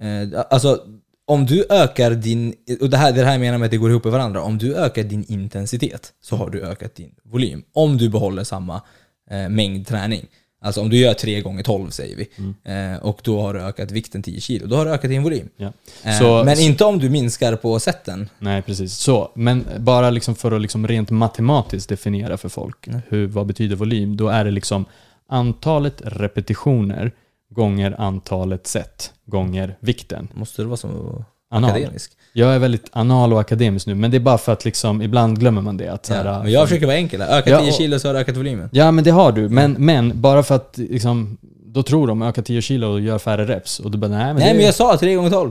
eh, 0.00 0.40
alltså 0.50 0.84
om 1.24 1.46
du 1.46 1.66
ökar 1.70 2.10
din, 2.10 2.54
och 2.80 2.90
det 2.90 2.96
här, 2.96 3.12
det 3.12 3.24
här 3.24 3.38
menar 3.38 3.52
jag 3.52 3.58
med 3.60 3.66
att 3.66 3.70
det 3.70 3.76
går 3.76 3.90
ihop 3.90 4.04
med 4.04 4.12
varandra, 4.12 4.42
om 4.42 4.58
du 4.58 4.76
ökar 4.76 5.02
din 5.04 5.24
intensitet 5.28 6.12
så 6.22 6.36
har 6.36 6.50
du 6.50 6.62
ökat 6.62 6.94
din 6.94 7.14
volym. 7.22 7.62
Om 7.72 7.96
du 7.96 8.08
behåller 8.08 8.44
samma 8.44 8.82
eh, 9.30 9.48
mängd 9.48 9.86
träning. 9.86 10.26
Alltså 10.62 10.80
om 10.80 10.90
du 10.90 10.96
gör 10.96 11.14
3 11.14 11.40
gånger 11.40 11.62
12 11.62 11.90
säger 11.90 12.16
vi, 12.16 12.28
eh, 12.64 13.02
och 13.02 13.20
då 13.24 13.40
har 13.40 13.54
du 13.54 13.60
ökat 13.60 13.90
vikten 13.90 14.22
10 14.22 14.40
kilo, 14.40 14.66
då 14.66 14.76
har 14.76 14.84
du 14.84 14.90
ökat 14.90 15.10
din 15.10 15.22
volym. 15.22 15.48
Ja. 15.56 15.72
Eh, 16.04 16.18
Så- 16.18 16.44
men 16.44 16.56
så- 16.56 16.62
inte 16.62 16.84
om 16.84 16.98
du 16.98 17.10
minskar 17.10 17.56
på 17.56 17.80
sätten. 17.80 18.28
Nej, 18.38 18.62
precis. 18.62 18.94
Så, 18.94 19.30
men 19.34 19.64
bara 19.78 20.10
liksom 20.10 20.34
för 20.34 20.52
att 20.52 20.62
liksom 20.62 20.88
rent 20.88 21.10
matematiskt 21.10 21.88
definiera 21.88 22.36
för 22.36 22.48
folk 22.48 22.86
Mm. 22.86 23.00
hur, 23.08 23.26
vad 23.26 23.46
betyder 23.46 23.76
volym, 23.76 24.16
då 24.16 24.28
är 24.28 24.44
det 24.44 24.50
liksom 24.50 24.84
antalet 25.28 26.02
repetitioner 26.04 27.12
gånger 27.50 27.94
antalet 28.00 28.66
set 28.66 29.12
gånger 29.26 29.76
vikten. 29.80 30.28
Måste 30.34 30.62
du 30.62 30.66
vara 30.66 30.76
så 30.76 31.24
Anal. 31.50 31.70
akademisk? 31.70 32.12
Jag 32.32 32.54
är 32.54 32.58
väldigt 32.58 32.86
anal 32.92 33.32
och 33.32 33.40
akademisk 33.40 33.86
nu, 33.86 33.94
men 33.94 34.10
det 34.10 34.16
är 34.16 34.20
bara 34.20 34.38
för 34.38 34.52
att 34.52 34.64
liksom, 34.64 35.02
ibland 35.02 35.40
glömmer 35.40 35.62
man 35.62 35.76
det. 35.76 35.88
Att 35.88 36.06
så 36.06 36.14
här, 36.14 36.24
Ja, 36.24 36.42
men 36.42 36.52
jag 36.52 36.68
försöker 36.68 36.86
vara 36.86 36.96
enkel. 36.96 37.20
Öka 37.22 37.50
Ja, 37.50 37.60
10 37.60 37.68
och- 37.68 37.74
kilo 37.74 37.98
så 37.98 38.08
har 38.08 38.14
du 38.14 38.20
ökat 38.20 38.36
volymen. 38.36 38.68
Ja, 38.72 38.90
men 38.90 39.04
det 39.04 39.10
har 39.10 39.32
du. 39.32 39.48
Men, 39.48 39.72
men 39.78 40.20
bara 40.20 40.42
för 40.42 40.54
att 40.54 40.74
liksom, 40.78 41.38
då 41.66 41.82
tror 41.82 42.06
de 42.06 42.22
öka 42.22 42.42
10 42.42 42.62
kilo 42.62 42.86
och 42.92 43.00
gör 43.00 43.18
färre 43.18 43.44
reps. 43.44 43.80
Och 43.80 43.90
du 43.90 43.98
bara, 43.98 44.08
nej 44.10 44.26
men 44.26 44.36
Nej 44.36 44.48
det 44.48 44.54
men 44.54 44.66
jag 44.66 44.74
sa 44.74 44.96
3 44.98 45.14
gånger 45.14 45.30
12 45.30 45.50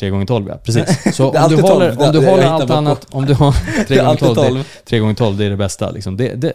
3 0.00 0.10
gånger 0.10 0.26
12 0.26 0.48
ja, 0.48 0.54
precis. 0.64 1.16
Så 1.16 1.26
om 1.26 1.32
du 1.32 1.38
alltid 1.38 1.60
håller, 1.60 1.94
12, 1.94 2.06
om 2.08 2.12
du 2.12 2.26
håller 2.26 2.44
allt 2.44 2.70
annat, 2.70 3.06
om 3.10 3.26
du 3.26 3.34
har 3.34 3.52
3 3.52 3.84
Det 3.88 3.94
är 3.94 3.98
gånger 3.98 4.10
alltid 4.10 4.28
12, 4.28 4.36
det, 4.36 4.48
12. 4.48 4.64
3 4.84 4.98
gånger 4.98 5.14
12 5.14 5.36
det 5.36 5.44
är 5.44 5.50
det 5.50 5.56
bästa. 5.56 5.90
Liksom. 5.90 6.16
Det, 6.16 6.34
det, 6.34 6.52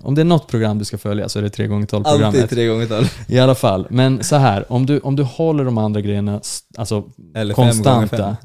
om 0.00 0.14
det 0.14 0.20
är 0.20 0.24
något 0.24 0.48
program 0.48 0.78
du 0.78 0.84
ska 0.84 0.98
följa 0.98 1.28
så 1.28 1.38
är 1.38 1.42
det 1.42 1.50
3 1.50 1.66
gånger 1.66 1.86
12 1.86 2.06
Alltid 2.06 2.22
programmet. 2.24 2.50
3 2.50 2.66
gånger 2.66 2.86
12 2.86 3.04
I 3.26 3.38
alla 3.38 3.54
fall. 3.54 3.86
Men 3.90 4.24
så 4.24 4.36
här, 4.36 4.72
om 4.72 4.86
du, 4.86 4.98
om 5.00 5.16
du 5.16 5.22
håller 5.22 5.64
de 5.64 5.78
andra 5.78 6.00
grejerna 6.00 6.40
alltså, 6.78 7.04
Eller 7.36 7.54
5 7.54 7.62
gånger 7.64 7.72
5 7.72 7.84
konstanta. 7.84 8.36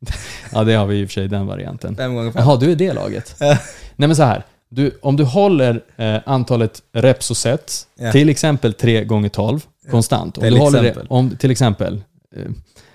ja, 0.52 0.64
det 0.64 0.72
har 0.74 0.86
vi 0.86 0.96
i 1.00 1.04
och 1.04 1.08
för 1.08 1.12
sig 1.14 1.28
den 1.28 1.46
varianten. 1.46 1.96
5 1.96 2.14
gånger 2.14 2.32
5 2.32 2.42
Jaha, 2.46 2.56
du 2.56 2.72
är 2.72 2.76
det 2.76 2.92
laget. 2.92 3.36
Nej 3.40 4.08
men 4.08 4.16
så 4.16 4.22
här. 4.22 4.44
Du, 4.68 4.98
om 5.02 5.16
du 5.16 5.24
håller 5.24 5.82
eh, 5.96 6.16
antalet 6.26 6.82
reps 6.92 7.30
och 7.30 7.36
set, 7.36 7.86
Ja. 7.98 8.12
till 8.12 8.28
exempel 8.28 8.72
3 8.74 9.04
gånger 9.04 9.28
12 9.28 9.60
konstant. 9.90 10.38
Om 10.38 10.42
Till 10.42 10.54
du 10.54 10.60
håller 10.60 10.82
det, 10.82 10.88
exempel. 10.88 11.06
om, 11.10 11.36
till 11.36 11.50
exempel, 11.50 12.02
eh, 12.36 12.44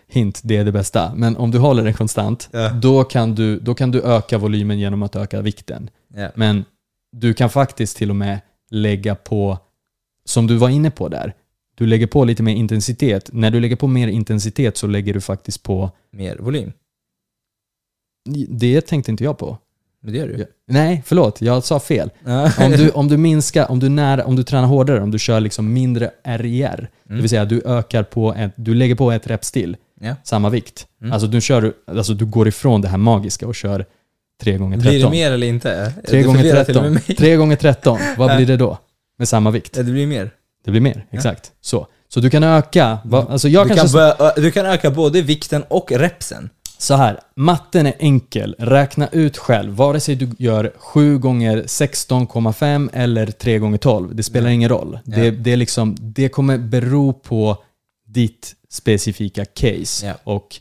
hint, 0.08 0.42
det 0.44 0.58
är 0.58 0.66
det 0.66 0.72
bästa. 0.72 1.12
Men 1.16 1.38
om 1.38 1.52
du 1.52 1.58
håller 1.58 1.84
det 1.84 1.94
konstant, 1.94 2.50
Ja. 2.52 2.70
då, 2.70 3.04
kan 3.04 3.36
du, 3.36 3.60
då 3.60 3.74
kan 3.76 3.92
du 3.92 4.02
öka 4.02 4.38
volymen 4.38 4.80
genom 4.80 5.04
att 5.04 5.16
öka 5.16 5.42
vikten. 5.42 5.90
ja. 6.16 6.30
Men 6.36 6.66
du 7.12 7.34
kan 7.34 7.50
faktiskt 7.50 7.98
till 7.98 8.10
och 8.10 8.16
med 8.16 8.40
lägga 8.72 9.16
på, 9.16 9.58
som 10.26 10.48
du 10.48 10.56
var 10.56 10.70
inne 10.70 10.92
på 10.92 11.08
där, 11.10 11.34
du 11.78 11.86
lägger 11.88 12.08
på 12.08 12.26
lite 12.26 12.44
mer 12.44 12.56
intensitet. 12.56 13.30
När 13.34 13.52
du 13.52 13.60
lägger 13.60 13.76
på 13.76 13.88
mer 13.88 14.08
intensitet 14.08 14.78
så 14.78 14.88
lägger 14.88 15.14
du 15.14 15.22
faktiskt 15.22 15.64
på, 15.64 15.92
Mer 16.12 16.38
volym. 16.40 16.72
Det 18.50 18.82
tänkte 18.82 19.12
inte 19.12 19.24
jag 19.24 19.38
på. 19.38 19.58
Men 20.04 20.14
det 20.14 20.20
gör 20.20 20.28
du 20.28 20.36
Ja. 20.40 20.46
Nej, 20.68 21.04
förlåt, 21.06 21.42
jag 21.42 21.64
sa 21.64 21.80
fel. 21.80 22.10
ja. 22.26 22.52
Om 22.60 22.72
du, 22.72 22.90
om 22.94 23.08
du 23.08 23.18
minskar, 23.18 23.72
om 23.72 23.80
du, 23.80 23.90
nära, 23.90 24.26
om 24.26 24.36
du 24.36 24.44
tränar 24.44 24.68
hårdare, 24.68 25.02
om 25.02 25.12
du 25.12 25.20
kör 25.20 25.40
liksom 25.40 25.74
mindre 25.74 26.12
RIR, 26.24 26.60
det 26.60 26.88
Mm. 27.10 27.22
vill 27.22 27.30
säga 27.30 27.46
du 27.46 27.62
ökar 27.66 28.04
på 28.04 28.34
ett, 28.34 28.52
du 28.56 28.74
lägger 28.74 28.96
på 28.96 29.12
ett 29.12 29.28
rep 29.28 29.42
till, 29.42 29.78
Ja. 30.02 30.16
samma 30.24 30.50
vikt. 30.50 30.88
Mm. 31.02 31.14
Alltså, 31.14 31.28
du 31.28 31.42
kör, 31.42 31.74
alltså 31.88 32.14
du 32.14 32.26
går 32.26 32.48
ifrån 32.48 32.82
det 32.82 32.88
här 32.88 32.98
magiska 32.98 33.48
och 33.48 33.56
kör 33.56 33.86
3 34.44 34.58
gånger 34.58 34.78
13. 34.78 34.90
Blir 34.92 35.04
det 35.04 35.10
mer 35.10 35.32
eller 35.32 35.48
inte? 35.48 35.94
3 36.08 36.18
Du 36.22 36.28
gånger 36.28 36.40
förvirrar 36.40 36.64
till 36.64 36.78
och 36.78 36.84
13. 36.84 36.84
med 36.84 36.92
mig. 37.08 37.16
3 37.18 37.36
gånger 37.36 37.56
13, 37.56 38.00
vad 38.18 38.32
Ja. 38.32 38.36
blir 38.36 38.46
det 38.48 38.58
då? 38.58 38.78
Med 39.18 39.28
samma 39.28 39.52
vikt? 39.52 39.78
Ja, 39.78 39.84
Det 39.84 39.92
blir 39.92 40.08
mer. 40.08 40.32
Det 40.66 40.72
blir 40.72 40.82
mer, 40.82 41.06
exakt. 41.12 41.52
Så. 41.62 41.88
Så 42.08 42.20
du 42.20 42.30
kan 42.30 42.44
öka, 42.44 42.98
va, 43.06 43.28
alltså 43.30 43.48
jag 43.48 43.66
Du 43.70 43.76
kanske... 43.76 43.98
kan, 43.98 44.16
börja, 44.18 44.34
du 44.36 44.52
kan 44.52 44.66
öka 44.66 44.92
både 44.92 45.22
vikten 45.22 45.64
och 45.68 45.92
repsen. 45.92 46.50
Så 46.78 46.96
här, 46.96 47.20
matten 47.36 47.86
är 47.86 47.94
enkel. 48.00 48.56
Räkna 48.60 49.08
ut 49.08 49.38
själv. 49.38 49.74
Vare 49.74 50.00
sig 50.00 50.16
du 50.16 50.30
gör 50.38 50.74
7 50.78 51.18
gånger 51.18 51.58
16,5 51.64 52.90
eller 52.94 53.28
3 53.28 53.60
gånger 53.60 53.78
12. 53.78 54.16
Det 54.16 54.24
spelar 54.24 54.50
ingen 54.50 54.70
roll. 54.70 55.00
Ja. 55.06 55.16
Det, 55.18 55.32
det, 55.32 55.52
är 55.52 55.58
liksom, 55.58 55.96
det 56.00 56.30
kommer 56.30 56.58
bero 56.58 57.14
på 57.14 57.64
ditt 58.08 58.56
specifika 58.70 59.46
case. 59.46 60.06
Ja. 60.08 60.14
Och 60.24 60.60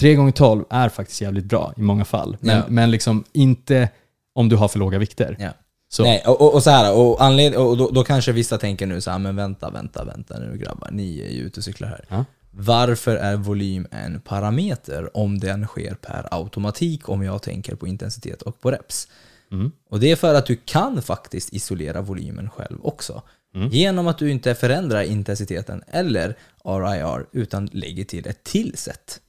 3 0.00 0.14
gånger 0.14 0.32
12 0.32 0.64
är 0.70 0.88
faktiskt 0.88 1.20
jävligt 1.20 1.44
bra 1.44 1.72
i 1.76 1.80
många 1.80 2.04
fall. 2.04 2.36
Men, 2.40 2.56
Ja. 2.56 2.62
men 2.68 2.90
liksom 2.90 3.24
inte 3.32 3.88
om 4.34 4.48
du 4.48 4.56
har 4.56 4.68
för 4.68 4.78
låga 4.78 4.98
vikter. 4.98 5.52
Så. 5.88 6.02
Nej, 6.02 6.22
och, 6.26 6.40
och, 6.40 6.54
och 6.54 6.62
så 6.62 6.70
här, 6.70 6.94
och, 6.94 7.24
anled, 7.24 7.54
och 7.54 7.76
då, 7.76 7.90
då 7.90 8.04
kanske 8.04 8.32
vissa 8.32 8.58
tänker 8.58 8.86
nu 8.86 9.00
så 9.00 9.10
här, 9.10 9.18
men 9.18 9.36
vänta, 9.36 9.70
vänta, 9.70 10.04
vänta 10.04 10.38
nu 10.38 10.58
grabbar, 10.58 10.88
ni 10.92 11.20
är 11.20 11.30
ju 11.30 11.40
ute 11.40 11.60
och 11.60 11.64
cyklar 11.64 11.88
här. 11.88 12.04
Ja. 12.08 12.24
Varför 12.56 13.16
är 13.16 13.36
volym 13.36 13.86
en 13.90 14.20
parameter 14.20 15.16
om 15.16 15.38
den 15.38 15.66
sker 15.66 15.94
per 15.94 16.28
automatik 16.30 17.08
om 17.08 17.22
jag 17.22 17.42
tänker 17.42 17.74
på 17.74 17.86
intensitet 17.86 18.42
och 18.42 18.60
på 18.60 18.70
reps? 18.70 19.08
Mm. 19.52 19.72
Och 19.90 20.00
det 20.00 20.10
är 20.10 20.16
för 20.16 20.34
att 20.34 20.46
du 20.46 20.56
kan 20.56 21.02
faktiskt 21.02 21.52
isolera 21.52 22.00
volymen 22.00 22.50
själv 22.50 22.78
också. 22.82 23.22
Mm. 23.54 23.68
Genom 23.68 24.06
att 24.06 24.18
du 24.18 24.30
inte 24.30 24.54
förändrar 24.54 25.02
intensiteten 25.02 25.82
eller 25.88 26.36
RIR 26.64 27.26
utan 27.32 27.66
lägger 27.72 28.04
till 28.04 28.28
ett 28.28 28.44
till 28.44 28.76
sätt. 28.76 29.20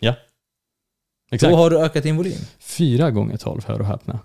Ja. 0.00 0.14
Exakt. 1.30 1.50
Då 1.50 1.56
har 1.56 1.70
du 1.70 1.78
ökat 1.78 2.02
din 2.02 2.16
volym. 2.16 2.38
4 2.58 3.10
gånger 3.10 3.36
12, 3.36 3.64
hör 3.66 3.80
och 3.80 3.86
häpna. 3.86 4.18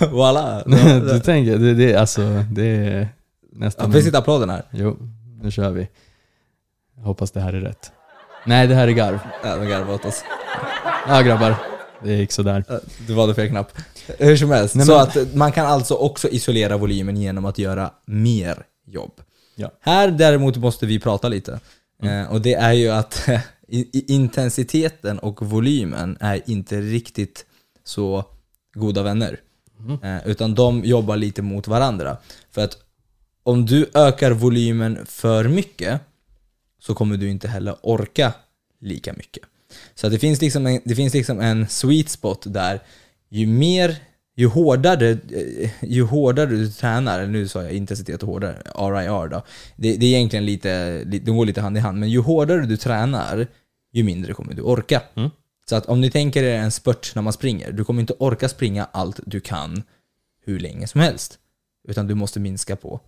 Voila! 0.10 0.62
du 1.12 1.20
tänker, 1.20 1.58
det, 1.58 1.74
det, 1.74 1.94
alltså, 1.96 2.44
det 2.50 2.66
är 2.66 3.08
Ja, 3.52 3.58
nästan... 3.58 3.90
vi 3.90 4.02
sitter 4.02 4.18
applåden 4.18 4.50
här. 4.50 4.62
Jo, 4.70 4.96
nu 5.42 5.50
kör 5.50 5.70
vi. 5.70 5.88
Jag 7.00 7.06
hoppas 7.06 7.30
det 7.30 7.40
här 7.40 7.52
är 7.52 7.60
rätt. 7.60 7.92
Nej, 8.46 8.66
det 8.66 8.74
här 8.74 8.88
är 8.88 8.92
garv. 8.92 9.18
Ja, 9.44 9.56
de 9.56 9.66
garvar 9.66 9.94
åt 9.94 10.04
oss. 10.04 10.24
Ja 11.08 11.20
grabbar, 11.20 11.54
det 12.04 12.12
gick 12.14 12.32
sådär. 12.32 12.64
Du 13.06 13.14
valde 13.14 13.34
fel 13.34 13.48
knapp. 13.48 13.72
Hur 14.18 14.36
som 14.36 14.50
helst. 14.50 14.74
Nej, 14.74 14.86
så 14.86 14.92
men- 14.92 15.00
att 15.02 15.34
man 15.34 15.52
kan 15.52 15.66
alltså 15.66 15.94
också 15.94 16.28
isolera 16.28 16.76
volymen 16.76 17.16
genom 17.16 17.44
att 17.44 17.58
göra 17.58 17.90
mer 18.06 18.62
jobb. 18.86 19.12
Ja. 19.56 19.70
Här 19.80 20.08
däremot 20.10 20.56
måste 20.56 20.86
vi 20.86 21.00
prata 21.00 21.28
lite. 21.28 21.60
Eh, 22.02 22.32
och 22.32 22.40
det 22.40 22.54
är 22.54 22.72
ju 22.72 22.88
att 22.90 23.28
intensiteten 24.08 25.18
och 25.18 25.42
volymen 25.46 26.16
är 26.20 26.40
inte 26.46 26.80
riktigt 26.80 27.46
så 27.84 28.24
goda 28.74 29.02
vänner. 29.02 29.40
Eh, 30.02 30.28
utan 30.28 30.54
de 30.54 30.84
jobbar 30.84 31.16
lite 31.16 31.42
mot 31.42 31.68
varandra. 31.68 32.16
För 32.50 32.64
att 32.64 32.76
om 33.42 33.66
du 33.66 33.90
ökar 33.94 34.30
volymen 34.30 35.06
för 35.06 35.48
mycket 35.48 36.00
så 36.80 36.94
kommer 36.94 37.16
du 37.16 37.30
inte 37.30 37.48
heller 37.48 37.76
orka 37.82 38.32
lika 38.80 39.12
mycket. 39.12 39.42
Så 39.94 40.08
det, 40.08 40.18
finns 40.18 40.40
liksom 40.40 40.66
en, 40.66 40.80
det 40.84 40.94
finns 40.94 41.14
liksom 41.14 41.40
en 41.40 41.68
sweet 41.68 42.08
spot 42.08 42.42
där 42.46 42.80
ju 43.28 43.46
mer, 43.46 43.96
ju 44.36 44.46
hårdare, 44.46 45.10
eh, 45.10 45.70
ju 45.82 46.02
hårdare 46.02 46.46
du 46.46 46.70
tränar, 46.72 47.26
nu 47.26 47.48
sa 47.48 47.62
jag 47.62 47.72
intensitet 47.72 48.22
och 48.22 48.28
hårdare, 48.28 48.56
RIR 48.64 49.28
då. 49.28 49.42
Det, 49.76 49.96
det 49.96 50.06
är 50.06 50.16
egentligen 50.16 50.46
lite, 50.46 51.04
li- 51.04 51.18
det 51.18 51.30
går 51.30 51.46
lite 51.46 51.60
hand 51.60 51.76
i 51.76 51.80
hand, 51.80 51.98
men 51.98 52.10
ju 52.10 52.20
hårdare 52.20 52.66
du 52.66 52.76
tränar, 52.76 53.46
ju 53.92 54.04
mindre 54.04 54.32
kommer 54.32 54.54
du 54.54 54.62
orka. 54.62 55.02
Mm. 55.14 55.30
Så 55.68 55.76
att 55.76 55.86
om 55.86 56.00
ni 56.00 56.10
tänker 56.10 56.42
er 56.42 56.58
en 56.58 56.70
spurt 56.70 57.12
när 57.14 57.22
man 57.22 57.32
springer, 57.32 57.72
du 57.72 57.84
kommer 57.84 58.00
inte 58.00 58.14
orka 58.18 58.48
springa 58.48 58.88
allt 58.92 59.20
du 59.26 59.40
kan 59.40 59.82
hur 60.44 60.58
länge 60.60 60.86
som 60.86 61.00
helst. 61.00 61.38
Utan 61.88 62.06
du 62.06 62.14
måste 62.14 62.40
minska 62.40 62.76
på 62.76 63.00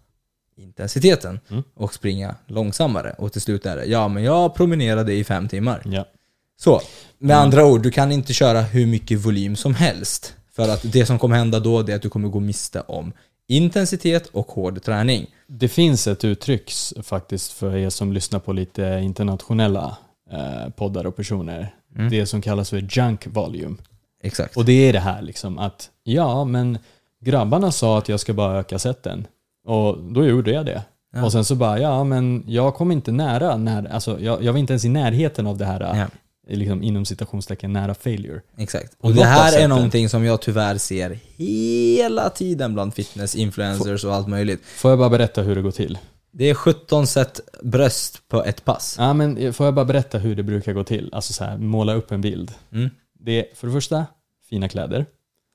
intensiteten 0.56 1.40
Mm. 1.50 1.62
och 1.74 1.94
springa 1.94 2.34
långsammare. 2.46 3.14
Och 3.18 3.32
till 3.32 3.40
slut 3.40 3.66
är 3.66 3.76
det, 3.76 3.84
ja 3.84 4.08
men 4.08 4.22
jag 4.22 4.54
promenerade 4.54 5.12
i 5.12 5.24
fem 5.24 5.48
timmar. 5.48 5.82
Ja. 5.84 6.04
Så, 6.60 6.80
med 7.18 7.36
andra 7.36 7.64
ord, 7.66 7.82
du 7.82 7.90
kan 7.90 8.12
inte 8.12 8.32
köra 8.32 8.60
hur 8.60 8.86
mycket 8.86 9.18
volym 9.20 9.56
som 9.56 9.74
helst. 9.74 10.34
För 10.52 10.68
att 10.68 10.92
det 10.92 11.06
som 11.06 11.18
kommer 11.18 11.36
hända 11.36 11.60
då, 11.60 11.78
är 11.78 11.94
att 11.94 12.02
du 12.02 12.08
kommer 12.08 12.28
gå 12.28 12.40
miste 12.40 12.80
om 12.80 13.12
intensitet 13.48 14.26
och 14.26 14.52
hård 14.52 14.82
träning. 14.82 15.26
Det 15.46 15.68
finns 15.68 16.06
ett 16.06 16.24
uttryck 16.24 16.72
faktiskt 17.02 17.52
för 17.52 17.76
er 17.76 17.90
som 17.90 18.12
lyssnar 18.12 18.38
på 18.40 18.52
lite 18.52 19.00
internationella 19.02 19.96
eh, 20.30 20.68
poddar 20.76 21.06
och 21.06 21.16
personer. 21.16 21.74
Mm. 21.96 22.10
Det 22.10 22.26
som 22.26 22.42
kallas 22.42 22.70
för 22.70 22.86
junk 22.98 23.26
volume. 23.26 23.76
Exakt. 24.22 24.56
Och 24.56 24.64
det 24.64 24.88
är 24.88 24.92
det 24.92 25.00
här 25.00 25.22
liksom 25.22 25.58
att 25.58 25.90
ja, 26.04 26.44
men 26.44 26.78
grabbarna 27.20 27.72
sa 27.72 27.98
att 27.98 28.08
jag 28.08 28.20
ska 28.20 28.32
bara 28.32 28.58
öka 28.58 28.78
sätten. 28.78 29.26
Och 29.64 29.98
då 29.98 30.26
gjorde 30.26 30.50
jag 30.52 30.66
det. 30.66 30.82
Ja. 31.14 31.24
Och 31.24 31.32
sen 31.32 31.44
så 31.44 31.54
bara, 31.54 31.78
ja 31.80 32.04
men 32.04 32.44
jag 32.46 32.74
kom 32.74 32.92
inte 32.92 33.12
nära, 33.12 33.56
när, 33.56 33.84
alltså 33.92 34.20
jag, 34.20 34.42
jag 34.44 34.52
var 34.52 34.60
inte 34.60 34.72
ens 34.72 34.84
i 34.84 34.88
närheten 34.88 35.46
av 35.46 35.58
det 35.58 35.64
här, 35.64 35.80
Ja. 35.98 36.06
liksom, 36.48 36.82
inom 36.82 37.04
citationstecken, 37.04 37.72
nära 37.72 37.94
failure. 37.94 38.40
Exakt. 38.56 38.94
Och 38.98 39.04
Och 39.04 39.14
det 39.14 39.24
här 39.24 39.58
är 39.60 39.68
någonting 39.68 40.08
som 40.08 40.24
jag 40.24 40.40
tyvärr 40.42 40.78
ser 40.78 41.18
hela 41.36 42.30
tiden 42.30 42.74
bland 42.74 42.94
fitness, 42.94 43.34
influencers 43.36 44.04
och 44.04 44.14
allt 44.14 44.28
möjligt. 44.28 44.62
Får 44.66 44.90
jag 44.90 44.98
bara 44.98 45.10
berätta 45.10 45.42
hur 45.42 45.54
det 45.54 45.62
går 45.62 45.70
till? 45.70 45.98
Det 46.32 46.50
är 46.50 46.54
17 46.54 47.06
set 47.06 47.40
bröst 47.62 48.28
på 48.28 48.44
ett 48.44 48.64
pass. 48.64 48.96
Ja 48.98 49.12
men 49.14 49.52
får 49.52 49.66
jag 49.66 49.74
bara 49.74 49.84
berätta 49.84 50.18
hur 50.18 50.36
det 50.36 50.42
brukar 50.42 50.72
gå 50.72 50.84
till? 50.84 51.10
Alltså 51.12 51.32
så 51.32 51.44
här, 51.44 51.58
måla 51.58 51.94
upp 51.94 52.12
en 52.12 52.20
bild. 52.20 52.52
Mm. 52.72 52.90
Det 53.18 53.38
är 53.50 53.54
för 53.54 53.66
det 53.66 53.72
första, 53.72 54.06
fina 54.50 54.68
kläder, 54.68 55.06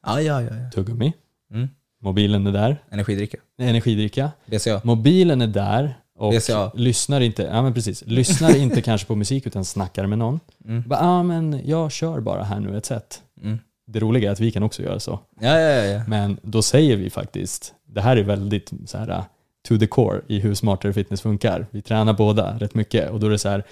Ja, 0.05 0.21
ja, 0.21 0.41
ja. 0.41 0.49
ja. 0.63 0.71
tuggummi, 0.71 1.13
Mm. 1.53 1.67
Mobilen 2.01 2.47
är 2.47 2.51
där, 2.51 2.77
Energidricka. 2.91 3.37
energidricka, 3.59 4.31
BCA. 4.45 4.81
mobilen 4.83 5.41
är 5.41 5.47
där 5.47 5.97
och 6.19 6.33
VCA. 6.33 6.71
lyssnar 6.75 7.21
inte, 7.21 7.43
ja 7.43 7.61
men 7.61 7.73
precis, 7.73 8.03
lyssnar 8.07 8.55
inte 8.57 8.81
kanske 8.89 9.07
på 9.07 9.15
musik 9.15 9.47
utan 9.47 9.65
snackar 9.65 10.07
med 10.07 10.17
någon. 10.17 10.39
Mm. 10.65 10.83
Bara, 10.87 10.99
ja 10.99 11.23
men 11.23 11.61
jag 11.65 11.91
kör 11.91 12.19
bara 12.19 12.43
här 12.43 12.59
nu 12.59 12.77
ett 12.77 12.85
sätt. 12.85 13.21
Mm. 13.43 13.59
Det 13.87 13.99
roliga 13.99 14.29
är 14.29 14.33
att 14.33 14.39
vi 14.39 14.51
kan 14.51 14.63
också 14.63 14.81
göra 14.83 14.99
så. 14.99 15.19
Ja, 15.41 15.59
ja, 15.59 15.85
ja. 15.85 16.01
Men 16.07 16.37
då 16.41 16.61
säger 16.61 16.97
vi 16.97 17.09
faktiskt, 17.09 17.73
det 17.85 18.01
här 18.01 18.17
är 18.17 18.23
väldigt 18.23 18.71
så 18.85 18.97
här 18.97 19.09
uh, 19.09 19.23
to 19.67 19.77
the 19.77 19.87
core 19.87 20.21
i 20.27 20.39
hur 20.39 20.53
smartare 20.53 20.93
fitness 20.93 21.21
funkar. 21.21 21.65
Vi 21.71 21.81
tränar 21.81 22.13
båda 22.13 22.57
rätt 22.59 22.75
mycket 22.75 23.09
och 23.09 23.19
då 23.19 23.27
är 23.27 23.31
det 23.31 23.39
så 23.39 23.49
här, 23.49 23.63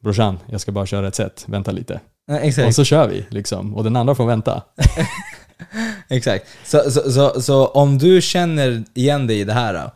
brorsan, 0.00 0.38
jag 0.46 0.60
ska 0.60 0.72
bara 0.72 0.86
köra 0.86 1.08
ett 1.08 1.14
sätt, 1.14 1.44
vänta 1.48 1.70
lite. 1.72 2.00
Ja, 2.26 2.66
Och 2.66 2.74
så 2.74 2.84
kör 2.84 3.08
vi 3.08 3.26
liksom, 3.30 3.74
och 3.74 3.84
den 3.84 3.96
andra 3.96 4.14
får 4.14 4.26
vänta. 4.26 4.62
Exakt. 6.08 6.46
Så, 6.64 6.90
så, 6.90 7.12
så, 7.12 7.42
så 7.42 7.66
om 7.66 7.98
du 7.98 8.22
känner 8.22 8.84
igen 8.94 9.26
dig 9.26 9.40
i 9.40 9.44
det 9.44 9.52
här. 9.52 9.74
Då. 9.74 9.90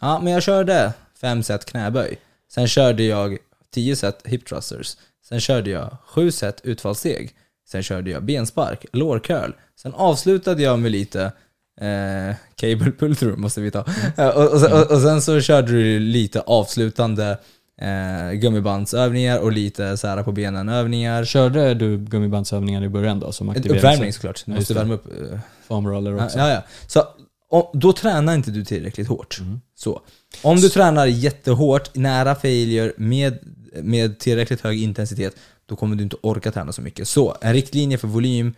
Ja, 0.00 0.20
men 0.22 0.32
jag 0.32 0.42
körde 0.42 0.92
fem 1.20 1.42
set 1.42 1.64
knäböj. 1.64 2.18
Sen 2.52 2.68
körde 2.68 3.02
jag 3.02 3.38
10 3.74 3.96
set 3.96 4.20
hip 4.24 4.46
thrusters. 4.46 4.96
Sen 5.28 5.40
körde 5.40 5.70
jag 5.70 5.96
7 6.06 6.30
set 6.30 6.60
utfallssteg. 6.64 7.34
Sen 7.68 7.82
körde 7.82 8.10
jag 8.10 8.24
benspark, 8.24 8.86
lår 8.92 9.18
curl. 9.18 9.50
Sen 9.76 9.94
avslutade 9.94 10.62
jag 10.62 10.78
med 10.78 10.90
lite 10.90 11.32
eh, 11.80 12.36
cable 12.54 12.92
pull 12.98 13.16
through 13.16 13.38
måste 13.38 13.60
vi 13.60 13.70
ta. 13.70 13.84
Eh, 14.16 14.28
och, 14.36 14.44
och, 14.44 14.72
och, 14.72 14.90
och 14.90 15.00
sen 15.00 15.22
så 15.22 15.40
körde 15.40 15.72
du 15.72 15.98
lite 15.98 16.40
avslutande 16.40 17.38
eh, 17.78 18.32
gummibandsövningar 18.32 19.38
och 19.38 19.52
lite 19.52 19.96
så 19.96 20.06
här 20.06 20.22
på 20.22 20.32
benen 20.32 20.68
övningar. 20.68 21.24
Körde 21.24 21.74
du 21.74 21.98
gummibandsövningar 21.98 22.84
i 22.84 22.88
början 22.88 23.20
då 23.20 23.32
som 23.32 23.48
Uppvärmning 23.48 24.12
såklart. 24.12 24.42
Du 24.46 24.52
måste 24.54 24.74
värma 24.74 24.94
upp. 24.94 25.06
eh, 25.32 25.38
foam 25.68 25.86
roller 25.88 26.10
Ja, 26.10 26.24
också? 26.24 26.38
ja, 26.38 26.48
ja. 26.50 26.62
Så 26.86 27.02
om, 27.50 27.62
då 27.72 27.92
tränar 27.92 28.34
inte 28.34 28.50
du 28.50 28.64
tillräckligt 28.64 29.08
hårt. 29.08 29.38
Mm. 29.40 29.60
Så. 29.74 30.00
Om 30.42 30.56
du 30.56 30.68
tränar 30.68 31.06
jättehårt, 31.06 31.94
nära 31.94 32.34
failure, 32.34 32.92
med, 32.96 33.38
med 33.82 34.18
tillräckligt 34.18 34.60
hög 34.60 34.82
intensitet, 34.82 35.34
då 35.66 35.76
kommer 35.76 35.96
du 35.96 36.02
inte 36.02 36.16
orka 36.20 36.52
träna 36.52 36.72
så 36.72 36.82
mycket. 36.82 37.08
Så 37.08 37.36
en 37.40 37.52
riktlinje 37.52 37.98
för 37.98 38.08
volym 38.08 38.54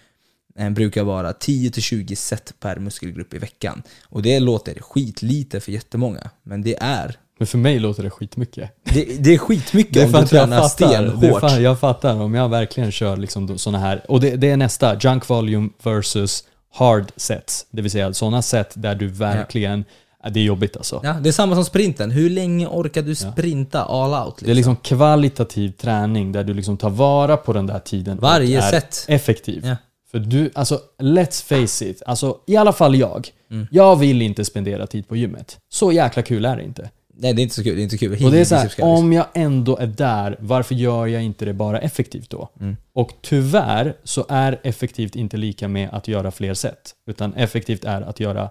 eh, 0.59 0.70
brukar 0.70 1.02
vara 1.04 1.33
10-20 1.33 2.14
set 2.14 2.54
per 2.61 2.76
muskelgrupp 2.78 3.35
i 3.35 3.38
veckan. 3.38 3.83
Och 4.09 4.22
det 4.22 4.40
låter 4.40 4.74
skitlite 4.80 5.61
för 5.61 5.72
jättemånga, 5.72 6.30
men 6.42 6.62
det 6.62 6.76
är 6.80 7.16
Men 7.40 7.46
för 7.46 7.59
mig 7.59 7.79
låter 7.79 8.03
det 8.03 8.11
skitmycket. 8.11 8.70
det, 8.85 9.24
det 9.24 9.35
är 9.35 9.38
skitmycket 9.38 10.14
om 10.14 10.20
du 10.20 10.26
tränar 10.26 10.57
det 10.57 10.62
är 10.62 10.68
stenhårt. 10.68 11.40
för, 11.40 11.61
jag 11.61 11.81
fattar 11.81 12.20
om 12.20 12.35
jag 12.35 12.48
verkligen 12.48 12.92
kör 12.92 13.16
liksom 13.16 13.59
sådana 13.59 13.79
här, 13.79 14.05
och 14.09 14.20
det, 14.20 14.37
det 14.37 14.50
är 14.50 14.57
nästa, 14.57 14.98
junk 15.00 15.29
volume 15.29 15.68
versus 15.83 16.44
hard 16.74 17.12
sets. 17.16 17.66
Det 17.70 17.83
vill 17.83 17.90
säga 17.90 18.12
sådana 18.12 18.42
set 18.42 18.72
där 18.74 18.94
du 18.94 19.07
verkligen, 19.07 19.85
ja. 20.22 20.31
det 20.31 20.40
är 20.40 20.44
jobbigt 20.44 20.76
alltså. 20.76 21.00
Ja, 21.03 21.12
det 21.12 21.29
är 21.29 21.33
samma 21.33 21.55
som 21.55 21.64
sprinten. 21.64 22.11
Hur 22.11 22.31
länge 22.31 22.66
orkar 22.66 23.03
du 23.03 23.14
sprinta 23.14 23.85
all 23.85 24.26
out? 24.26 24.37
Det 24.40 24.50
är 24.50 24.55
liksom 24.55 24.76
kvalitativ 24.76 25.70
träning 25.70 26.33
där 26.33 26.44
du 26.44 26.55
liksom 26.55 26.76
tar 26.76 26.90
vara 26.90 27.37
på 27.37 27.53
den 27.53 27.66
där 27.66 27.79
tiden 27.79 28.16
och 28.16 28.22
Varje 28.22 28.62
är 28.62 28.70
set. 28.70 29.05
effektiv. 29.09 29.66
Ja. 29.66 29.76
För 30.11 30.18
du, 30.18 30.50
alltså 30.55 30.81
let's 30.98 31.44
face 31.44 31.85
it, 31.85 32.03
alltså 32.07 32.37
i 32.46 32.57
alla 32.57 32.72
fall 32.72 32.96
jag. 32.96 33.29
Mm. 33.50 33.66
Jag 33.70 33.96
vill 33.96 34.22
inte 34.22 34.44
spendera 34.44 34.87
tid 34.87 35.09
på 35.09 35.16
gymmet. 35.16 35.59
Så 35.72 35.92
jäkla 35.92 36.22
kul 36.22 36.44
är 36.44 36.57
det 36.57 36.62
inte. 36.62 36.90
Nej, 37.22 37.35
det 37.35 37.40
är 37.40 37.42
inte 37.42 37.54
så 37.54 37.62
kul. 37.62 37.76
Det 37.76 37.80
är 37.80 37.85
inte 37.85 37.98
kul. 37.98 38.24
Och 38.24 38.30
det 38.30 38.40
är 38.40 38.44
så 38.44 38.54
här, 38.54 38.72
om 38.78 39.12
jag 39.12 39.26
ändå 39.35 39.76
är 39.76 39.87
där, 39.87 40.37
varför 40.40 40.74
gör 40.74 41.06
jag 41.06 41.22
inte 41.22 41.44
det 41.44 41.52
bara 41.52 41.78
effektivt 41.78 42.30
då? 42.30 42.48
Mm. 42.61 42.76
Och 42.92 43.12
tyvärr 43.22 43.96
så 44.04 44.26
är 44.28 44.61
effektivt 44.62 45.16
inte 45.16 45.37
lika 45.37 45.68
med 45.68 45.88
att 45.92 46.09
göra 46.09 46.30
fler 46.30 46.54
sätt. 46.54 46.94
Utan 47.06 47.35
effektivt 47.35 47.85
är 47.85 48.02
att 48.02 48.20
göra 48.20 48.50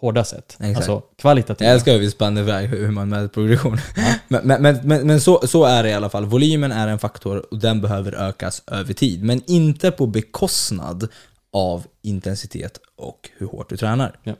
hårda 0.00 0.24
sätt. 0.24 0.56
Exakt. 0.60 0.76
Alltså 0.76 1.02
kvalitativa. 1.18 1.68
Jag 1.68 1.74
älskar 1.74 1.92
hur 1.92 1.98
vi 1.98 2.10
spann 2.10 2.38
iväg 2.38 2.68
hur 2.68 2.90
man 2.90 3.08
mäter 3.08 3.28
progression. 3.28 3.78
men 4.28 4.46
men, 4.46 4.62
men, 4.62 4.78
men, 4.82 5.06
men 5.06 5.20
så, 5.20 5.46
så 5.46 5.64
är 5.64 5.82
det 5.82 5.88
i 5.88 5.92
alla 5.92 6.10
fall. 6.10 6.26
Volymen 6.26 6.72
är 6.72 6.88
en 6.88 6.98
faktor 6.98 7.46
och 7.50 7.58
den 7.58 7.80
behöver 7.80 8.14
ökas 8.14 8.62
över 8.66 8.94
tid. 8.94 9.24
Men 9.24 9.42
inte 9.46 9.90
på 9.90 10.06
bekostnad 10.06 11.08
av 11.52 11.86
intensitet 12.02 12.78
och 12.96 13.30
hur 13.38 13.46
hårt 13.46 13.68
du 13.68 13.76
tränar. 13.76 14.18
Ja. 14.22 14.34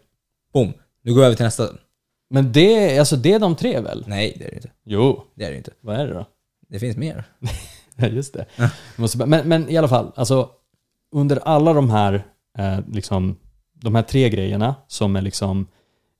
Boom. 0.53 0.73
Nu 1.03 1.15
går 1.15 1.21
vi 1.21 1.27
över 1.27 1.37
till 1.37 1.45
nästa. 1.45 1.69
Men 2.31 2.53
det, 2.53 2.99
alltså 2.99 3.17
det 3.17 3.33
är 3.33 3.39
de 3.39 3.57
tre 3.57 3.81
väl? 3.81 4.05
Nej, 4.07 4.37
det 4.39 4.45
är 4.45 4.51
det 4.51 4.57
inte. 4.57 4.71
Jo, 4.85 5.23
Det 5.35 5.45
är 5.45 5.51
det 5.51 5.57
inte. 5.57 5.73
vad 5.81 5.97
är 5.97 6.07
det 6.07 6.15
då? 6.15 6.27
Det 6.69 6.79
finns 6.79 6.97
mer. 6.97 7.25
Just 8.11 8.35
det. 8.35 8.47
Måste, 8.97 9.27
men, 9.27 9.49
men 9.49 9.69
i 9.69 9.77
alla 9.77 9.89
fall, 9.89 10.13
alltså 10.17 10.51
under 11.13 11.37
alla 11.37 11.73
de 11.73 11.91
här, 11.91 12.15
eh, 12.59 12.79
liksom, 12.93 13.37
de 13.75 13.95
här 13.95 14.03
tre 14.03 14.29
grejerna 14.31 14.75
som 14.89 15.17
är 15.17 15.23
liksom 15.23 15.67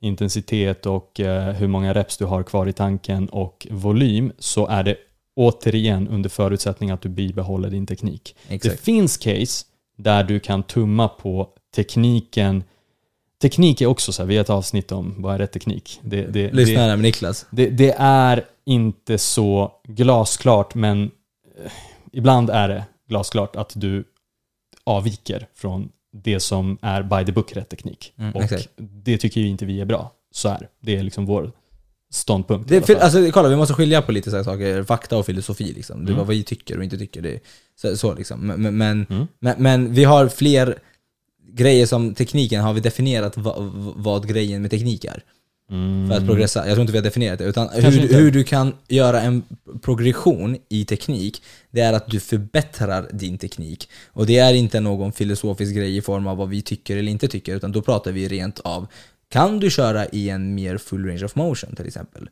intensitet 0.01 0.87
och 0.87 1.21
eh, 1.21 1.53
hur 1.55 1.69
många 1.69 1.95
reps 1.95 2.17
du 2.17 2.25
har 2.25 2.43
kvar 2.43 2.67
i 2.67 2.73
tanken 2.73 3.29
och 3.29 3.67
volym 3.71 4.33
så 4.39 4.67
är 4.67 4.83
det 4.83 4.97
återigen 5.37 6.09
under 6.09 6.31
förutsättning 6.31 6.91
att 6.91 7.01
du 7.03 7.09
bibehåller 7.09 7.71
din 7.71 7.87
teknik. 7.87 8.37
Det 8.49 8.55
Exakt. 8.55 8.81
finns 8.81 9.17
case 9.17 9.67
där 9.97 10.25
du 10.25 10.41
kan 10.41 10.63
tumma 10.63 11.09
på 11.09 11.49
tekniken. 11.77 12.65
Teknik 13.43 13.81
är 13.81 13.87
också 13.87 14.13
så 14.13 14.23
här, 14.23 14.29
vi 14.29 14.37
har 14.37 14.41
ett 14.45 14.51
avsnitt 14.51 14.93
om 14.93 15.15
vad 15.19 15.35
är 15.35 15.39
rätt 15.39 15.53
teknik. 15.53 16.01
Det, 16.03 16.23
det, 16.27 16.53
Lyssna 16.53 16.81
det, 16.83 16.89
med 16.89 17.01
Niklas. 17.01 17.47
det, 17.51 17.71
det 17.71 17.95
är 17.99 18.45
inte 18.67 19.19
så 19.19 19.73
glasklart, 19.89 20.75
men 20.75 21.11
eh, 21.65 21.73
ibland 22.13 22.51
är 22.51 22.69
det 22.69 22.85
glasklart 23.09 23.57
att 23.57 23.73
du 23.75 24.05
avviker 24.85 25.47
från 25.55 25.89
det 26.13 26.41
som 26.41 26.79
är 26.83 27.03
by 27.03 27.25
the 27.27 27.33
book 27.33 27.57
rätt 27.57 27.69
teknik. 27.69 28.13
Mm, 28.19 28.33
och 28.35 28.43
exakt. 28.43 28.69
det 28.77 29.19
tycker 29.19 29.41
ju 29.41 29.49
inte 29.49 29.65
vi 29.67 29.81
är 29.81 29.85
bra. 29.85 30.13
Så 30.33 30.49
är 30.49 30.69
det. 30.81 30.97
Är 30.97 31.03
liksom 31.03 31.27
vår 31.27 31.53
ståndpunkt. 32.13 32.69
Det, 32.69 32.87
för, 32.87 32.95
alltså, 32.95 33.31
kolla, 33.33 33.49
vi 33.49 33.57
måste 33.57 33.75
skilja 33.75 34.03
på 34.03 34.13
lite 34.13 34.31
så 34.31 34.37
här 34.37 34.45
saker, 34.45 34.83
fakta 34.83 35.17
och 35.17 35.27
filosofi. 35.27 35.73
Liksom. 35.73 36.05
Det 36.05 36.13
Mm. 36.13 36.19
vad 36.19 36.27
vi 36.27 36.43
tycker 36.43 36.79
och 36.79 36.85
inte 36.85 36.99
tycker. 36.99 37.23
Det 37.23 37.35
är, 37.35 37.41
så, 37.81 37.97
så 37.97 38.15
liksom. 38.15 38.41
men, 38.47 38.77
men, 38.77 39.07
Mm. 39.11 39.27
men, 39.39 39.63
men 39.63 39.93
vi 39.95 40.05
har 40.05 40.29
fler 40.29 40.79
grejer 41.55 41.87
som 41.87 42.15
tekniken, 42.15 42.61
har 42.61 42.73
vi 42.73 42.81
definierat 42.81 43.37
va, 43.37 43.55
vad 43.97 44.29
grejen 44.29 44.63
med 44.63 44.71
teknik 44.71 45.05
är? 45.05 45.23
För 46.09 46.17
att 46.17 46.27
progressa. 46.27 46.67
Jag 46.67 46.75
tror 46.75 46.81
inte 46.81 46.93
vi 46.93 46.99
har 46.99 47.05
definierat 47.05 47.39
det. 47.39 47.45
Utan 47.45 47.69
hur, 47.69 48.09
hur 48.09 48.31
du 48.31 48.45
kan 48.45 48.75
göra 48.89 49.21
en 49.21 49.43
progression 49.83 50.57
i 50.69 50.85
teknik, 50.85 51.43
det 51.71 51.81
är 51.81 51.93
att 51.93 52.07
du 52.07 52.21
förbättrar 52.21 53.09
din 53.13 53.39
teknik. 53.39 53.89
Och 54.13 54.27
det 54.27 54.39
är 54.39 54.55
inte 54.55 54.81
någon 54.81 55.13
filosofisk 55.13 55.75
grej 55.75 55.97
i 55.97 56.03
form 56.03 56.27
av 56.27 56.37
vad 56.37 56.49
vi 56.49 56.63
tycker 56.63 56.97
eller 56.97 57.13
inte 57.13 57.29
tycker, 57.29 57.57
utan 57.57 57.73
då 57.73 57.83
pratar 57.83 58.13
vi 58.13 58.29
rent 58.29 58.61
av 58.61 58.87
kan 59.33 59.61
du 59.61 59.71
köra 59.71 60.07
i 60.07 60.31
en 60.31 60.55
mer 60.55 60.79
full 60.79 61.07
range 61.07 61.25
of 61.25 61.35
motion 61.35 61.77
till 61.77 61.87
exempel? 61.87 62.29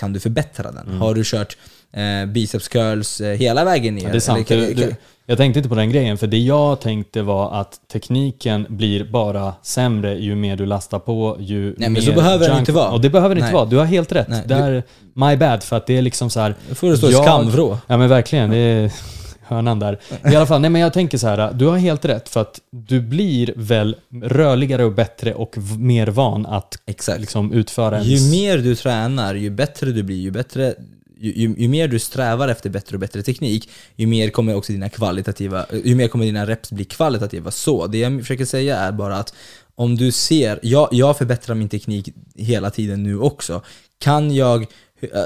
Kan 0.00 0.12
du 0.12 0.20
förbättra 0.20 0.72
den? 0.72 0.86
Mm. 0.86 1.00
Har 1.00 1.14
du 1.14 1.22
kört 1.24 1.56
eh, 1.92 2.26
biceps 2.26 2.68
curls 2.68 3.20
eh, 3.20 3.36
hela 3.36 3.64
vägen 3.64 3.94
ner? 3.94 4.02
Ja, 4.02 4.08
det 4.08 4.16
är 4.16 4.20
sant. 4.20 4.50
Eller 4.50 4.66
Du, 4.66 4.74
du, 4.74 4.96
jag 5.32 5.38
tänkte 5.38 5.58
inte 5.58 5.68
på 5.68 5.74
den 5.74 5.90
grejen, 5.90 6.18
för 6.18 6.26
det 6.26 6.38
jag 6.38 6.80
tänkte 6.80 7.22
var 7.22 7.60
att 7.60 7.80
tekniken 7.92 8.66
blir 8.68 9.04
bara 9.04 9.54
sämre 9.62 10.14
ju 10.18 10.34
mer 10.34 10.56
du 10.56 10.66
lastar 10.66 10.98
på, 10.98 11.36
ju 11.40 11.62
Nej, 11.64 11.74
men 11.78 11.92
mer 11.92 12.00
så 12.00 12.12
behöver 12.12 12.48
junk- 12.48 12.58
inte 12.58 12.72
vara. 12.72 12.90
Och 12.90 13.00
det 13.00 13.10
behöver 13.10 13.34
det 13.34 13.40
inte 13.40 13.54
vara. 13.54 13.64
Du 13.64 13.76
har 13.76 13.84
helt 13.84 14.12
rätt. 14.12 14.28
Nej, 14.28 14.42
Där, 14.46 14.82
my 15.14 15.36
bad, 15.36 15.62
för 15.62 15.76
att 15.76 15.86
det 15.86 15.98
är 15.98 16.02
liksom 16.02 16.30
så 16.30 16.40
här. 16.40 16.54
Då 16.68 16.74
får 16.74 16.90
det 16.90 16.96
stå 16.96 17.08
i 17.08 17.12
Jag- 17.12 17.24
skamvrå. 17.24 17.78
Ja 17.86 17.96
men 17.96 18.08
verkligen, 18.08 18.50
det 18.50 18.56
är 18.56 18.92
hörnan 19.46 19.78
där. 19.78 19.98
I 20.32 20.36
alla 20.36 20.46
fall, 20.46 20.60
nej 20.60 20.70
men 20.70 20.80
jag 20.80 20.92
tänker 20.92 21.18
så 21.18 21.26
här, 21.28 21.52
du 21.52 21.66
har 21.66 21.76
helt 21.78 22.04
rätt 22.04 22.28
för 22.28 22.40
att 22.40 22.60
du 22.70 23.00
blir 23.00 23.52
väl 23.56 23.96
rörligare 24.22 24.84
och 24.84 24.92
bättre 24.92 25.34
och 25.34 25.54
mer 25.78 26.06
van 26.06 26.46
att 26.46 26.78
Exakt. 26.86 27.20
liksom 27.20 27.52
utföra 27.52 27.98
en... 27.98 28.04
Ju 28.04 28.30
mer 28.30 28.58
du 28.58 28.74
tränar, 28.74 29.34
ju 29.34 29.50
bättre 29.50 29.90
du 29.90 30.02
blir, 30.02 30.16
ju 30.20 30.30
bättre 30.30 30.74
ju, 31.22 31.32
ju, 31.32 31.54
ju 31.58 31.68
mer 31.68 31.88
du 31.88 31.98
strävar 31.98 32.48
efter 32.48 32.70
bättre 32.70 32.96
och 32.96 33.00
bättre 33.00 33.22
teknik, 33.22 33.70
ju 33.96 34.06
mer 34.06 34.30
kommer 34.30 34.54
också 34.54 34.72
dina 34.72 34.88
kvalitativa, 34.88 35.66
ju 35.84 35.94
mer 35.94 36.08
kommer 36.08 36.24
dina 36.24 36.46
reps 36.46 36.72
bli 36.72 36.84
kvalitativa. 36.84 37.50
Så 37.50 37.86
det 37.86 37.98
jag 37.98 38.20
försöker 38.20 38.44
säga 38.44 38.76
är 38.78 38.92
bara 38.92 39.16
att 39.16 39.34
om 39.74 39.96
du 39.96 40.12
ser, 40.12 40.60
jag, 40.62 40.88
jag 40.92 41.18
förbättrar 41.18 41.54
min 41.54 41.68
teknik 41.68 42.08
hela 42.34 42.70
tiden 42.70 43.02
nu 43.02 43.18
också. 43.18 43.62
Kan 43.98 44.34
jag, 44.34 44.66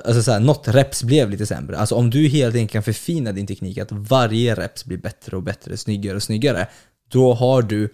alltså 0.05 0.23
såhär, 0.23 0.41
något 0.41 0.69
reps 0.69 1.03
blev 1.03 1.31
lite 1.31 1.47
sämre. 1.47 1.79
Alltså 1.79 1.95
om 1.95 2.11
du 2.11 2.29
helt 2.29 2.55
enkelt 2.55 2.73
kan 2.73 2.83
förfina 2.83 3.33
din 3.33 3.47
teknik, 3.47 3.79
att 3.79 3.93
varje 3.93 4.55
reps 4.55 4.85
blir 4.85 4.99
bättre 4.99 5.37
och 5.37 5.43
bättre, 5.43 5.77
snyggare 5.77 6.17
och 6.17 6.23
snyggare, 6.23 6.69
då 7.11 7.35
har 7.35 7.63
du 7.63 7.93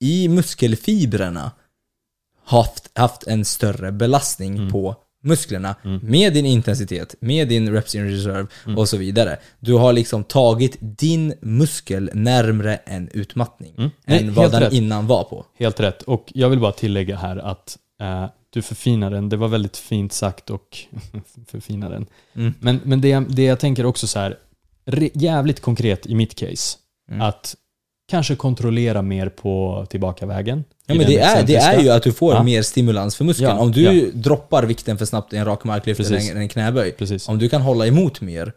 i 0.00 0.28
muskelfibrerna 0.28 1.50
haft, 2.44 2.90
haft 2.94 3.26
en 3.26 3.44
större 3.44 3.92
belastning 3.92 4.56
Mm. 4.56 4.70
på 4.70 4.96
musklerna 5.22 5.74
med 6.02 6.32
din 6.34 6.46
intensitet, 6.46 7.14
med 7.20 7.48
din 7.48 7.72
reps 7.72 7.94
in 7.94 8.08
reserve 8.10 8.46
Mm. 8.66 8.78
och 8.78 8.88
så 8.88 8.96
vidare. 8.96 9.36
Du 9.60 9.72
har 9.74 9.92
liksom 9.92 10.24
tagit 10.24 10.76
din 10.80 11.34
muskel 11.40 12.10
närmre 12.14 12.76
en 12.76 13.08
utmattning 13.08 13.74
Mm. 13.78 13.90
Nej, 14.06 14.18
än 14.18 14.34
vad 14.34 14.42
helt 14.44 14.52
den 14.52 14.62
rätt. 14.62 14.72
innan 14.72 15.06
var 15.06 15.24
på. 15.24 15.46
Helt 15.58 15.80
rätt. 15.80 16.02
Och 16.02 16.32
jag 16.34 16.48
vill 16.48 16.60
bara 16.60 16.72
tillägga 16.72 17.16
här 17.16 17.36
att 17.36 17.78
eh, 18.00 18.26
du 18.50 18.62
förfinar 18.62 19.10
den. 19.10 19.28
Det 19.28 19.36
var 19.36 19.48
väldigt 19.48 19.76
fint 19.76 20.12
sagt 20.12 20.50
och 20.50 20.78
förfinar 21.48 21.90
den. 21.90 22.06
Mm. 22.36 22.54
Men, 22.60 22.80
men 22.84 23.00
det, 23.00 23.24
det 23.28 23.42
jag 23.44 23.58
tänker 23.60 23.86
också 23.86 24.06
så 24.06 24.18
här, 24.18 24.38
re, 24.86 25.10
jävligt 25.14 25.60
konkret 25.60 26.06
i 26.06 26.14
mitt 26.14 26.34
case, 26.34 26.78
Mm. 27.10 27.20
att 27.20 27.56
kanske 28.12 28.36
kontrollera 28.36 29.02
mer 29.02 29.28
på 29.28 29.86
tillbakavägen. 29.90 30.64
Ja 30.86 30.94
men 30.94 31.06
det 31.06 31.18
är, 31.18 31.42
det 31.46 31.56
är 31.56 31.80
ju 31.80 31.88
att 31.90 32.02
du 32.02 32.12
får 32.12 32.34
Ja. 32.34 32.42
mer 32.42 32.62
stimulans 32.62 33.16
för 33.16 33.24
muskeln. 33.24 33.50
Ja, 33.50 33.58
Om 33.58 33.72
du 33.72 33.82
ja. 33.82 34.10
droppar 34.14 34.62
vikten 34.62 34.98
för 34.98 35.04
snabbt 35.04 35.32
i 35.32 35.36
en 35.36 35.44
rak 35.44 35.64
marklyft 35.64 36.00
eller 36.00 36.36
en, 36.36 36.48
knäböj, 36.48 36.92
Precis. 36.92 37.28
om 37.28 37.38
du 37.38 37.48
kan 37.48 37.62
hålla 37.62 37.86
emot 37.86 38.20
mer. 38.20 38.52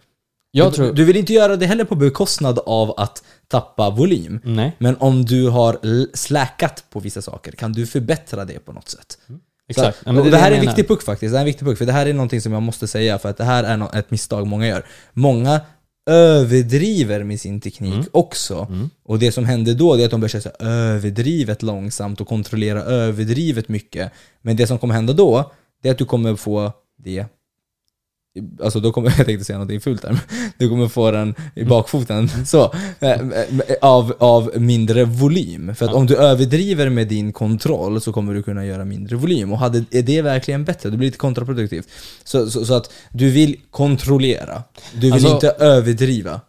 Jag 0.52 0.72
du, 0.72 0.76
tror... 0.76 0.94
du 0.94 1.06
vill 1.06 1.16
inte 1.18 1.34
göra 1.34 1.56
det 1.56 1.66
heller 1.66 1.84
på 1.84 1.96
bekostnad 1.96 2.60
av 2.66 2.94
att 2.98 3.24
tappa 3.48 3.90
volym. 3.90 4.40
Nej, 4.44 4.72
Men 4.78 4.96
om 5.00 5.26
du 5.26 5.50
har 5.50 5.78
släkat 6.18 6.84
på 6.90 7.00
vissa 7.00 7.22
saker, 7.22 7.52
kan 7.52 7.74
du 7.74 7.86
förbättra 7.86 8.46
det 8.46 8.60
på 8.66 8.72
något 8.72 8.90
sätt? 8.90 9.18
exakt. 9.70 9.98
Så, 10.04 10.12
det, 10.12 10.30
det 10.30 10.38
här 10.38 10.52
är 10.52 10.56
en 10.56 10.62
viktig 10.62 10.88
puck 10.88 11.04
faktiskt, 11.04 11.32
det 11.32 11.38
här 11.38 11.46
är 11.46 11.48
en 11.48 11.54
viktig 11.54 11.68
puck, 11.68 11.78
för 11.78 11.86
det 11.86 11.92
här 11.92 12.06
är 12.06 12.14
någonting 12.14 12.42
som 12.42 12.54
jag 12.54 12.62
måste 12.62 12.88
säga, 12.88 13.20
för 13.20 13.30
att 13.30 13.38
det 13.38 13.44
här 13.44 13.64
är 13.64 14.00
ett 14.00 14.12
misstag 14.12 14.48
många 14.48 14.68
gör. 14.68 14.86
Många 15.14 15.62
överdriver 16.06 17.24
med 17.24 17.40
sin 17.40 17.62
teknik 17.62 17.94
Mm. 17.94 18.06
också. 18.12 18.68
Och 19.04 19.20
det 19.20 19.32
som 19.32 19.46
händer 19.46 19.74
då 19.74 19.96
är 19.96 20.06
att 20.06 20.12
de 20.12 20.20
börjar 20.22 20.42
köra 20.42 20.54
överdrivet 20.70 21.64
långsamt 21.64 22.22
och 22.22 22.28
kontrollera 22.28 22.82
överdrivet 22.82 23.70
mycket. 23.70 24.12
Men 24.42 24.56
det 24.56 24.68
som 24.68 24.80
kommer 24.80 24.94
hända 24.94 25.14
då, 25.14 25.52
det 25.82 25.90
är 25.90 25.92
att 25.92 25.98
du 25.98 26.06
kommer 26.06 26.36
få 26.36 26.72
det 26.98 27.26
Alltså 28.64 28.80
då 28.80 28.92
kommer, 28.92 29.10
jag 29.18 29.26
tänkte 29.26 29.46
säga 29.46 29.58
någonting 29.58 29.82
fult 29.82 30.02
där, 30.02 30.10
men 30.10 30.20
du 30.58 30.70
kommer 30.70 30.88
få 30.88 31.12
den 31.12 31.36
i 31.56 31.64
bakfoten 31.64 32.30
så, 32.46 32.74
eh, 33.00 33.22
av, 33.82 34.14
av 34.20 34.52
mindre 34.56 35.04
volym. 35.06 35.76
För 35.76 35.86
att 35.86 35.94
om 35.94 36.06
du 36.06 36.16
överdriver 36.18 36.90
med 36.90 37.08
din 37.08 37.34
kontroll 37.34 38.02
så 38.02 38.14
kommer 38.14 38.34
du 38.34 38.44
kunna 38.44 38.66
göra 38.66 38.86
mindre 38.86 39.16
volym. 39.16 39.52
Och 39.52 39.60
hade, 39.60 39.86
är 39.92 40.02
det 40.02 40.22
verkligen 40.22 40.66
bättre? 40.66 40.90
Det 40.90 40.98
blir 40.98 41.08
lite 41.08 41.18
kontraproduktivt. 41.18 41.88
Så, 42.24 42.52
så, 42.52 42.66
så 42.66 42.74
att 42.74 42.92
du 43.12 43.30
vill 43.30 43.56
kontrollera, 43.72 44.64
du 44.94 45.00
vill 45.00 45.14
Alltså- 45.14 45.34
inte 45.34 45.50
överdriva. 45.50 46.42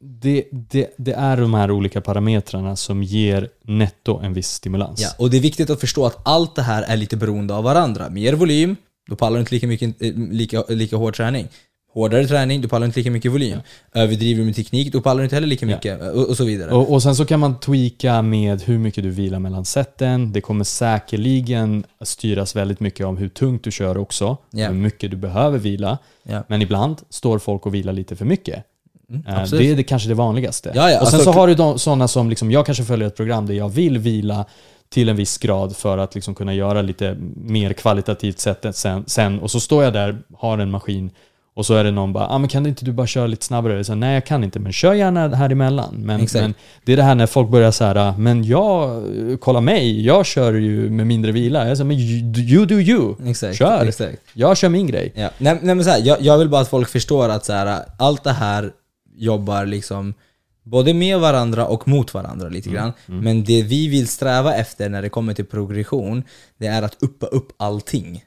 Det, 0.00 0.44
det, 0.52 0.94
det 0.98 1.12
är 1.12 1.36
de 1.36 1.54
här 1.54 1.70
olika 1.70 2.00
parametrarna 2.00 2.76
som 2.76 3.02
ger 3.02 3.48
netto 3.64 4.18
en 4.18 4.32
viss 4.32 4.48
stimulans. 4.48 5.00
Ja, 5.00 5.08
och 5.18 5.30
det 5.30 5.36
är 5.36 5.40
viktigt 5.40 5.70
att 5.70 5.80
förstå 5.80 6.06
att 6.06 6.18
allt 6.22 6.56
det 6.56 6.62
här 6.62 6.82
är 6.82 6.96
lite 6.96 7.16
beroende 7.16 7.54
av 7.54 7.64
varandra. 7.64 8.10
Mer 8.10 8.32
volym, 8.32 8.76
då 9.08 9.16
pallar 9.16 9.36
du 9.36 9.40
inte 9.40 9.54
lika, 9.54 9.66
mycket, 9.66 10.02
eh, 10.02 10.12
lika, 10.16 10.64
lika 10.68 10.96
hård 10.96 11.16
träning. 11.16 11.48
Hårdare 11.94 12.26
träning, 12.26 12.60
då 12.60 12.68
pallar 12.68 12.80
du 12.80 12.86
inte 12.86 13.00
lika 13.00 13.10
mycket 13.10 13.32
volym. 13.32 13.58
Överdriver 13.94 14.38
du 14.40 14.44
med 14.46 14.56
teknik, 14.56 14.92
då 14.92 15.00
pallar 15.00 15.18
du 15.18 15.24
inte 15.24 15.36
heller 15.36 15.46
lika 15.46 15.66
Ja. 15.66 15.76
mycket. 15.76 16.00
Och, 16.00 16.28
och 16.28 16.36
så 16.36 16.44
vidare. 16.44 16.70
Och, 16.70 16.92
och 16.92 17.02
sen 17.02 17.16
så 17.16 17.24
kan 17.24 17.40
man 17.40 17.60
tweaka 17.60 18.22
med 18.22 18.62
hur 18.62 18.78
mycket 18.78 19.04
du 19.04 19.10
vilar 19.10 19.38
mellan 19.38 19.64
seten. 19.64 20.32
Det 20.32 20.40
kommer 20.40 20.64
säkerligen 20.64 21.84
styras 22.04 22.56
väldigt 22.56 22.80
mycket 22.80 23.06
om 23.06 23.16
hur 23.16 23.28
tungt 23.28 23.64
du 23.64 23.70
kör 23.70 23.98
också. 23.98 24.36
Ja. 24.50 24.66
Hur 24.68 24.74
mycket 24.74 25.10
du 25.10 25.16
behöver 25.16 25.58
vila. 25.58 25.98
Ja. 26.22 26.44
Men 26.48 26.62
ibland 26.62 26.96
står 27.10 27.38
folk 27.38 27.66
och 27.66 27.74
vilar 27.74 27.92
lite 27.92 28.16
för 28.16 28.24
mycket. 28.24 28.64
Mm, 29.10 29.22
Eh, 29.28 29.50
det 29.50 29.70
är 29.70 29.76
det, 29.76 29.82
kanske 29.82 30.08
det 30.08 30.14
vanligaste. 30.14 30.72
Ja, 30.74 30.90
ja, 30.90 31.00
och 31.00 31.08
sen 31.08 31.14
alltså- 31.16 31.32
så 31.32 31.38
har 31.38 31.46
du 31.48 31.54
de, 31.54 31.78
sådana 31.78 32.08
som, 32.08 32.30
liksom, 32.30 32.50
jag 32.50 32.66
kanske 32.66 32.84
följer 32.84 33.08
ett 33.08 33.16
program 33.16 33.46
där 33.46 33.54
jag 33.54 33.68
vill 33.68 33.98
vila 33.98 34.44
till 34.92 35.08
en 35.08 35.16
viss 35.16 35.38
grad 35.38 35.76
för 35.76 35.98
att 35.98 36.14
liksom 36.14 36.34
kunna 36.34 36.54
göra 36.54 36.82
lite 36.82 37.16
mer 37.36 37.72
kvalitativt 37.72 38.38
sätt 38.38 38.66
sen, 38.72 39.04
sen. 39.06 39.40
Och 39.40 39.50
så 39.50 39.60
står 39.60 39.84
jag 39.84 39.92
där, 39.92 40.18
har 40.38 40.58
en 40.58 40.70
maskin 40.70 41.10
och 41.54 41.66
så 41.66 41.74
är 41.74 41.84
det 41.84 41.90
någon 41.90 42.12
bara, 42.12 42.26
ah, 42.28 42.38
men 42.38 42.48
kan 42.48 42.66
inte 42.66 42.84
du 42.84 42.92
bara 42.92 43.06
köra 43.06 43.26
lite 43.26 43.44
snabbare? 43.44 43.84
Så, 43.84 43.94
Nej 43.94 44.14
jag 44.14 44.26
kan 44.26 44.44
inte, 44.44 44.58
men 44.58 44.72
kör 44.72 44.92
gärna 44.94 45.28
här 45.28 45.50
emellan. 45.50 45.94
Men, 45.98 46.20
Exakt. 46.20 46.42
men 46.42 46.54
det 46.84 46.92
är 46.92 46.96
det 46.96 47.02
här 47.02 47.14
när 47.14 47.26
folk 47.26 47.48
börjar 47.50 47.70
så 47.70 47.84
här, 47.84 47.96
"Ah, 47.96 48.14
men 48.18 48.44
jag, 48.44 49.02
kolla 49.40 49.60
mig, 49.60 50.04
jag 50.06 50.26
kör 50.26 50.52
ju 50.52 50.90
med 50.90 51.06
mindre 51.06 51.32
vila. 51.32 51.68
Jag 51.68 51.76
säger, 51.76 51.88
men 51.88 51.96
you, 51.98 52.38
you 52.38 52.66
do 52.66 52.74
you. 52.74 53.30
Exakt, 53.30 53.56
Kör. 53.58 53.84
exakt. 53.86 54.18
Jag 54.34 54.56
kör 54.56 54.68
min 54.68 54.86
grej. 54.86 55.12
Ja. 55.14 55.30
Nej, 55.38 55.58
nej 55.62 55.74
men 55.74 55.84
så 55.84 55.90
här, 55.90 56.00
jag, 56.04 56.20
jag 56.20 56.38
vill 56.38 56.48
bara 56.48 56.60
att 56.60 56.68
folk 56.68 56.88
förstår 56.88 57.28
att 57.28 57.44
så 57.44 57.52
här, 57.52 57.78
allt 57.98 58.24
det 58.24 58.32
här 58.32 58.70
jobbar 59.16 59.66
liksom 59.66 60.14
både 60.62 60.94
med 60.94 61.18
varandra 61.20 61.66
och 61.66 61.88
mot 61.88 62.14
varandra 62.14 62.48
lite 62.48 62.70
grann. 62.70 62.92
Men 63.06 63.44
det 63.44 63.62
vi 63.62 63.88
vill 63.88 64.08
sträva 64.08 64.54
efter 64.54 64.88
när 64.88 65.02
det 65.02 65.08
kommer 65.08 65.34
till 65.34 65.46
progression, 65.46 66.24
det 66.58 66.66
är 66.66 66.82
att 66.82 67.02
uppa 67.02 67.26
upp 67.26 67.52
allting. 67.56 68.24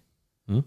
Mm. 0.49 0.63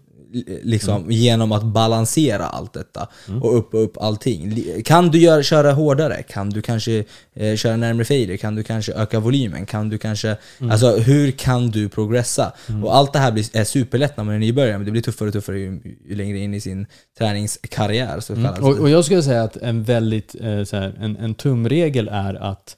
Liksom 0.63 1.11
genom 1.11 1.51
att 1.51 1.63
balansera 1.63 2.45
allt 2.45 2.73
detta 2.73 3.07
och 3.41 3.57
uppa 3.57 3.77
upp 3.77 3.97
allting. 3.97 4.63
Kan 4.85 5.07
du 5.11 5.19
göra, 5.19 5.43
köra 5.43 5.71
hårdare? 5.71 6.23
Kan 6.23 6.49
du 6.49 6.61
kanske 6.61 7.03
eh, 7.33 7.55
köra 7.55 7.77
närmare 7.77 8.05
fader? 8.05 8.37
Kan 8.37 8.55
du 8.55 8.63
kanske 8.63 8.93
öka 8.93 9.19
volymen? 9.19 9.65
Kan 9.65 9.89
du 9.89 9.97
kanske, 9.97 10.37
alltså 10.71 10.97
hur 10.97 11.31
kan 11.31 11.71
du 11.71 11.89
progressa? 11.89 12.53
Och 12.83 12.95
allt 12.95 13.13
det 13.13 13.19
här 13.19 13.31
blir, 13.31 13.57
är 13.57 13.63
superlätt 13.63 14.17
när 14.17 14.23
man 14.23 14.35
är 14.35 14.39
nybörjare, 14.39 14.77
men 14.77 14.85
det 14.85 14.91
blir 14.91 15.01
tuffare 15.01 15.27
och 15.27 15.33
tuffare 15.33 15.59
ju, 15.59 15.81
ju 16.09 16.15
längre 16.15 16.37
in 16.37 16.53
i 16.53 16.61
sin 16.61 16.87
träningskarriär. 17.17 18.19
Så 18.19 18.35
kallas 18.35 18.59
Och, 18.59 18.79
och 18.79 18.89
jag 18.89 19.05
skulle 19.05 19.23
säga 19.23 19.43
att 19.43 19.57
en 19.57 19.83
väldigt, 19.83 20.35
eh, 20.41 20.63
så 20.63 20.75
här, 20.77 20.95
en, 20.99 21.17
en 21.17 21.35
tumregel 21.35 22.07
är 22.11 22.33
att 22.33 22.77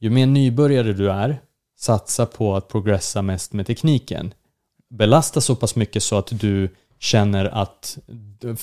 ju 0.00 0.10
mer 0.10 0.26
nybörjare 0.26 0.92
du 0.92 1.10
är, 1.10 1.40
satsa 1.78 2.26
på 2.26 2.56
att 2.56 2.68
progressa 2.68 3.22
mest 3.22 3.52
med 3.52 3.66
tekniken. 3.66 4.34
Belasta 4.96 5.40
så 5.40 5.54
pass 5.56 5.76
mycket 5.76 6.02
så 6.02 6.18
att 6.18 6.28
du 6.40 6.68
känner 7.00 7.44
att 7.44 7.98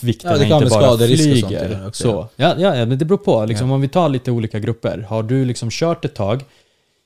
vikterna 0.02 0.38
Ja, 0.38 0.44
inte 0.60 0.70
bara 0.70 0.98
sånt 0.98 1.02
flyger. 1.12 1.88
också, 1.88 2.04
så. 2.04 2.28
Ja, 2.36 2.56
ja, 2.60 2.76
ja, 2.76 2.86
men 2.86 2.98
det 2.98 3.06
beror 3.06 3.18
på. 3.18 3.46
Liksom, 3.46 3.72
Om 3.72 3.82
vi 3.82 3.88
tar 3.88 4.10
lite 4.10 4.32
olika 4.32 4.60
grupper. 4.60 5.06
Har 5.10 5.24
du 5.24 5.46
liksom 5.46 5.70
kört 5.72 6.06
ett 6.06 6.16
tag, 6.16 6.44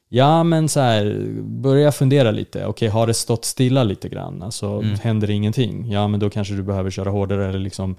ja 0.09 0.43
men 0.43 0.69
så 0.69 0.79
här, 0.79 1.25
börja 1.41 1.91
fundera 1.91 2.31
lite. 2.31 2.65
Okej, 2.65 2.87
har 2.87 3.07
det 3.07 3.13
stått 3.13 3.45
stilla 3.45 3.83
lite 3.83 4.09
grann? 4.09 4.43
Alltså, 4.43 4.67
Mm. 4.67 4.95
händer 5.03 5.29
ingenting? 5.29 5.91
Ja, 5.91 6.07
men 6.07 6.19
då 6.19 6.29
kanske 6.29 6.53
du 6.53 6.63
behöver 6.63 6.89
köra 6.91 7.09
hårdare 7.09 7.49
eller 7.49 7.59
liksom 7.59 7.95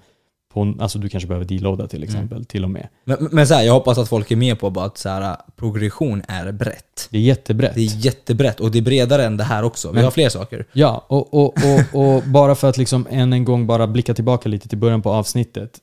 på, 0.56 0.82
alltså 0.82 0.98
du 0.98 1.08
kanske 1.08 1.26
behöver 1.26 1.46
deloada 1.46 1.86
till 1.86 2.02
exempel, 2.02 2.44
till 2.44 2.64
och 2.64 2.70
med. 2.70 2.88
Men, 3.04 3.28
men 3.32 3.46
så 3.46 3.54
här, 3.54 3.62
jag 3.62 3.72
hoppas 3.72 3.98
att 3.98 4.08
folk 4.08 4.30
är 4.30 4.36
med 4.36 4.58
på 4.58 4.66
att 4.80 4.98
så 4.98 5.08
här, 5.08 5.36
progression 5.56 6.22
är 6.28 6.52
brett. 6.52 7.08
Det 7.10 7.18
är 7.18 7.22
jättebrett. 7.22 7.74
Det 7.74 7.80
är 7.80 8.04
jättebrett 8.04 8.60
och 8.60 8.70
det 8.70 8.78
är 8.78 8.82
bredare 8.82 9.24
än 9.24 9.36
det 9.36 9.44
här 9.44 9.62
också. 9.62 9.88
Vi 9.88 9.94
Men- 9.94 10.04
har 10.04 10.10
fler 10.10 10.28
saker. 10.28 10.66
Ja, 10.72 11.04
och, 11.08 11.34
och, 11.34 11.44
och, 11.46 12.16
och 12.16 12.22
bara 12.22 12.54
för 12.54 12.68
att 12.68 12.78
liksom 12.78 13.06
än 13.10 13.32
en 13.32 13.44
gång 13.44 13.66
bara 13.66 13.86
blicka 13.86 14.14
tillbaka 14.14 14.48
lite 14.48 14.68
till 14.68 14.78
början 14.78 15.02
på 15.02 15.10
avsnittet. 15.10 15.78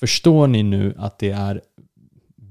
Förstår 0.00 0.46
ni 0.46 0.62
nu 0.62 0.94
att 0.98 1.18
det 1.18 1.30
är 1.30 1.60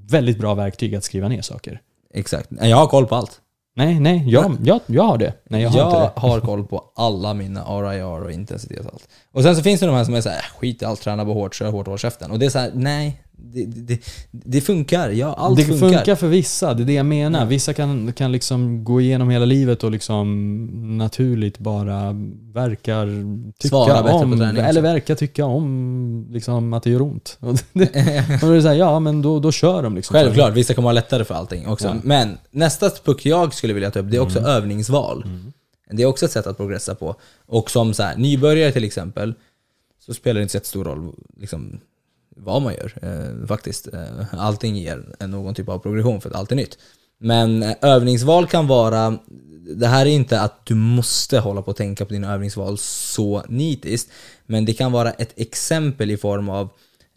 väldigt 0.10 0.38
bra 0.40 0.54
verktyg 0.56 0.96
att 0.96 1.04
skriva 1.04 1.28
ner 1.28 1.42
saker? 1.42 1.82
Exakt. 2.14 2.50
Jag 2.62 2.78
har 2.78 2.88
koll 2.88 3.06
på 3.06 3.16
allt. 3.16 3.42
Nej, 3.80 4.00
nej, 4.00 4.24
jag, 4.28 4.58
jag, 4.64 4.80
jag 4.86 5.04
har 5.04 5.18
det. 5.18 5.34
Nej, 5.50 5.62
jag 5.62 5.70
har 5.70 5.86
inte 5.86 6.00
det. 6.00 6.28
har 6.28 6.40
koll 6.40 6.68
på 6.68 6.84
alla 6.96 7.34
mina 7.34 7.64
RIR 7.64 8.24
och 8.24 8.32
intensitet 8.32 8.86
och 8.86 8.94
allt. 8.94 9.08
Och 9.32 9.44
sen 9.44 9.56
så 9.56 9.64
finns 9.64 9.80
det 9.80 9.86
de 9.86 9.96
här 9.96 10.04
som 10.04 10.14
är 10.14 10.22
såhär, 10.22 10.42
skit 10.58 10.82
i 10.82 10.86
allt, 10.86 11.02
träna 11.02 11.26
bara 11.26 11.34
hårt, 11.34 11.56
kör 11.56 11.72
hårt, 11.72 11.88
håll 11.88 11.98
käften. 11.98 12.32
Och 12.32 12.40
det 12.40 12.46
är 12.46 12.50
såhär, 12.50 12.72
nej. 12.74 13.24
Det, 13.42 13.66
det, 13.66 14.00
det 14.32 14.62
funkar. 14.62 15.10
Ja, 15.10 15.34
allt 15.34 15.58
det 15.58 15.64
funkar. 15.64 15.90
funkar. 15.90 16.16
för 16.16 16.28
vissa, 16.28 16.74
det 16.74 16.84
är 16.84 16.86
det 16.86 16.94
jag 16.94 17.06
menar. 17.06 17.46
Vissa 17.46 17.74
kan, 17.74 18.14
kan 18.14 18.32
liksom 18.32 18.84
gå 18.84 19.02
igenom 19.02 19.30
hela 19.30 19.46
livet 19.46 19.84
och 19.84 19.92
liksom 19.92 20.98
naturligt 20.98 21.60
bara 21.60 22.16
verkar 22.54 23.08
tycka 23.60 23.70
Svara 23.70 24.14
om, 24.14 24.38
träning 24.38 24.64
eller 24.64 24.82
verkar 24.82 25.16
tycka 25.16 25.46
om 25.46 26.28
liksom, 26.32 26.74
att 26.74 26.84
det 26.84 26.90
gör 26.90 27.02
ont. 27.02 27.38
Och 27.42 27.58
det, 27.74 27.86
och 28.42 28.48
då 28.48 28.52
är 28.52 28.56
det 28.56 28.62
så 28.62 28.68
här, 28.68 28.76
ja 28.76 29.00
men 29.00 29.22
då, 29.22 29.40
då 29.40 29.52
kör 29.52 29.84
de 29.84 29.96
liksom. 29.96 30.14
Självklart, 30.14 30.54
vissa 30.54 30.74
kommer 30.74 30.88
ha 30.88 30.94
lättare 30.94 31.24
för 31.24 31.36
allting 31.36 31.68
också. 31.68 31.88
Ja. 31.88 31.96
Men 32.04 32.38
nästa 32.52 32.90
puck 32.90 33.26
jag 33.26 33.54
skulle 33.54 33.74
vilja 33.74 33.92
ta 33.92 34.00
upp, 34.00 34.12
det 34.12 34.18
är 34.18 34.22
också 34.22 34.40
övningsval. 34.40 35.24
Mm. 35.24 35.54
Det 35.92 36.04
är 36.04 36.08
också 36.08 36.26
ett 36.26 36.32
sätt 36.32 36.48
att 36.48 36.58
progressa 36.58 36.96
på. 36.96 37.16
Och 37.46 37.72
som 37.72 37.94
så 37.94 38.04
här, 38.04 38.18
nybörjare 38.18 38.72
till 38.72 38.84
exempel, 38.84 39.34
så 40.06 40.14
spelar 40.14 40.40
det 40.40 40.42
inte 40.42 40.52
så 40.52 40.56
jättestor 40.56 40.84
roll 40.84 41.14
liksom, 41.40 41.80
vad 42.40 42.62
man 42.62 42.74
gör 42.74 42.94
eh, 43.02 43.48
faktiskt. 43.48 43.88
Eh, 43.94 44.26
allting 44.32 44.76
ger 44.76 45.28
någon 45.28 45.56
typ 45.56 45.70
av 45.70 45.80
progression 45.80 46.22
för 46.22 46.30
att 46.30 46.36
allt 46.36 46.52
är 46.52 46.56
nytt. 46.56 46.78
Men 47.20 47.64
eh, 47.64 47.76
övningsval 47.82 48.48
kan 48.48 48.68
vara, 48.68 49.18
det 49.76 49.88
här 49.88 50.06
är 50.06 50.10
inte 50.10 50.42
att 50.42 50.66
du 50.66 50.76
måste 50.76 51.40
hålla 51.40 51.62
på 51.62 51.72
och 51.72 51.78
tänka 51.78 52.06
på 52.06 52.14
dina 52.14 52.34
övningsval 52.34 52.78
så 52.78 53.44
nitiskt, 53.48 54.12
men 54.46 54.66
det 54.66 54.74
kan 54.74 54.92
vara 54.92 55.12
ett 55.12 55.34
exempel 55.36 56.12
i 56.12 56.18
form 56.18 56.50
av 56.50 56.70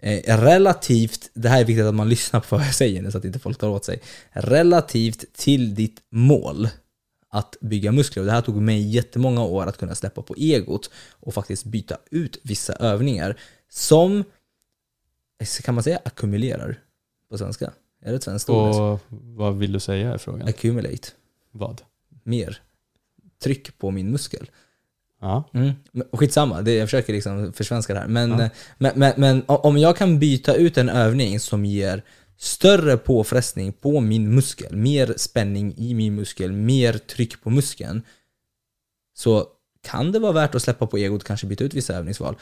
eh, 0.03 0.39
relativt, 0.39 1.31
det 1.35 1.49
här 1.49 1.61
är 1.61 1.65
viktigt 1.65 1.87
att 1.87 1.95
man 1.95 2.09
lyssnar 2.09 2.41
på 2.41 2.57
vad 2.57 2.67
jag 2.67 2.75
säger 2.75 3.03
nu 3.03 3.11
så 3.11 3.19
att 3.19 3.25
inte 3.25 3.39
folk 3.39 3.59
tar 3.59 3.69
åt 3.69 3.85
sig, 3.85 4.01
relativt 4.33 5.25
till 5.37 5.75
ditt 5.75 6.01
mål 6.11 6.69
att 7.33 7.57
bygga 7.61 7.93
muskler. 7.93 8.23
Och 8.23 8.27
det 8.27 8.33
här 8.33 8.41
tog 8.41 8.57
mig 8.57 8.89
jättemånga 8.89 9.45
år 9.45 9.67
att 9.67 9.79
kunna 9.79 9.95
släppa 9.95 10.23
på 10.23 10.35
egot 10.35 10.91
och 11.11 11.35
faktiskt 11.35 11.65
byta 11.65 11.97
ut 12.11 12.41
vissa 12.43 12.73
övningar 12.73 13.37
som, 13.71 14.25
kan 15.63 15.75
man 15.75 15.85
säga 15.85 16.01
ackumulerar 16.05 16.79
på 17.31 17.39
svenska? 17.39 17.73
Är 18.03 18.11
det 18.11 18.17
ett 18.17 18.23
svenskt 18.23 18.51
ord? 18.51 18.77
Och 18.77 19.01
vad 19.11 19.59
vill 19.59 19.73
du 19.73 19.81
säga 19.81 20.13
är 20.15 20.19
frågan? 20.19 20.49
Accumulate. 20.49 21.09
Vad? 21.51 21.83
Mer 22.25 22.61
tryck 23.43 23.79
på 23.79 23.91
min 23.91 24.11
muskel. 24.11 24.51
Ja. 25.21 25.45
Mm. 25.55 25.73
Skitsamma, 26.13 26.63
det, 26.63 26.75
jag 26.75 26.89
försöker 26.89 27.13
liksom 27.13 27.53
försvenska 27.53 27.95
det 27.95 28.01
här. 28.01 28.09
Men, 28.09 28.31
Ja. 28.31 28.43
eh, 28.43 28.51
men, 28.79 28.93
men, 28.97 29.13
men 29.17 29.43
om 29.47 29.79
jag 29.79 29.97
kan 29.97 30.19
byta 30.19 30.55
ut 30.55 30.79
en 30.79 30.89
övning 30.89 31.41
som 31.41 31.65
ger 31.65 32.03
större 32.37 32.97
påfrestning 32.97 33.73
på 33.73 34.01
min 34.01 34.35
muskel, 34.35 34.77
mer 34.77 35.15
spänning 35.17 35.75
i 35.77 35.95
min 35.95 36.15
muskel, 36.15 36.53
mer 36.53 36.93
tryck 36.93 37.43
på 37.43 37.51
muskeln, 37.51 38.03
så 39.15 39.47
kan 39.83 40.13
det 40.13 40.19
vara 40.19 40.33
värt 40.33 40.55
att 40.55 40.63
släppa 40.63 40.87
på 40.87 40.99
egot 40.99 41.21
och 41.23 41.27
kanske 41.27 41.47
byta 41.47 41.65
ut 41.65 41.75
vissa 41.75 41.95
övningsval. 41.95 42.37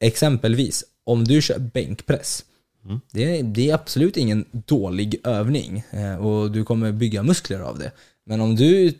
Exempelvis, 0.00 0.84
om 1.10 1.24
du 1.24 1.42
kör 1.42 1.58
bänkpress, 1.58 2.44
Mm. 2.84 3.00
det, 3.12 3.38
är, 3.38 3.42
det 3.42 3.70
är 3.70 3.74
absolut 3.74 4.16
ingen 4.16 4.44
dålig 4.52 5.20
övning 5.24 5.84
eh, 5.90 6.26
och 6.26 6.50
du 6.50 6.64
kommer 6.64 6.92
bygga 6.92 7.22
muskler 7.22 7.60
av 7.60 7.78
det. 7.78 7.92
Men 8.24 8.40
om 8.40 8.56
du 8.56 8.94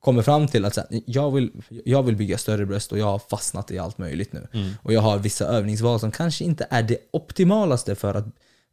kommer 0.00 0.22
fram 0.22 0.48
till 0.48 0.64
att 0.64 0.74
så 0.74 0.80
här, 0.80 1.00
jag, 1.06 1.30
vill, 1.30 1.50
jag 1.84 2.02
vill 2.02 2.16
bygga 2.16 2.38
större 2.38 2.66
bröst 2.66 2.92
och 2.92 2.98
jag 2.98 3.06
har 3.06 3.18
fastnat 3.18 3.70
i 3.70 3.78
allt 3.78 3.98
möjligt 3.98 4.32
nu. 4.32 4.46
Mm. 4.52 4.70
Och 4.82 4.92
jag 4.92 5.00
har 5.00 5.18
vissa 5.18 5.46
övningsval 5.46 6.00
som 6.00 6.10
kanske 6.10 6.44
inte 6.44 6.66
är 6.70 6.82
det 6.82 6.98
optimalaste 7.10 7.94
för 7.94 8.14
att, 8.14 8.26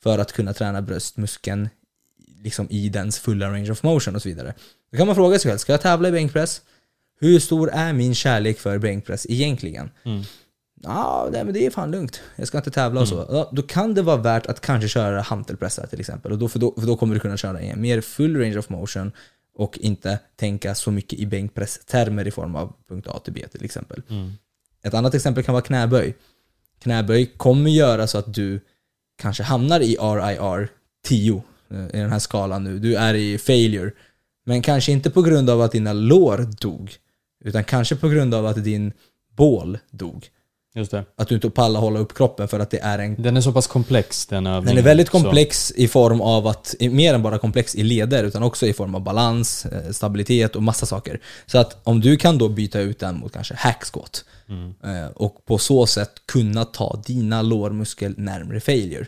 för 0.04 0.20
att 0.20 0.32
kunna 0.32 0.54
träna 0.54 0.82
bröstmuskeln 0.82 1.70
liksom 2.44 2.68
i 2.70 2.90
dens 2.90 3.20
fulla 3.20 3.48
range 3.54 3.72
of 3.72 3.84
motion 3.84 4.16
och 4.16 4.22
så 4.22 4.30
vidare. 4.30 4.54
Då 4.92 4.98
kan 4.98 5.08
man 5.08 5.16
fråga 5.16 5.40
sig 5.40 5.52
själv, 5.52 5.58
ska 5.58 5.74
jag 5.74 5.82
tävla 5.82 6.10
i 6.10 6.12
bänkpress? 6.12 6.62
Hur 7.20 7.40
stor 7.40 7.70
är 7.70 7.94
min 7.94 8.16
kärlek 8.16 8.60
för 8.60 8.78
bänkpress 8.78 9.26
egentligen? 9.30 9.90
Mm. 10.04 10.24
Ja, 10.84 11.30
nej, 11.32 11.44
men 11.44 11.54
det 11.54 11.66
är 11.66 11.70
fan 11.70 11.92
lugnt. 11.92 12.22
Jag 12.36 12.48
ska 12.48 12.58
inte 12.58 12.72
tävla 12.72 13.02
och 13.02 13.08
så. 13.08 13.26
Ja, 13.30 13.50
då 13.52 13.62
kan 13.62 13.94
det 13.94 14.02
vara 14.02 14.18
värt 14.18 14.46
att 14.46 14.60
kanske 14.60 14.88
köra 14.88 15.22
hantelpressar 15.22 15.88
till 15.88 16.00
exempel. 16.00 16.32
Och 16.32 16.38
då, 16.38 16.50
för, 16.50 16.60
då, 16.60 16.74
för 16.80 16.88
då 16.88 16.98
kommer 16.98 17.14
du 17.14 17.20
kunna 17.20 17.38
köra 17.38 17.62
i 17.62 17.70
en 17.70 17.82
mer 17.82 18.02
full 18.02 18.38
range 18.38 18.58
of 18.58 18.70
motion 18.70 19.12
och 19.56 19.78
inte 19.78 20.20
tänka 20.36 20.76
så 20.76 20.92
mycket 20.92 21.20
i 21.20 21.26
bänkpresstermer 21.26 22.28
i 22.28 22.32
form 22.32 22.56
av 22.56 22.74
punkt 22.90 23.08
A 23.08 23.20
till 23.24 23.34
B 23.34 23.46
till 23.52 23.66
exempel. 23.66 24.02
Mm. 24.10 24.32
Ett 24.84 24.94
annat 24.94 25.14
exempel 25.14 25.44
kan 25.44 25.54
vara 25.54 25.64
knäböj. 25.64 26.16
Knäböj 26.80 27.26
kommer 27.26 27.70
göra 27.70 28.08
så 28.08 28.18
att 28.18 28.34
du 28.34 28.60
kanske 29.18 29.44
hamnar 29.44 29.80
i 29.80 29.96
RIR 29.96 30.70
10 31.04 31.44
eh, 31.70 31.78
i 31.78 31.98
den 31.98 32.12
här 32.12 32.20
skalan 32.20 32.64
nu. 32.64 32.80
Du 32.80 32.96
är 32.96 33.14
i 33.14 33.38
failure. 33.38 33.92
Men 34.46 34.62
kanske 34.62 34.92
inte 34.92 35.10
på 35.10 35.22
grund 35.22 35.50
av 35.50 35.62
att 35.62 35.72
dina 35.72 35.94
lår 35.94 36.38
dog. 36.62 36.96
Utan 37.44 37.64
kanske 37.64 37.96
på 37.96 38.10
grund 38.10 38.34
av 38.34 38.46
att 38.46 38.64
din 38.64 38.94
bål 39.36 39.78
dog. 39.92 40.30
Just 40.76 40.92
det. 40.92 41.06
Att 41.16 41.28
du 41.28 41.36
inte 41.36 41.50
pallar 41.50 41.80
hålla 41.80 42.00
upp 42.00 42.14
kroppen 42.14 42.48
för 42.48 42.60
att 42.60 42.70
det 42.70 42.80
är 42.80 43.00
en 43.00 43.16
Den 43.22 43.38
är 43.38 43.42
så 43.42 43.52
pass 43.52 43.68
komplex 43.68 44.26
den 44.26 44.48
övningen. 44.48 44.66
den 44.76 44.78
är 44.78 44.82
väldigt 44.88 45.08
så- 45.08 45.12
komplex 45.12 45.72
i 45.76 45.88
form 45.88 46.22
av 46.22 46.48
att, 46.48 46.76
mer 46.80 47.14
än 47.14 47.24
bara 47.24 47.38
komplex 47.38 47.76
i 47.76 47.84
leder, 47.84 48.24
utan 48.24 48.44
också 48.44 48.68
i 48.68 48.74
form 48.74 48.96
av 48.96 49.02
balans, 49.04 49.66
eh, 49.66 49.92
stabilitet 49.92 50.56
och 50.56 50.64
massa 50.64 50.86
saker. 50.86 51.20
Så 51.46 51.58
att 51.58 51.78
om 51.88 52.02
du 52.02 52.18
kan 52.18 52.38
då 52.38 52.50
byta 52.50 52.80
ut 52.80 53.00
den 53.00 53.18
mot 53.20 53.34
kanske 53.34 53.54
hack 53.56 53.84
squat 53.94 54.26
Mm. 54.50 54.74
eh, 54.84 55.08
och 55.12 55.46
på 55.46 55.58
så 55.58 55.86
sätt 55.88 56.12
kunna 56.26 56.66
ta 56.66 57.02
dina 57.06 57.42
lårmuskel 57.42 58.14
närmre 58.18 58.60
failure 58.60 59.06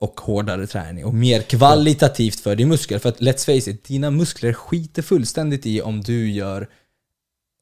och 0.00 0.20
hårdare 0.20 0.66
träning 0.66 1.04
och 1.04 1.14
mer 1.14 1.42
kvalitativt 1.42 2.40
för 2.40 2.56
din 2.56 2.68
muskel. 2.68 3.00
För 3.00 3.08
att 3.08 3.20
let's 3.20 3.44
face 3.44 3.70
it, 3.70 3.84
dina 3.84 4.10
muskler 4.10 4.52
skiter 4.52 5.02
fullständigt 5.02 5.66
i 5.66 5.80
om 5.82 6.00
du 6.00 6.30
gör 6.30 6.68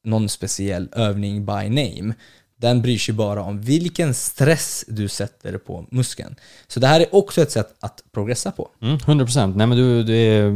någon 0.05 0.28
speciell 0.28 0.88
övning 0.93 1.47
by 1.47 1.53
name. 1.68 2.14
Den 2.63 2.83
bryr 2.83 2.99
sig 2.99 3.15
bara 3.15 3.43
om 3.43 3.61
vilken 3.61 4.15
stress 4.15 4.85
du 4.89 5.09
sätter 5.09 5.59
på 5.59 5.85
muskeln. 5.91 6.37
Så 6.67 6.81
det 6.81 6.87
här 6.87 7.01
är 7.01 7.15
också 7.15 7.43
ett 7.43 7.51
sätt 7.51 7.75
att 7.81 8.03
progressa 8.13 8.51
på. 8.51 8.69
Mm, 8.83 8.99
100%. 8.99 9.57
Nej 9.57 9.67
men 9.67 9.79
du, 9.79 10.03
det 10.03 10.15
är 10.15 10.51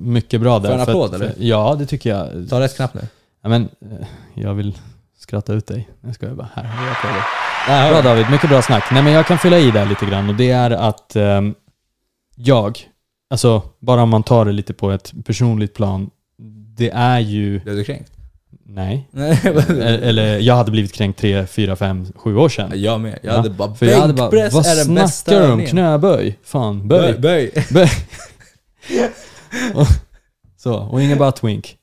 mycket 0.00 0.40
bra 0.40 0.58
där. 0.58 0.68
Får 0.68 0.78
jag 0.78 0.88
en 0.88 0.88
applåd, 0.88 1.14
eller? 1.14 1.34
Ja, 1.38 1.76
det 1.78 1.86
tycker 1.86 2.10
jag. 2.10 2.48
Ta 2.50 2.60
rätt 2.60 2.76
knapp 2.76 2.94
nu. 2.94 3.00
Ja, 3.42 3.48
men, 3.48 3.62
eh, 3.62 4.06
jag 4.34 4.54
vill 4.54 4.78
skratta 5.18 5.52
ut 5.52 5.66
dig. 5.66 5.88
Jag 6.00 6.14
ska 6.14 6.28
bara, 6.28 6.48
här 6.54 6.64
har 6.64 6.86
jag 6.86 6.92
applåder. 6.92 7.22
Ja, 7.68 7.90
Bra 7.90 8.02
David, 8.10 8.30
mycket 8.30 8.48
bra 8.50 8.62
snack. 8.62 8.84
Nej 8.92 9.02
men 9.02 9.12
jag 9.12 9.26
kan 9.26 9.38
fylla 9.38 9.58
i 9.58 9.70
där 9.70 9.86
lite 9.86 10.06
grann 10.06 10.28
och 10.28 10.34
det 10.34 10.50
är 10.50 10.70
att 10.70 11.16
ehm, 11.16 11.54
jag, 12.34 12.78
alltså 13.30 13.62
bara 13.78 14.02
om 14.02 14.08
man 14.08 14.22
tar 14.22 14.44
det 14.44 14.52
lite 14.52 14.74
på 14.74 14.90
ett 14.90 15.12
personligt 15.24 15.74
plan, 15.74 16.10
det 16.76 16.90
är 16.90 17.18
ju, 17.18 17.60
Blev 17.60 17.76
du 17.76 17.84
kränkt? 17.84 18.15
Nej, 18.68 19.08
Nej, 19.10 19.40
E- 19.44 20.00
eller 20.02 20.38
jag 20.38 20.54
hade 20.54 20.70
blivit 20.70 20.92
kränkt 20.92 21.18
3, 21.20 21.46
4, 21.46 21.76
5, 21.76 22.06
7 22.16 22.36
år 22.36 22.48
sedan. 22.48 22.70
jag 22.74 23.00
med. 23.00 23.18
Jag 23.22 23.32
Ja, 23.32 23.36
hade 23.36 23.50
bara 23.50 23.74
För 23.74 23.86
jag 23.86 24.00
hade 24.00 24.12
bara, 24.12 24.30
bänkpress 24.30 24.54
vad 24.54 24.66
är 24.66 24.76
den 24.84 24.94
bästa 24.94 25.30
snackar 25.30 25.40
du 25.40 25.46
om? 25.46 25.50
övningen." 25.52 25.70
Knäböj? 25.70 26.38
Fan, 26.44 26.88
böj. 26.88 27.18
Böj. 27.18 27.50
böj. 27.54 27.64
böj. 27.70 27.90
och, 29.74 29.86
så, 30.56 30.74
och 30.74 31.02
ingen. 31.02 31.18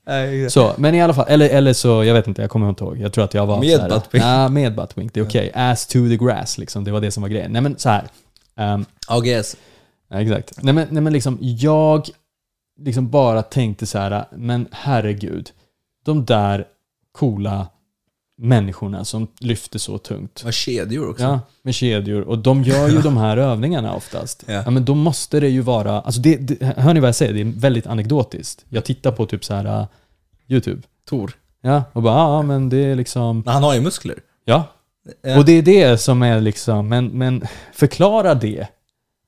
Nej, 0.06 0.44
exakt. 0.44 0.52
Så, 0.52 0.80
men 0.80 0.94
i 0.94 1.02
alla 1.02 1.14
fall, 1.14 1.26
eller, 1.28 1.48
eller 1.48 1.72
så, 1.72 2.04
jag 2.04 2.14
vet 2.14 2.26
inte, 2.26 2.42
jag 2.42 2.50
kommer 2.50 2.68
inte 2.68 2.84
ihåg. 2.84 2.98
Jag 3.00 3.12
tror 3.12 3.24
att 3.24 3.34
jag 3.34 3.46
var 3.46 3.60
Med 3.60 3.76
så 3.76 3.82
här, 3.82 3.88
buttwink. 3.88 4.24
Ja, 4.24 4.48
med 4.48 4.74
buttwink. 4.74 5.14
Det 5.14 5.20
är 5.20 5.24
okej. 5.24 5.50
Ass 5.54 5.86
to 5.86 5.92
the 6.08 6.16
grass 6.16 6.58
liksom, 6.58 6.84
det 6.84 6.92
var 6.92 7.00
det 7.00 7.10
som 7.10 7.22
var 7.22 7.30
grejen. 7.30 7.52
Nej 7.52 7.62
men 7.62 7.78
så 7.78 7.88
här. 7.88 8.04
ehm, 8.56 8.84
AGS. 9.08 9.56
Ja, 10.10 10.20
exakt. 10.20 10.62
Nej 10.62 10.74
men, 10.74 10.88
nej 10.90 11.02
men 11.02 11.12
liksom, 11.12 11.38
jag 11.40 12.08
liksom 12.80 13.10
bara 13.10 13.42
tänkte 13.42 13.86
så 13.86 13.98
här, 13.98 14.24
men 14.36 14.66
herregud. 14.70 15.50
De 16.04 16.24
där 16.24 16.64
coola 17.18 17.66
människorna 18.36 19.04
som 19.04 19.28
lyfter 19.38 19.78
så 19.78 19.98
tungt. 19.98 20.42
Och 20.46 20.52
kedjor 20.52 21.10
också. 21.10 21.24
Ja, 21.24 21.40
med 21.62 21.74
kedjor. 21.74 22.22
Och 22.22 22.38
de 22.38 22.62
gör 22.62 22.88
ju 22.88 22.98
de 22.98 23.16
här 23.16 23.36
övningarna 23.36 23.94
oftast. 23.94 24.44
Ja. 24.46 24.52
Ja. 24.52 24.70
men 24.70 24.84
då 24.84 24.94
måste 24.94 25.40
det 25.40 25.48
ju 25.48 25.60
vara, 25.60 26.00
alltså 26.00 26.20
det, 26.20 26.36
det, 26.36 26.64
hör 26.76 26.94
ni 26.94 27.00
vad 27.00 27.08
jag 27.08 27.14
säger? 27.14 27.32
Det 27.32 27.40
är 27.40 27.60
väldigt 27.60 27.86
anekdotiskt. 27.86 28.64
Jag 28.68 28.84
tittar 28.84 29.12
på 29.12 29.26
typ 29.26 29.44
så 29.44 29.54
här 29.54 29.80
uh, 29.80 29.86
YouTube. 30.48 30.82
Tor. 31.08 31.32
Ja, 31.60 31.82
och 31.92 32.02
bara, 32.02 32.14
ja 32.14 32.42
men 32.42 32.68
det 32.68 32.76
är 32.76 32.94
liksom, 32.94 33.42
Men 33.44 33.54
han 33.54 33.62
har 33.62 33.74
ju 33.74 33.80
muskler. 33.80 34.18
ja. 34.44 34.64
Ja. 35.22 35.38
Och 35.38 35.44
det 35.44 35.52
är 35.52 35.62
det 35.62 35.98
som 35.98 36.22
är 36.22 36.40
liksom, 36.40 36.88
men, 36.88 37.06
men 37.06 37.42
förklara 37.72 38.34
det. 38.34 38.68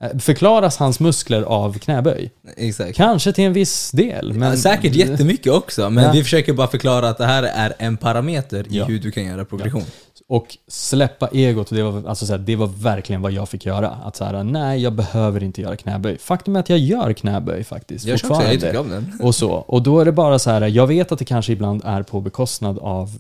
Eh, 0.03 0.19
Förklaras 0.19 0.77
hans 0.77 1.01
muskler 1.01 1.43
av 1.43 1.79
knäböj? 1.79 2.31
Exakt. 2.57 2.97
Kanske 2.97 3.33
till 3.33 3.45
en 3.45 3.53
viss 3.53 3.91
del, 3.91 4.33
men... 4.33 4.51
ja, 4.51 4.57
säkert 4.57 4.95
jättemycket 4.95 5.53
också, 5.53 5.91
men 5.91 6.05
Ja. 6.05 6.13
vi 6.13 6.23
försöker 6.23 6.53
bara 6.53 6.69
förklara 6.69 7.09
att 7.09 7.19
det 7.19 7.27
här 7.27 7.43
är 7.43 7.73
en 7.79 7.97
parameter 7.97 8.61
i 8.61 8.77
Ja. 8.79 8.85
hur 8.85 8.99
du 8.99 9.11
kan 9.11 9.25
göra 9.25 9.45
progression. 9.45 9.83
och 10.29 10.57
släppa 10.69 11.29
egot, 11.33 11.71
det 11.71 11.83
var, 11.83 12.09
alltså 12.09 12.27
så 12.27 12.33
här, 12.33 12.39
det 12.39 12.57
var 12.57 12.67
verkligen 12.67 13.23
vad 13.23 13.33
jag 13.33 13.49
fick 13.49 13.67
göra. 13.67 13.89
Att 13.89 14.17
så 14.17 14.25
här, 14.25 14.43
nej 14.45 14.83
jag 14.83 14.93
behöver 14.93 15.43
inte 15.43 15.61
göra 15.63 15.77
knäböj. 15.77 16.19
Faktum 16.19 16.57
är 16.57 16.61
att 16.61 16.69
jag 16.69 16.79
gör 16.79 17.13
knäböj 17.13 17.65
faktiskt 17.65 18.05
Jag 18.07 18.19
kör 18.19 18.31
också, 18.31 18.43
jag 18.43 18.53
tycker 18.53 18.77
om 18.77 18.89
den. 18.91 19.13
och 19.23 19.35
så. 19.35 19.51
Och 19.53 19.83
då 19.83 20.01
är 20.01 20.05
det 20.05 20.13
bara 20.13 20.39
så 20.39 20.51
här, 20.51 20.61
jag 20.69 20.87
vet 20.87 21.13
att 21.13 21.19
det 21.19 21.25
kanske 21.25 21.53
ibland 21.53 21.83
är 21.85 22.03
på 22.03 22.21
bekostnad 22.21 22.79
av 22.79 23.11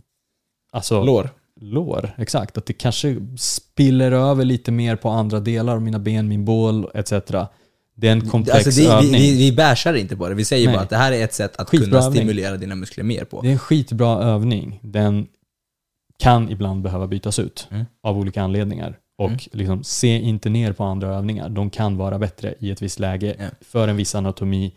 alltså, 0.72 1.04
Lår. 1.04 1.30
Lår. 1.60 2.10
Exakt, 2.18 2.58
att 2.58 2.66
det 2.66 2.72
kanske 2.72 3.16
spiller 3.36 4.12
över 4.12 4.44
lite 4.44 4.72
mer 4.72 4.96
på 4.96 5.08
andra 5.08 5.40
delar 5.40 5.72
av 5.74 5.82
mina 5.82 5.98
ben, 5.98 6.28
min 6.28 6.44
bål 6.44 6.90
etc. 6.94 7.10
Det 7.98 8.08
är 8.08 8.12
en 8.12 8.28
komplex 8.28 8.66
Alltså 8.66 8.80
det, 8.80 8.86
vi, 8.86 8.92
övning. 8.92 9.12
vi, 9.20 9.38
vi 9.38 9.56
bashar 9.56 9.94
inte 9.94 10.16
på 10.16 10.28
det, 10.28 10.34
vi 10.34 10.44
säger 10.44 10.66
Nej. 10.66 10.74
bara 10.76 10.82
att 10.82 10.90
det 10.90 10.96
här 10.96 11.12
är 11.12 11.24
ett 11.24 11.34
sätt 11.34 11.56
att 11.56 11.68
Skitbra 11.68 11.86
kunna 11.86 11.98
övning. 11.98 12.12
stimulera 12.16 12.56
dina 12.56 12.74
muskler 12.74 13.04
mer 13.04 13.24
på. 13.24 13.40
Det 13.42 13.48
är 13.48 13.52
en 13.52 13.58
skitbra 13.58 14.22
övning. 14.22 14.80
Den 14.82 15.26
kan 16.18 16.50
ibland 16.50 16.82
behöva 16.82 17.06
bytas 17.06 17.38
ut 17.38 17.68
Mm. 17.70 17.84
av 18.02 18.18
olika 18.18 18.42
anledningar. 18.42 18.98
Och 19.18 19.28
Mm. 19.28 19.38
liksom, 19.52 19.84
se 19.84 20.08
inte 20.08 20.48
ner 20.48 20.72
på 20.72 20.84
andra 20.84 21.08
övningar. 21.16 21.48
De 21.48 21.70
kan 21.70 21.96
vara 21.96 22.18
bättre 22.18 22.54
i 22.58 22.70
ett 22.70 22.82
visst 22.82 22.98
läge 22.98 23.36
Ja. 23.38 23.44
för 23.60 23.88
en 23.88 23.96
viss 23.96 24.14
anatomi 24.14 24.72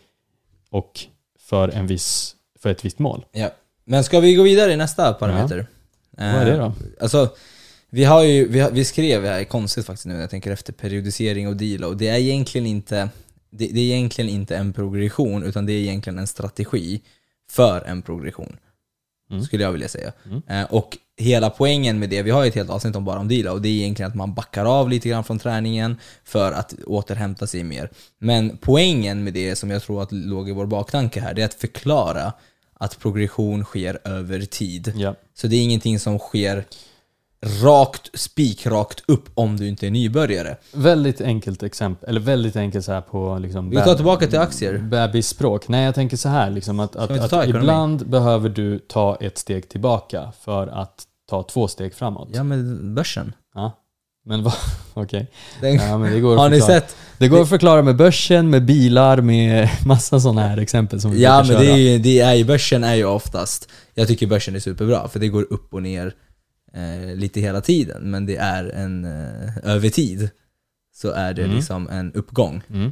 och 0.70 1.00
för, 1.40 1.70
en 1.70 1.88
viss, 1.88 2.36
för 2.60 2.70
ett 2.70 2.86
visst 2.86 3.00
mål. 3.00 3.26
Ja. 3.32 3.50
Men 3.86 4.04
ska 4.04 4.20
vi 4.20 4.36
gå 4.36 4.44
vidare 4.44 4.74
i 4.74 4.78
nästa 4.78 5.14
parameter? 5.14 5.68
Vad 6.20 6.42
är 6.42 6.46
det 6.46 6.58
då? 6.58 6.66
Eh, 6.66 6.74
Alltså, 7.00 7.30
vi 7.90 8.04
har 8.04 8.24
ju, 8.24 8.48
vi, 8.48 8.60
har, 8.60 8.72
vi 8.72 8.86
skrev, 8.86 9.22
det 9.22 9.30
här 9.30 9.40
är 9.40 9.44
konstigt 9.44 9.86
faktiskt 9.86 10.06
nu 10.06 10.14
när 10.14 10.22
jag 10.22 10.30
tänker 10.30 10.52
efter, 10.52 10.74
periodisering 10.74 11.48
och 11.48 11.56
deload. 11.56 11.98
Det 11.98 12.08
är 12.08 12.18
egentligen 12.18 12.68
inte, 12.68 13.10
det, 13.50 13.68
det 13.68 13.80
är 13.80 13.96
egentligen 13.96 14.30
inte 14.30 14.58
en 14.58 14.74
progression, 14.74 15.44
utan 15.44 15.66
det 15.66 15.74
är 15.74 15.80
egentligen 15.80 16.20
en 16.20 16.28
strategi 16.28 17.02
för 17.50 17.82
en 17.82 18.02
progression. 18.02 18.58
Mm. 19.32 19.44
Skulle 19.44 19.64
jag 19.64 19.72
vilja 19.72 19.88
säga. 19.88 20.12
Mm. 20.26 20.42
Eh, 20.48 20.74
och 20.74 20.98
hela 21.18 21.50
poängen 21.50 22.00
med 22.00 22.10
det, 22.10 22.22
vi 22.22 22.32
har 22.32 22.44
ju 22.44 22.48
ett 22.48 22.56
helt 22.56 22.70
avsnitt 22.70 22.96
om 22.96 23.06
bara 23.06 23.20
om 23.20 23.28
deload, 23.28 23.62
det 23.62 23.70
är 23.70 23.74
egentligen 23.74 24.12
att 24.12 24.16
man 24.16 24.34
backar 24.34 24.66
av 24.66 24.90
lite 24.90 25.10
grann 25.10 25.24
från 25.24 25.40
träningen 25.40 25.98
för 26.24 26.52
att 26.52 26.74
återhämta 26.86 27.48
sig 27.48 27.64
mer. 27.64 27.90
Men 28.20 28.58
poängen 28.58 29.24
med 29.24 29.34
det 29.34 29.56
som 29.56 29.70
jag 29.70 29.84
tror 29.84 30.04
att 30.04 30.12
låg 30.12 30.50
i 30.50 30.52
vår 30.52 30.66
baktanke 30.66 31.22
här, 31.22 31.34
det 31.34 31.42
är 31.42 31.46
att 31.46 31.54
förklara 31.54 32.34
att 32.80 33.00
progression 33.00 33.64
sker 33.64 34.00
över 34.04 34.42
tid. 34.42 34.94
Ja. 34.96 35.16
Så 35.34 35.48
det 35.48 35.56
är 35.56 35.64
ingenting 35.64 36.00
som 36.00 36.20
sker 36.20 36.66
rakt, 37.64 38.20
spikrakt 38.20 39.04
upp 39.08 39.30
om 39.34 39.58
du 39.58 39.68
inte 39.68 39.88
är 39.88 39.92
nybörjare. 39.92 40.58
Väldigt 40.74 41.22
enkelt 41.22 41.64
exempel, 41.64 42.10
eller 42.10 42.20
väldigt 42.22 42.56
enkelt 42.56 42.86
så 42.86 42.92
här 42.92 43.02
på 43.02 43.38
liksom 43.40 43.70
Vi 43.70 43.76
tar 43.76 43.96
tillbaka 43.96 44.28
till 44.28 44.40
aktier. 44.40 44.78
bebisspråk. 44.78 45.68
Nej, 45.68 45.86
jag 45.86 45.96
tänker 45.96 46.18
så 46.18 46.30
här 46.30 46.50
liksom 46.50 46.80
att, 46.80 46.96
att, 46.96 47.34
att 47.34 47.48
ibland 47.48 48.10
behöver 48.10 48.50
du 48.50 48.80
ta 48.80 49.16
ett 49.16 49.38
steg 49.38 49.70
tillbaka 49.70 50.32
för 50.42 50.68
att 50.68 51.04
ta 51.30 51.44
två 51.44 51.68
steg 51.68 51.94
framåt. 51.94 52.30
Ja 52.34 52.44
men 52.44 52.96
börsen. 52.96 53.34
Ja. 53.56 53.72
Men 54.30 54.44
vad, 54.44 54.54
okej. 54.94 55.28
Den, 55.62 55.76
Ja, 55.76 55.98
men 55.98 56.14
det 56.14 56.20
går 56.20 56.34
att 56.34 56.40
har 56.40 56.50
ni 56.50 56.62
sett? 56.62 56.96
Det 57.18 57.28
går 57.28 57.42
att 57.42 57.50
förklara 57.50 57.82
med 57.82 57.96
börsen, 57.96 58.50
med 58.50 58.66
bilar, 58.66 59.22
med 59.22 59.70
massa 59.86 60.20
sådana 60.20 60.42
här 60.48 60.58
exempel 60.58 61.02
som 61.02 61.12
vi 61.12 61.24
Ja 61.24 61.44
men 61.48 61.62
det 61.62 61.72
är, 61.72 61.78
ju- 61.78 62.00
det 62.00 62.20
är 62.20 62.34
ju, 62.34 62.46
börsen 62.46 62.84
är 62.84 62.96
ju 62.96 63.06
oftast, 63.06 63.70
jag 63.94 64.08
tycker 64.08 64.28
börsen 64.28 64.56
är 64.56 64.60
superbra 64.60 65.08
för 65.08 65.20
det 65.20 65.28
går 65.28 65.46
upp 65.54 65.74
och 65.74 65.84
ner 65.84 66.14
eh, 66.74 67.16
lite 67.16 67.40
hela 67.42 67.62
tiden. 67.62 68.12
Men 68.12 68.26
det 68.26 68.36
är 68.38 68.66
en, 68.70 69.06
eh, 69.06 69.58
över 69.64 69.90
tid 69.90 70.30
så 70.96 71.12
är 71.12 71.34
det 71.34 71.44
Mm. 71.44 71.56
liksom 71.56 71.90
en 71.90 72.14
uppgång 72.14 72.62
Mm. 72.70 72.92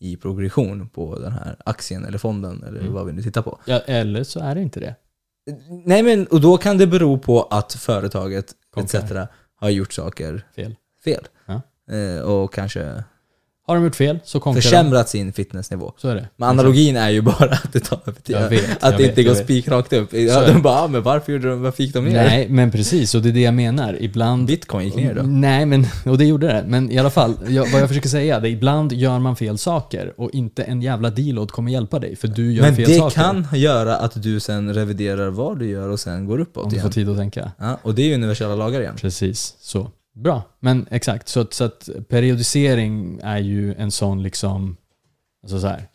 i 0.00 0.16
progression 0.16 0.88
på 0.88 1.18
den 1.18 1.32
här 1.32 1.56
aktien 1.64 2.04
eller 2.04 2.18
fonden 2.18 2.64
eller 2.68 2.80
Mm. 2.80 2.92
vad 2.92 3.06
vi 3.06 3.12
nu 3.12 3.22
tittar 3.22 3.42
på. 3.42 3.58
Ja, 3.64 3.78
eller 3.86 4.24
så 4.24 4.40
är 4.40 4.54
det 4.54 4.62
inte 4.62 4.80
det. 4.80 4.94
Nej 5.86 6.02
men, 6.02 6.26
och 6.26 6.40
då 6.40 6.56
kan 6.56 6.78
det 6.78 6.86
bero 6.86 7.18
på 7.18 7.42
att 7.42 7.72
företaget 7.72 8.46
etc. 8.76 8.94
Har 9.62 9.70
gjort 9.70 9.92
saker 9.92 10.46
Fel. 10.56 10.76
fel. 11.04 11.28
Ja. 11.46 11.62
Eh, 11.96 12.20
och 12.22 12.54
kanske 12.54 13.04
Har 13.66 13.74
de 13.74 13.84
gjort 13.84 13.96
fel 13.96 14.18
så 14.24 14.40
de. 14.40 14.54
försämrat 14.62 15.08
sin 15.08 15.32
fitnessnivå. 15.32 15.92
Så 15.98 16.08
är 16.08 16.14
det. 16.14 16.28
Men 16.36 16.48
analogin 16.48 16.96
är 16.96 17.10
ju 17.10 17.20
bara 17.22 17.50
att 17.52 17.72
det 17.72 17.80
tar 17.80 18.00
över 18.06 18.20
tid. 18.20 18.36
Jag 18.36 18.48
vet, 18.48 18.70
att 18.84 18.90
jag 18.90 19.00
det 19.00 19.06
inte 19.08 19.22
går 19.22 19.34
spikrakt 19.34 19.92
upp. 19.92 20.14
är 20.14 20.18
Ja, 20.26 20.40
det. 20.40 20.52
de 20.52 20.62
bara, 20.62 20.74
ah, 20.82 20.88
men 20.88 21.02
varför, 21.02 21.32
gjorde 21.32 21.48
de, 21.50 21.62
varför 21.62 21.82
gick 21.82 21.94
de 21.94 22.04
ner? 22.04 22.12
Nej, 22.12 22.48
men 22.48 22.70
precis. 22.70 23.14
Och 23.14 23.22
det 23.22 23.28
är 23.28 23.32
det 23.32 23.40
jag 23.40 23.54
menar. 23.54 23.96
Ibland... 24.02 24.46
Bitcoin 24.46 24.84
gick 24.86 24.96
ner 24.96 25.14
då. 25.14 25.22
Nej, 25.22 25.66
men, 25.66 25.86
och 26.06 26.18
det 26.18 26.24
gjorde 26.24 26.46
det. 26.46 26.64
Men 26.66 26.90
i 26.90 26.98
alla 26.98 27.10
fall, 27.10 27.34
jag, 27.48 27.66
vad 27.72 27.80
jag 27.80 27.88
försöker 27.88 28.08
säga 28.08 28.34
är 28.36 28.38
att 28.40 28.46
ibland 28.46 28.92
gör 28.92 29.18
man 29.18 29.36
fel 29.36 29.58
saker 29.58 30.12
och 30.16 30.30
inte 30.30 30.62
en 30.62 30.82
jävla 30.82 31.10
deload 31.10 31.50
kommer 31.50 31.72
hjälpa 31.72 31.98
dig. 31.98 32.16
För 32.16 32.28
du 32.28 32.52
gör 32.52 32.62
Men 32.62 32.76
fel 32.76 32.88
det 32.88 32.98
saker. 32.98 33.14
kan 33.22 33.46
göra 33.52 33.96
att 33.96 34.22
du 34.22 34.40
sen 34.40 34.74
reviderar 34.74 35.30
vad 35.30 35.58
du 35.58 35.66
gör 35.68 35.88
och 35.88 36.00
sen 36.00 36.26
går 36.26 36.40
uppåt 36.40 36.64
Om 36.64 36.70
du 36.70 36.76
igen. 36.76 36.86
får 36.86 36.92
tid 36.92 37.08
att 37.08 37.16
tänka. 37.16 37.52
Ja, 37.58 37.78
och 37.82 37.94
det 37.94 38.02
är 38.02 38.06
ju 38.06 38.14
universella 38.14 38.54
lagar 38.54 38.80
igen. 38.80 38.94
Precis, 39.00 39.54
så. 39.60 39.90
Bra, 40.14 40.42
men 40.60 40.86
exakt. 40.90 41.28
Så, 41.28 41.40
att- 41.40 41.52
så 41.54 41.64
att 41.64 41.88
periodisering 42.08 43.20
är 43.22 43.38
ju 43.38 43.74
en 43.74 43.90
sån 43.90 44.22
liksom, 44.22 44.76
alltså 45.42 45.60
så 45.60 45.66
här. 45.66 45.88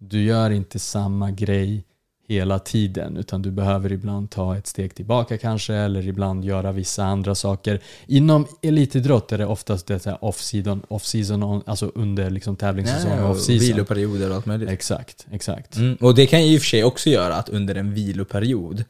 Du 0.00 0.22
gör 0.24 0.50
inte 0.50 0.78
samma 0.78 1.30
grej 1.30 1.84
hela 2.28 2.58
tiden 2.58 3.16
utan 3.16 3.42
du 3.42 3.50
behöver 3.50 3.92
ibland 3.92 4.30
ta 4.30 4.56
ett 4.56 4.66
steg 4.66 4.94
tillbaka 4.94 5.38
kanske 5.38 5.74
eller 5.74 6.06
ibland 6.08 6.44
göra 6.44 6.72
vissa 6.72 7.04
andra 7.04 7.34
saker. 7.34 7.80
Inom 8.06 8.46
elitidrott 8.62 9.32
är 9.32 9.38
det 9.38 9.46
oftast 9.46 9.86
det 9.86 10.04
här 10.04 10.24
off-season, 10.24 10.82
off-season, 10.88 11.42
on- 11.42 11.62
alltså 11.66 11.92
under 11.94 12.30
liksom 12.30 12.56
tävlingssäsong 12.56 13.18
och 13.18 13.24
och 13.24 13.30
off-season. 13.30 13.58
viloperioder 13.58 14.30
och 14.30 14.36
allt 14.36 14.46
möjligt. 14.46 14.68
Exakt, 14.68 15.26
exakt. 15.30 15.76
Mm, 15.76 15.94
och 16.00 16.14
det 16.14 16.26
kan 16.26 16.46
ju 16.46 16.54
i 16.54 16.58
och 16.58 16.60
för 16.62 16.68
sig 16.68 16.84
också 16.84 17.10
göra 17.10 17.34
att 17.34 17.48
under 17.48 17.74
en 17.74 17.94
viloperiod 17.94 18.84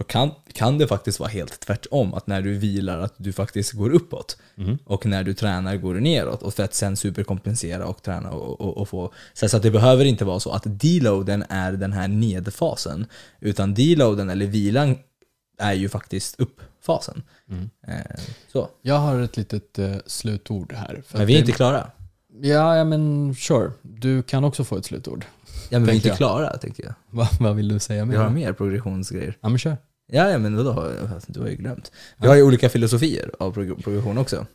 så 0.00 0.04
kan, 0.04 0.30
kan 0.52 0.78
det 0.78 0.86
faktiskt 0.86 1.20
vara 1.20 1.30
helt 1.30 1.60
tvärtom. 1.60 2.14
Att 2.14 2.26
när 2.26 2.42
du 2.42 2.58
vilar 2.58 2.98
att 2.98 3.14
du 3.16 3.32
faktiskt 3.32 3.72
går 3.72 3.90
uppåt. 3.90 4.36
Mhm. 4.54 4.78
Och 4.84 5.06
när 5.06 5.24
du 5.24 5.34
tränar 5.34 5.76
går 5.76 5.94
du 5.94 6.00
neråt. 6.00 6.42
Och 6.42 6.54
för 6.54 6.62
att 6.62 6.74
sen 6.74 6.96
superkompensera 6.96 7.86
och 7.86 8.02
träna 8.02 8.30
och, 8.30 8.60
och, 8.60 8.76
och 8.76 8.88
få... 8.88 9.12
Så 9.34 9.48
så 9.48 9.56
att 9.56 9.62
det 9.62 9.70
behöver 9.70 10.04
inte 10.04 10.24
vara 10.24 10.40
så 10.40 10.50
att 10.50 10.62
deloaden 10.66 11.44
är 11.48 11.72
den 11.72 11.92
här 11.92 12.08
nedfasen. 12.08 13.06
Utan 13.40 13.74
deloaden 13.74 14.30
eller 14.30 14.46
vilan 14.46 14.96
är 15.58 15.72
ju 15.72 15.88
faktiskt 15.88 16.40
uppfasen. 16.40 17.22
Mm. 17.50 17.70
Eh, 17.86 18.20
så. 18.52 18.68
Jag 18.82 18.98
har 18.98 19.20
ett 19.20 19.36
litet 19.36 19.78
eh, 19.78 19.96
slutord 20.06 20.72
här. 20.72 21.02
för 21.06 21.18
Men 21.18 21.26
vi 21.26 21.34
är 21.34 21.38
inte 21.38 21.52
klara. 21.52 21.90
Ja, 22.42 22.76
ja, 22.76 22.84
men 22.84 23.34
sure. 23.34 23.70
Du 23.82 24.22
kan 24.22 24.44
också 24.44 24.64
få 24.64 24.76
ett 24.76 24.84
slutord. 24.84 25.24
Ja 25.68 25.78
men 25.78 25.84
vi 25.86 25.92
är 25.92 25.96
inte 25.96 26.08
jag. 26.08 26.16
klara 26.16 26.56
tänkte 26.56 26.82
jag. 26.82 26.94
Va, 27.10 27.28
vad 27.40 27.56
vill 27.56 27.68
du 27.68 27.78
säga 27.78 28.04
Vi 28.04 28.10
mer? 28.10 28.16
har 28.18 28.30
mer 28.30 28.52
progressionsgrejer. 28.52 29.36
Ja, 29.40 29.48
men 29.48 29.58
kör. 29.58 29.76
Ja, 30.12 30.30
ja 30.30 30.38
men 30.38 30.56
vadå? 30.56 30.92
Du 31.26 31.40
har 31.40 31.48
ju 31.48 31.56
glömt. 31.56 31.92
Vi 32.16 32.28
har 32.28 32.34
ju 32.34 32.42
olika 32.42 32.68
filosofier 32.68 33.30
av 33.38 33.54
prog- 33.54 33.82
progression 33.82 34.18
också. 34.18 34.46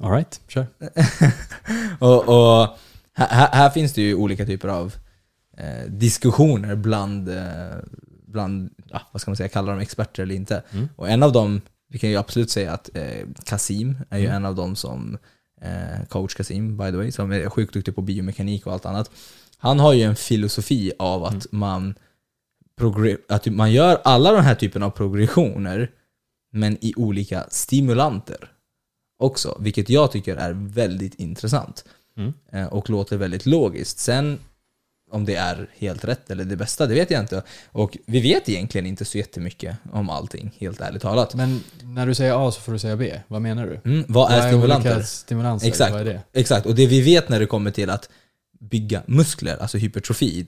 Alright, 0.00 0.40
kör. 0.48 0.66
och 1.98 2.28
och 2.28 2.68
här, 3.12 3.48
här- 3.52 3.70
finns 3.70 3.92
det 3.92 4.02
ju 4.02 4.14
olika 4.14 4.46
typer 4.46 4.68
av 4.68 4.94
eh, 5.56 5.90
diskussioner 5.90 6.74
bland, 6.74 7.28
eh, 7.28 7.76
bland 8.26 8.70
ja, 8.90 9.00
vad 9.12 9.20
ska 9.22 9.30
man 9.30 9.36
säga, 9.36 9.48
kallar 9.48 9.72
dem 9.72 9.80
experter 9.82 10.22
eller 10.22 10.34
inte. 10.34 10.62
Mm. 10.72 10.88
Och 10.96 11.08
en 11.10 11.22
av 11.22 11.32
dem, 11.32 11.60
vi 11.88 11.98
kan 11.98 12.10
ju 12.10 12.16
absolut 12.16 12.50
säga 12.50 12.72
att 12.72 12.90
eh, 12.96 13.26
Kasim 13.44 13.96
är 14.10 14.18
ju 14.18 14.24
Mm. 14.24 14.36
en 14.36 14.44
av 14.44 14.54
dem 14.54 14.76
som, 14.76 15.18
eh, 15.60 16.06
coach 16.08 16.34
Kasim 16.34 16.76
by 16.76 16.84
the 16.90 16.96
way, 16.96 17.12
som 17.12 17.32
är 17.32 17.48
sjukt 17.48 17.74
duktig 17.74 17.94
på 17.94 18.02
biomekanik 18.02 18.66
och 18.66 18.72
allt 18.72 18.86
annat. 18.86 19.10
Han 19.58 19.78
har 19.80 19.92
ju 19.92 20.02
en 20.02 20.16
filosofi 20.16 20.92
av 20.98 21.24
att 21.24 21.32
Mm. 21.32 21.46
man 21.50 21.94
att 23.28 23.46
man 23.46 23.72
gör 23.72 24.00
alla 24.04 24.32
de 24.32 24.42
här 24.42 24.54
typen 24.54 24.82
av 24.82 24.90
progressioner 24.90 25.90
men 26.52 26.78
i 26.80 26.92
olika 26.96 27.46
stimulanter 27.50 28.50
också, 29.18 29.56
vilket 29.60 29.88
jag 29.88 30.12
tycker 30.12 30.36
är 30.36 30.52
väldigt 30.52 31.14
intressant 31.14 31.84
Mm. 32.16 32.32
eh, 32.52 32.66
och 32.66 32.90
låter 32.90 33.16
väldigt 33.16 33.46
logiskt. 33.46 33.98
Sen 33.98 34.38
om 35.10 35.24
det 35.24 35.34
är 35.34 35.70
helt 35.78 36.04
rätt 36.04 36.30
eller 36.30 36.44
det 36.44 36.56
bästa, 36.56 36.86
det 36.86 36.94
vet 36.94 37.10
jag 37.10 37.20
inte. 37.20 37.42
Och 37.72 37.98
vi 38.06 38.20
vet 38.20 38.48
egentligen 38.48 38.86
inte 38.86 39.04
så 39.04 39.18
jättemycket 39.18 39.76
om 39.92 40.10
allting, 40.10 40.54
helt 40.58 40.80
ärligt 40.80 41.02
talat. 41.02 41.34
Men 41.34 41.60
när 41.82 42.06
du 42.06 42.14
säger 42.14 42.48
A 42.48 42.52
så 42.52 42.60
får 42.60 42.72
du 42.72 42.78
säga 42.78 42.96
B. 42.96 43.20
Vad 43.28 43.42
menar 43.42 43.66
du? 43.66 43.90
Mm, 43.90 44.04
vad 44.08 44.32
är 44.32 44.48
stimulanter? 44.48 44.90
olika 44.94 45.06
stimulanser? 45.06 45.68
Exakt. 45.68 45.92
Vad 45.92 46.00
är 46.00 46.04
det? 46.04 46.20
Exakt, 46.32 46.66
och 46.66 46.74
det 46.74 46.86
vi 46.86 47.00
vet 47.00 47.28
när 47.28 47.40
det 47.40 47.46
kommer 47.46 47.70
till 47.70 47.90
att 47.90 48.08
bygga 48.58 49.02
muskler, 49.06 49.56
alltså 49.56 49.78
hypertrofi, 49.78 50.46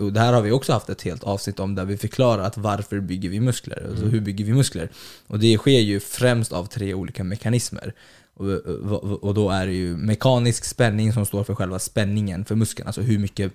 och 0.00 0.12
det 0.12 0.20
här 0.20 0.32
har 0.32 0.42
vi 0.42 0.50
också 0.50 0.72
haft 0.72 0.88
ett 0.88 1.02
helt 1.02 1.24
avsnitt 1.24 1.60
om 1.60 1.74
där 1.74 1.84
vi 1.84 1.96
förklarar 1.96 2.42
att 2.42 2.56
varför 2.56 3.00
bygger 3.00 3.28
vi 3.28 3.40
muskler, 3.40 3.86
alltså 3.90 4.04
hur 4.04 4.20
bygger 4.20 4.44
vi 4.44 4.52
muskler? 4.52 4.88
Och 5.26 5.38
det 5.38 5.58
sker 5.58 5.80
ju 5.80 6.00
främst 6.00 6.52
av 6.52 6.66
tre 6.66 6.94
olika 6.94 7.24
mekanismer. 7.24 7.94
Och, 8.34 8.48
och, 8.48 9.24
och 9.24 9.34
då 9.34 9.50
är 9.50 9.66
det 9.66 9.72
ju 9.72 9.96
mekanisk 9.96 10.64
spänning 10.64 11.12
som 11.12 11.26
står 11.26 11.44
för 11.44 11.54
själva 11.54 11.78
spänningen 11.78 12.44
för 12.44 12.54
muskeln, 12.54 12.86
alltså 12.86 13.00
hur 13.00 13.18
mycket 13.18 13.52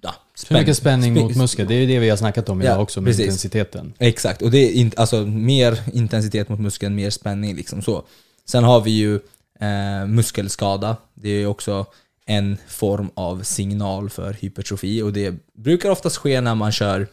ja, 0.00 0.14
Hur 0.48 0.58
mycket 0.58 0.76
spänning 0.76 1.16
spä- 1.16 1.22
mot 1.22 1.36
muskel? 1.36 1.66
Det 1.68 1.74
är 1.74 1.80
ju 1.80 1.86
det 1.86 1.98
vi 1.98 2.10
har 2.10 2.16
snackat 2.16 2.48
om 2.48 2.62
idag 2.62 2.76
Ja, 2.76 2.78
också 2.82 3.00
med 3.00 3.08
precis. 3.08 3.24
intensiteten. 3.24 3.92
Exakt, 3.98 4.42
och 4.42 4.50
det 4.50 4.58
är 4.58 4.72
in, 4.72 4.92
alltså 4.96 5.26
mer 5.26 5.80
intensitet 5.92 6.48
mot 6.48 6.60
muskeln, 6.60 6.94
mer 6.94 7.10
spänning 7.10 7.56
liksom 7.56 7.82
så. 7.82 8.04
Sen 8.44 8.64
har 8.64 8.80
vi 8.80 8.90
ju 8.90 9.14
eh, 9.60 10.06
muskelskada. 10.06 10.96
Det 11.14 11.28
är 11.28 11.46
också 11.46 11.86
en 12.30 12.56
form 12.66 13.10
av 13.14 13.42
signal 13.42 14.10
för 14.10 14.32
hypertrofi 14.32 15.02
och 15.02 15.12
det 15.12 15.34
brukar 15.54 15.90
oftast 15.90 16.16
ske 16.16 16.40
när 16.40 16.54
man 16.54 16.72
kör 16.72 17.06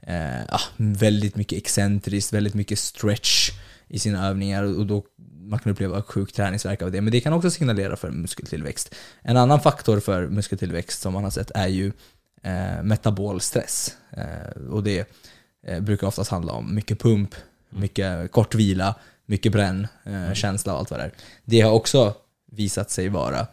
eh, 0.00 0.40
ah, 0.48 0.60
väldigt 0.76 1.36
mycket 1.36 1.58
excentriskt, 1.58 2.32
väldigt 2.32 2.54
mycket 2.54 2.78
stretch 2.78 3.50
i 3.88 3.98
sina 3.98 4.28
övningar 4.28 4.62
och 4.62 4.86
då 4.86 5.04
man 5.40 5.58
kan 5.58 5.72
uppleva 5.72 6.02
sjuk 6.02 6.32
träningsvärk 6.32 6.82
av 6.82 6.92
det. 6.92 7.00
Men 7.00 7.12
det 7.12 7.20
kan 7.20 7.32
också 7.32 7.50
signalera 7.50 7.96
för 7.96 8.10
muskeltillväxt. 8.10 8.94
En 9.22 9.36
annan 9.36 9.60
faktor 9.60 10.00
för 10.00 10.26
muskeltillväxt 10.26 11.00
som 11.00 11.12
man 11.12 11.24
har 11.24 11.30
sett 11.30 11.50
är 11.54 11.68
ju 11.68 11.92
eh, 12.42 12.82
metabol 12.82 13.40
stress. 13.40 13.96
Eh, 14.10 14.62
och 14.70 14.82
det 14.82 15.10
eh, 15.66 15.80
brukar 15.80 16.06
oftast 16.06 16.30
handla 16.30 16.52
om 16.52 16.74
mycket 16.74 17.00
pump, 17.00 17.34
mycket 17.70 18.32
kort 18.32 18.54
vila, 18.54 18.94
mycket 19.26 19.52
bränn, 19.52 19.86
eh, 20.04 20.34
känsla 20.34 20.72
och 20.72 20.78
allt 20.78 20.90
vad 20.90 21.00
det 21.00 21.04
är. 21.04 21.12
Det 21.44 21.60
har 21.60 21.72
också 21.72 22.14
visat 22.52 22.90
sig 22.90 23.08
vara 23.08 23.46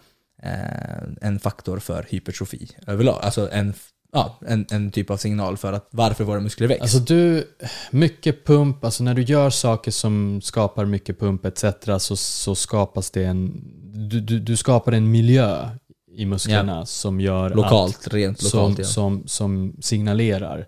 en 1.22 1.40
faktor 1.40 1.80
för 1.80 2.06
hypertrofi 2.10 2.70
överlag. 2.88 3.20
Alltså 3.22 3.52
en, 3.52 3.74
ja, 4.12 4.40
en, 4.48 4.66
en 4.72 4.92
typ 4.92 5.10
av 5.10 5.18
signal 5.18 5.58
för 5.58 5.74
att 5.74 5.88
varför 5.92 6.24
våra 6.24 6.40
muskler 6.40 6.68
växer. 6.68 6.84
Alltså 6.84 7.00
du, 7.00 7.48
mycket 7.92 8.46
pump, 8.46 8.84
alltså 8.84 9.04
när 9.04 9.14
du 9.14 9.22
gör 9.22 9.50
saker 9.50 9.92
som 9.92 10.42
skapar 10.44 10.86
mycket 10.86 11.20
pump 11.20 11.46
etc. 11.46 11.64
så, 12.00 12.16
så 12.16 12.56
skapas 12.56 13.12
det 13.12 13.24
en, 13.24 13.62
du, 14.10 14.22
du, 14.22 14.40
du 14.40 14.58
skapar 14.58 14.92
en 14.92 15.12
miljö 15.12 15.70
i 16.12 16.26
musklerna 16.26 16.86
som 16.86 17.22
gör 17.22 17.50
lokalt, 17.50 18.08
att, 18.08 18.14
rent 18.14 18.42
som, 18.42 18.60
lokalt. 18.60 18.80
ja. 18.80 18.86
som, 18.86 19.28
som 19.28 19.76
signalerar 19.82 20.68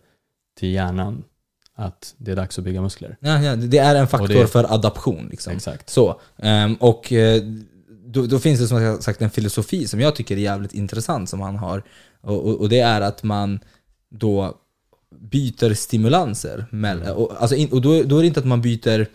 till 0.59 0.69
hjärnan 0.69 1.23
att 1.79 2.15
det 2.17 2.31
är 2.31 2.35
dags 2.35 2.57
att 2.57 2.63
bygga 2.65 2.81
muskler. 2.81 3.17
Ja, 3.19 3.41
ja, 3.41 3.55
det 3.55 3.77
är 3.77 3.95
en 3.95 4.07
faktor 4.07 4.27
det- 4.27 4.47
för 4.47 4.73
adaption. 4.73 5.27
Liksom. 5.31 5.53
Exakt. 5.53 5.89
Så, 5.89 6.21
ehm, 6.37 6.75
och 6.75 7.13
eh, 7.13 7.43
då, 8.11 8.25
då 8.25 8.39
finns 8.39 8.59
det 8.59 8.67
som 8.67 8.97
sagt 9.01 9.21
en 9.21 9.29
filosofi 9.29 9.87
som 9.87 9.99
jag 9.99 10.15
tycker 10.15 10.37
är 10.37 10.41
jävligt 10.41 10.73
intressant 10.73 11.29
som 11.29 11.41
han 11.41 11.55
har. 11.55 11.83
Och, 12.21 12.45
och, 12.47 12.59
och 12.59 12.69
det 12.69 12.79
är 12.79 13.01
att 13.01 13.23
man 13.23 13.59
då 14.11 14.57
byter 15.19 15.73
stimulanser. 15.73 16.65
Mell- 16.71 17.09
och, 17.09 17.41
alltså 17.41 17.55
in, 17.55 17.69
och 17.71 17.81
då, 17.81 18.03
då 18.03 18.17
är 18.17 18.21
det 18.21 18.27
inte 18.27 18.39
att 18.39 18.45
man 18.45 18.61
byter 18.61 19.07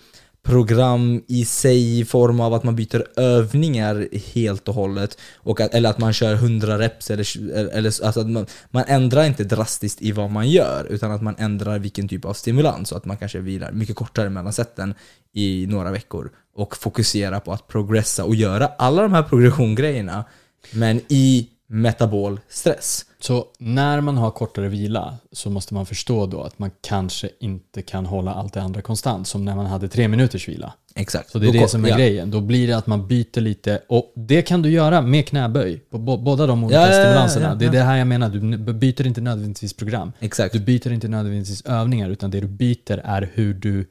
program 0.45 1.22
i 1.28 1.45
sig 1.45 2.01
i 2.01 2.05
form 2.05 2.40
av 2.40 2.55
att 2.55 2.64
man 2.64 2.76
byter 2.76 3.20
övningar 3.20 4.09
helt 4.34 4.68
och 4.68 4.74
hållet. 4.74 5.18
Och 5.36 5.61
att, 5.61 5.74
eller 5.74 5.90
att 5.90 5.99
man 5.99 6.12
kör 6.12 6.34
100 6.34 6.78
reps. 6.78 7.11
Eller, 7.11 7.51
eller, 7.72 8.05
alltså 8.05 8.20
att 8.20 8.30
man, 8.30 8.47
man 8.70 8.84
ändrar 8.86 9.24
inte 9.24 9.45
drastiskt 9.45 10.03
i 10.03 10.12
vad 10.12 10.30
man 10.30 10.51
gör, 10.51 10.86
utan 10.90 11.11
att 11.11 11.22
man 11.22 11.34
ändrar 11.38 11.78
vilken 11.78 12.09
typ 12.09 12.24
av 12.24 12.32
stimulans. 12.32 12.88
Så 12.88 12.97
att 12.97 13.05
man 13.05 13.16
kanske 13.16 13.38
vilar 13.38 13.72
mycket 13.72 13.97
kortare 13.97 14.30
mellan 14.30 14.53
sätten 14.53 14.95
i 15.32 15.66
några 15.66 15.90
veckor 15.90 16.30
och 16.57 16.76
fokuserar 16.76 17.40
på 17.40 17.53
att 17.53 17.68
progressa 17.68 18.24
och 18.24 18.34
göra 18.34 18.66
alla 18.66 19.03
de 19.03 19.12
här 19.12 19.22
progressiongrejerna, 19.22 20.24
men 20.72 21.01
i 21.09 21.49
metabol 21.66 22.40
stress. 22.49 23.05
Så 23.27 23.45
när 23.59 24.01
man 24.01 24.16
har 24.16 24.31
kortare 24.31 24.68
vila 24.68 25.14
så 25.33 25.51
måste 25.51 25.75
man 25.75 25.87
förstå 25.87 26.27
då 26.27 26.43
att 26.43 26.59
man 26.59 26.70
kanske 26.81 27.29
inte 27.41 27.83
kan 27.83 28.07
hålla 28.07 28.35
allt 28.35 28.53
det 28.53 28.62
andra 28.62 28.83
konstant 28.83 29.29
som 29.29 29.45
när 29.45 29.57
man 29.57 29.66
hade 29.66 29.89
tre 29.89 30.09
minuters 30.09 30.49
vila. 30.49 30.72
Exakt. 30.95 31.31
Så 31.31 31.39
det 31.39 31.47
är 31.47 31.53
Då 31.53 31.59
det 31.61 31.68
som 31.68 31.85
är 31.85 31.89
ja. 31.89 31.97
grejen. 31.97 32.31
Då 32.31 32.41
blir 32.41 32.66
det 32.66 32.72
att 32.77 32.87
man 32.87 33.09
byter 33.09 33.41
lite 33.41 33.83
och 33.89 34.12
det 34.16 34.43
kan 34.43 34.62
du 34.62 34.70
göra 34.70 35.03
med 35.03 35.27
knäböj 35.27 35.79
på 35.91 35.99
båda 35.99 36.47
de 36.47 36.64
olika 36.64 36.81
Ja, 36.81 36.87
stimulanserna. 36.87 37.49
ja, 37.49 37.55
Det 37.55 37.64
är 37.64 37.70
det 37.70 37.81
här 37.83 37.97
jag 37.97 38.07
menar. 38.07 38.29
Du 38.29 38.72
byter 38.72 39.07
inte 39.07 39.20
nödvändigtvis 39.20 39.72
program. 39.72 40.12
Exakt. 40.20 40.53
Du 40.53 40.61
byter 40.61 40.93
inte 40.93 41.09
nödvändigtvis 41.09 41.62
övningar 41.62 42.11
utan 42.11 42.31
det 42.31 42.41
du 42.41 42.47
byter 42.49 43.01
är 43.05 43.31
hur, 43.35 43.55
du, 43.55 43.87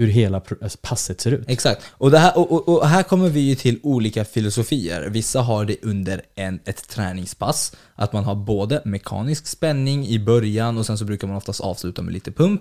hur 0.00 0.06
hela 0.06 0.42
alltså 0.62 0.78
passet 0.82 1.20
ser 1.20 1.32
ut. 1.32 1.44
Exakt. 1.48 1.82
Och, 1.90 2.10
här, 2.10 2.38
och, 2.38 2.68
och, 2.68 2.88
här 2.88 3.02
kommer 3.02 3.28
vi 3.28 3.40
ju 3.40 3.54
till 3.54 3.80
olika 3.82 4.24
filosofier. 4.24 5.08
Vissa 5.08 5.40
har 5.40 5.64
det 5.64 5.76
under 5.82 6.22
en, 6.34 6.60
ett 6.64 6.88
träningspass. 6.88 7.72
Att 7.94 8.12
man 8.12 8.24
har 8.24 8.34
både 8.34 8.82
mekanisk 8.84 9.46
spänning 9.46 10.06
i 10.06 10.18
början 10.18 10.78
och 10.78 10.86
sen 10.86 10.98
så 10.98 11.04
brukar 11.04 11.28
man 11.28 11.36
oftast 11.36 11.60
avsluta 11.60 12.02
med 12.02 12.14
lite 12.14 12.32
pump. 12.32 12.60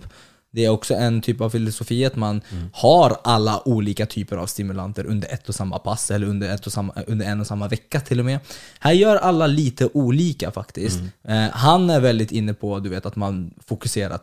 Det 0.51 0.65
är 0.65 0.69
också 0.69 0.93
en 0.93 1.21
typ 1.21 1.41
av 1.41 1.49
filosofi 1.49 2.05
att 2.05 2.15
man 2.15 2.41
har 2.73 3.17
alla 3.23 3.67
olika 3.67 4.05
typer 4.05 4.37
av 4.37 4.45
stimulanter 4.45 5.05
under 5.05 5.33
ett 5.33 5.49
och 5.49 5.55
samma 5.55 5.79
pass 5.79 6.11
eller 6.11 6.27
under, 6.27 6.55
ett 6.55 6.65
och 6.67 6.73
samma, 6.73 6.93
under 7.07 7.25
en 7.25 7.39
och 7.39 7.47
samma 7.47 7.67
vecka 7.67 7.99
till 7.99 8.19
och 8.19 8.25
med. 8.25 8.39
Här 8.79 8.91
gör 8.91 9.15
alla 9.15 9.47
lite 9.47 9.89
olika 9.93 10.51
faktiskt. 10.51 10.99
Eh, 11.27 11.49
han 11.51 11.89
är 11.89 11.99
väldigt 11.99 12.31
inne 12.31 12.53
på 12.53 12.79
du 12.79 12.89
vet, 12.89 13.05
att 13.05 13.15
man 13.15 13.53
fokuserar 13.67 14.19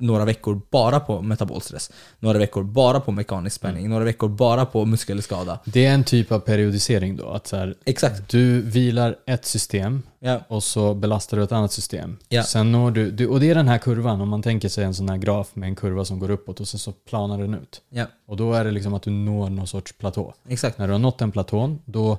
några 0.00 0.24
veckor 0.24 0.60
bara 0.70 1.00
på 1.00 1.22
metabolstress, 1.22 1.90
några 2.18 2.38
veckor 2.38 2.62
bara 2.62 3.00
på 3.00 3.12
mekanisk 3.12 3.56
spänning, 3.56 3.88
några 3.88 4.04
veckor 4.04 4.28
bara 4.28 4.66
på 4.66 4.84
muskelskada. 4.84 5.58
Det 5.64 5.86
är 5.86 5.94
en 5.94 6.04
typ 6.04 6.32
av 6.32 6.38
periodisering 6.40 7.16
då. 7.16 7.28
Att 7.30 7.46
så 7.46 7.56
här, 7.56 7.74
Exakt. 7.84 8.28
du 8.28 8.60
vilar 8.62 9.16
ett 9.26 9.44
system 9.44 10.02
Ja. 10.20 10.40
och 10.48 10.62
så 10.64 10.94
belastar 10.94 11.36
du 11.36 11.42
ett 11.42 11.52
annat 11.52 11.72
system. 11.72 12.16
Ja. 12.28 12.42
Sen 12.42 12.72
når 12.72 12.90
du, 12.90 13.10
du, 13.10 13.26
och 13.26 13.40
det 13.40 13.50
är 13.50 13.54
den 13.54 13.68
här 13.68 13.78
kurvan, 13.78 14.20
om 14.20 14.28
man 14.28 14.42
tänker 14.42 14.68
sig 14.68 14.84
en 14.84 14.94
sån 14.94 15.08
här 15.08 15.16
graf 15.16 15.50
med 15.56 15.66
en 15.68 15.76
kurva 15.76 16.04
som 16.04 16.18
går 16.18 16.30
uppåt 16.30 16.60
och 16.60 16.68
sen 16.68 16.80
så 16.80 16.92
planar 16.92 17.38
den 17.38 17.54
ut. 17.54 17.80
Ja, 17.90 18.04
Och 18.26 18.36
då 18.36 18.52
är 18.52 18.64
det 18.64 18.70
liksom 18.70 18.94
att 18.94 19.02
du 19.02 19.10
når 19.10 19.50
någon 19.50 19.66
sorts 19.66 19.92
platå. 19.92 20.34
exakt. 20.48 20.78
När 20.78 20.86
du 20.86 20.92
har 20.92 20.98
nått 21.00 21.18
den 21.18 21.32
platån, 21.32 21.78
då 21.84 22.18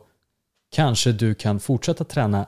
kanske 0.75 1.11
du 1.11 1.35
kan 1.35 1.59
fortsätta 1.59 2.03
träna 2.03 2.45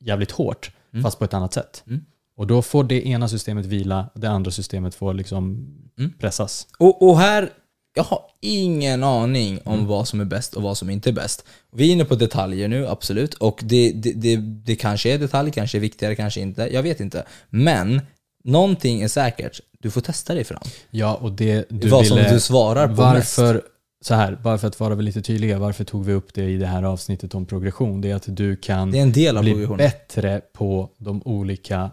jävligt 0.00 0.30
hårt, 0.30 0.70
Mm. 0.92 1.02
fast 1.04 1.18
på 1.18 1.24
ett 1.24 1.34
annat 1.34 1.52
sätt. 1.52 1.82
Mm. 1.86 2.04
Och 2.36 2.46
då 2.46 2.62
får 2.62 2.84
det 2.84 3.06
ena 3.08 3.28
systemet 3.28 3.66
vila, 3.66 4.10
det 4.14 4.30
andra 4.30 4.50
systemet 4.50 4.94
får 4.94 5.14
liksom 5.14 5.66
Mm. 5.98 6.12
pressas. 6.18 6.66
Och, 6.78 7.08
och 7.08 7.18
här, 7.18 7.50
jag 7.94 8.04
har 8.04 8.20
ingen 8.40 9.04
aning 9.04 9.60
om 9.64 9.86
vad 9.86 10.08
som 10.08 10.20
är 10.20 10.24
bäst 10.24 10.54
och 10.54 10.62
vad 10.62 10.76
som 10.78 10.90
inte 10.90 11.10
är 11.10 11.12
bäst. 11.12 11.44
Vi 11.72 11.88
är 11.88 11.92
inne 11.92 12.04
på 12.04 12.14
detaljer 12.14 12.68
nu, 12.68 12.86
absolut. 12.86 13.34
Och 13.34 13.60
det, 13.64 13.92
det, 13.92 14.12
det, 14.12 14.36
det 14.36 14.76
kanske 14.76 15.14
är 15.14 15.18
detalj, 15.18 15.50
kanske 15.50 15.78
är 15.78 15.80
viktigare, 15.80 16.14
kanske 16.14 16.40
inte. 16.40 16.68
Jag 16.72 16.82
vet 16.82 17.00
inte. 17.00 17.24
Men 17.50 18.00
någonting 18.44 19.02
är 19.02 19.08
säkert. 19.08 19.60
Du 19.78 19.90
får 19.90 20.00
testa 20.00 20.34
dig 20.34 20.44
fram. 20.44 20.62
Ja, 20.90 21.14
och 21.14 21.32
det 21.32 21.66
du 21.68 21.88
vad 21.88 22.06
som 22.06 22.16
ville, 22.16 22.32
du 22.32 22.40
svarar 22.40 22.86
på 22.86 22.92
mest. 22.92 23.38
varför, 23.38 23.62
så 24.04 24.14
här, 24.14 24.38
bara 24.42 24.58
för 24.58 24.68
att 24.68 24.80
vara 24.80 24.94
lite 24.94 25.22
tydliga, 25.22 25.58
varför 25.58 25.84
tog 25.84 26.04
vi 26.04 26.12
upp 26.12 26.34
det 26.34 26.44
i 26.44 26.56
det 26.56 26.66
här 26.66 26.82
avsnittet 26.82 27.34
om 27.34 27.46
progression? 27.46 28.00
Det 28.00 28.10
är 28.10 28.14
att 28.14 28.24
du 28.26 28.56
kan 28.56 28.90
Det 28.90 28.98
är 28.98 29.02
en 29.02 29.12
del 29.12 29.36
av 29.36 29.44
bli 29.44 29.66
bättre 29.66 30.40
på 30.52 30.90
de 30.98 31.22
olika 31.24 31.90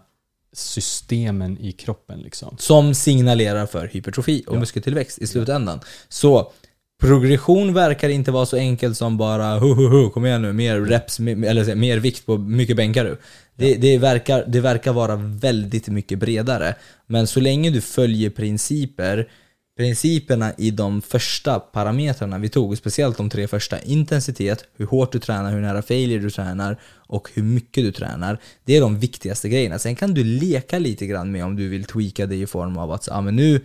systemen 0.52 1.58
i 1.60 1.72
kroppen. 1.72 2.20
Liksom. 2.20 2.56
som 2.58 2.94
signalerar 2.94 3.66
för 3.66 3.86
hypertrofi 3.92 4.44
och 4.46 4.56
Ja. 4.56 4.60
muskeltillväxt 4.60 5.18
i 5.18 5.26
slutändan. 5.26 5.80
Så 6.08 6.52
progression 7.00 7.74
verkar 7.74 8.08
inte 8.08 8.30
vara 8.30 8.46
så 8.46 8.56
enkelt 8.56 8.96
som 8.96 9.16
bara 9.16 9.58
hu, 9.58 9.74
hu, 9.74 9.88
hu, 9.88 10.10
kom 10.10 10.26
igen 10.26 10.42
nu, 10.42 10.52
mer 10.52 10.80
reps, 10.80 11.18
eller 11.20 11.74
mer 11.74 11.98
vikt 11.98 12.26
på 12.26 12.38
mycket 12.38 12.76
bänkar 12.76 13.04
du. 13.04 13.16
Det, 13.56 13.74
det, 13.74 13.98
verkar, 13.98 14.44
det 14.48 14.60
verkar 14.60 14.92
vara 14.92 15.16
väldigt 15.16 15.88
mycket 15.88 16.18
bredare. 16.18 16.74
Men 17.06 17.26
så 17.26 17.40
länge 17.40 17.70
du 17.70 17.80
följer 17.80 18.30
principer, 18.30 19.28
principerna 19.76 20.52
i 20.58 20.70
de 20.70 21.02
första 21.02 21.60
parametrarna 21.60 22.38
vi 22.38 22.48
tog, 22.48 22.78
speciellt 22.78 23.16
de 23.16 23.30
tre 23.30 23.48
första, 23.48 23.82
intensitet, 23.82 24.64
hur 24.76 24.86
hårt 24.86 25.12
du 25.12 25.18
tränar, 25.18 25.52
hur 25.52 25.60
nära 25.60 25.82
failure 25.82 26.22
du 26.22 26.30
tränar 26.30 26.80
och 27.06 27.30
hur 27.34 27.42
mycket 27.42 27.84
du 27.84 27.92
tränar. 27.92 28.38
Det 28.64 28.76
är 28.76 28.80
de 28.80 28.98
viktigaste 28.98 29.48
grejerna. 29.48 29.78
Sen 29.78 29.96
kan 29.96 30.14
du 30.14 30.24
leka 30.24 30.78
lite 30.78 31.06
grann 31.06 31.32
med 31.32 31.44
om 31.44 31.56
du 31.56 31.68
vill 31.68 31.84
tweaka 31.84 32.26
det 32.26 32.36
i 32.36 32.46
form 32.46 32.78
av 32.78 32.92
att 32.92 33.08
ah, 33.10 33.20
men 33.20 33.36
nu, 33.36 33.60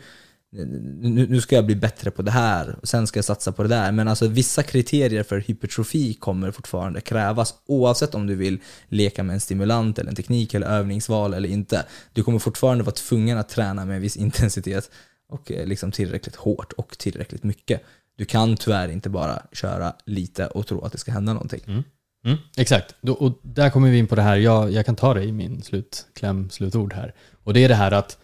nu, 0.51 1.27
nu 1.29 1.41
ska 1.41 1.55
jag 1.55 1.65
bli 1.65 1.75
bättre 1.75 2.11
på 2.11 2.21
det 2.21 2.31
här 2.31 2.75
och 2.81 2.87
sen 2.87 3.07
ska 3.07 3.17
jag 3.17 3.25
satsa 3.25 3.51
på 3.51 3.63
det 3.63 3.69
där. 3.69 3.91
Men 3.91 4.07
alltså 4.07 4.27
vissa 4.27 4.63
kriterier 4.63 5.23
för 5.23 5.39
hypertrofi 5.39 6.13
kommer 6.13 6.51
fortfarande 6.51 7.01
krävas 7.01 7.53
oavsett 7.65 8.15
om 8.15 8.27
du 8.27 8.35
vill 8.35 8.59
leka 8.87 9.23
med 9.23 9.33
en 9.33 9.39
stimulant 9.39 9.99
eller 9.99 10.09
en 10.09 10.15
teknik 10.15 10.53
eller 10.53 10.67
övningsval 10.67 11.33
eller 11.33 11.49
inte. 11.49 11.85
Du 12.13 12.23
kommer 12.23 12.39
fortfarande 12.39 12.83
vara 12.83 12.95
tvungen 12.95 13.37
att 13.37 13.49
träna 13.49 13.85
med 13.85 13.95
en 13.95 14.01
viss 14.01 14.17
intensitet 14.17 14.89
och 15.29 15.51
eh, 15.51 15.65
liksom 15.65 15.91
tillräckligt 15.91 16.35
hårt 16.35 16.73
och 16.73 16.97
tillräckligt 16.97 17.43
mycket. 17.43 17.81
Du 18.17 18.25
kan 18.25 18.57
tyvärr 18.57 18.89
inte 18.89 19.09
bara 19.09 19.41
köra 19.51 19.93
lite 20.05 20.47
och 20.47 20.67
tro 20.67 20.81
att 20.81 20.91
det 20.91 20.97
ska 20.97 21.11
hända 21.11 21.33
någonting. 21.33 21.61
Mm, 22.25 22.37
exakt, 22.57 22.95
Då, 23.01 23.13
och 23.13 23.39
där 23.41 23.69
kommer 23.69 23.89
vi 23.89 23.97
in 23.97 24.07
på 24.07 24.15
det 24.15 24.21
här, 24.21 24.35
jag, 24.37 24.71
jag 24.71 24.85
kan 24.85 24.95
ta 24.95 25.13
det 25.13 25.23
i 25.23 25.31
min 25.31 25.61
slutkläm, 25.61 26.49
slutord 26.49 26.93
här. 26.93 27.13
Och 27.43 27.53
det 27.53 27.63
är 27.63 27.69
det 27.69 27.75
här 27.75 27.91
att 27.91 28.17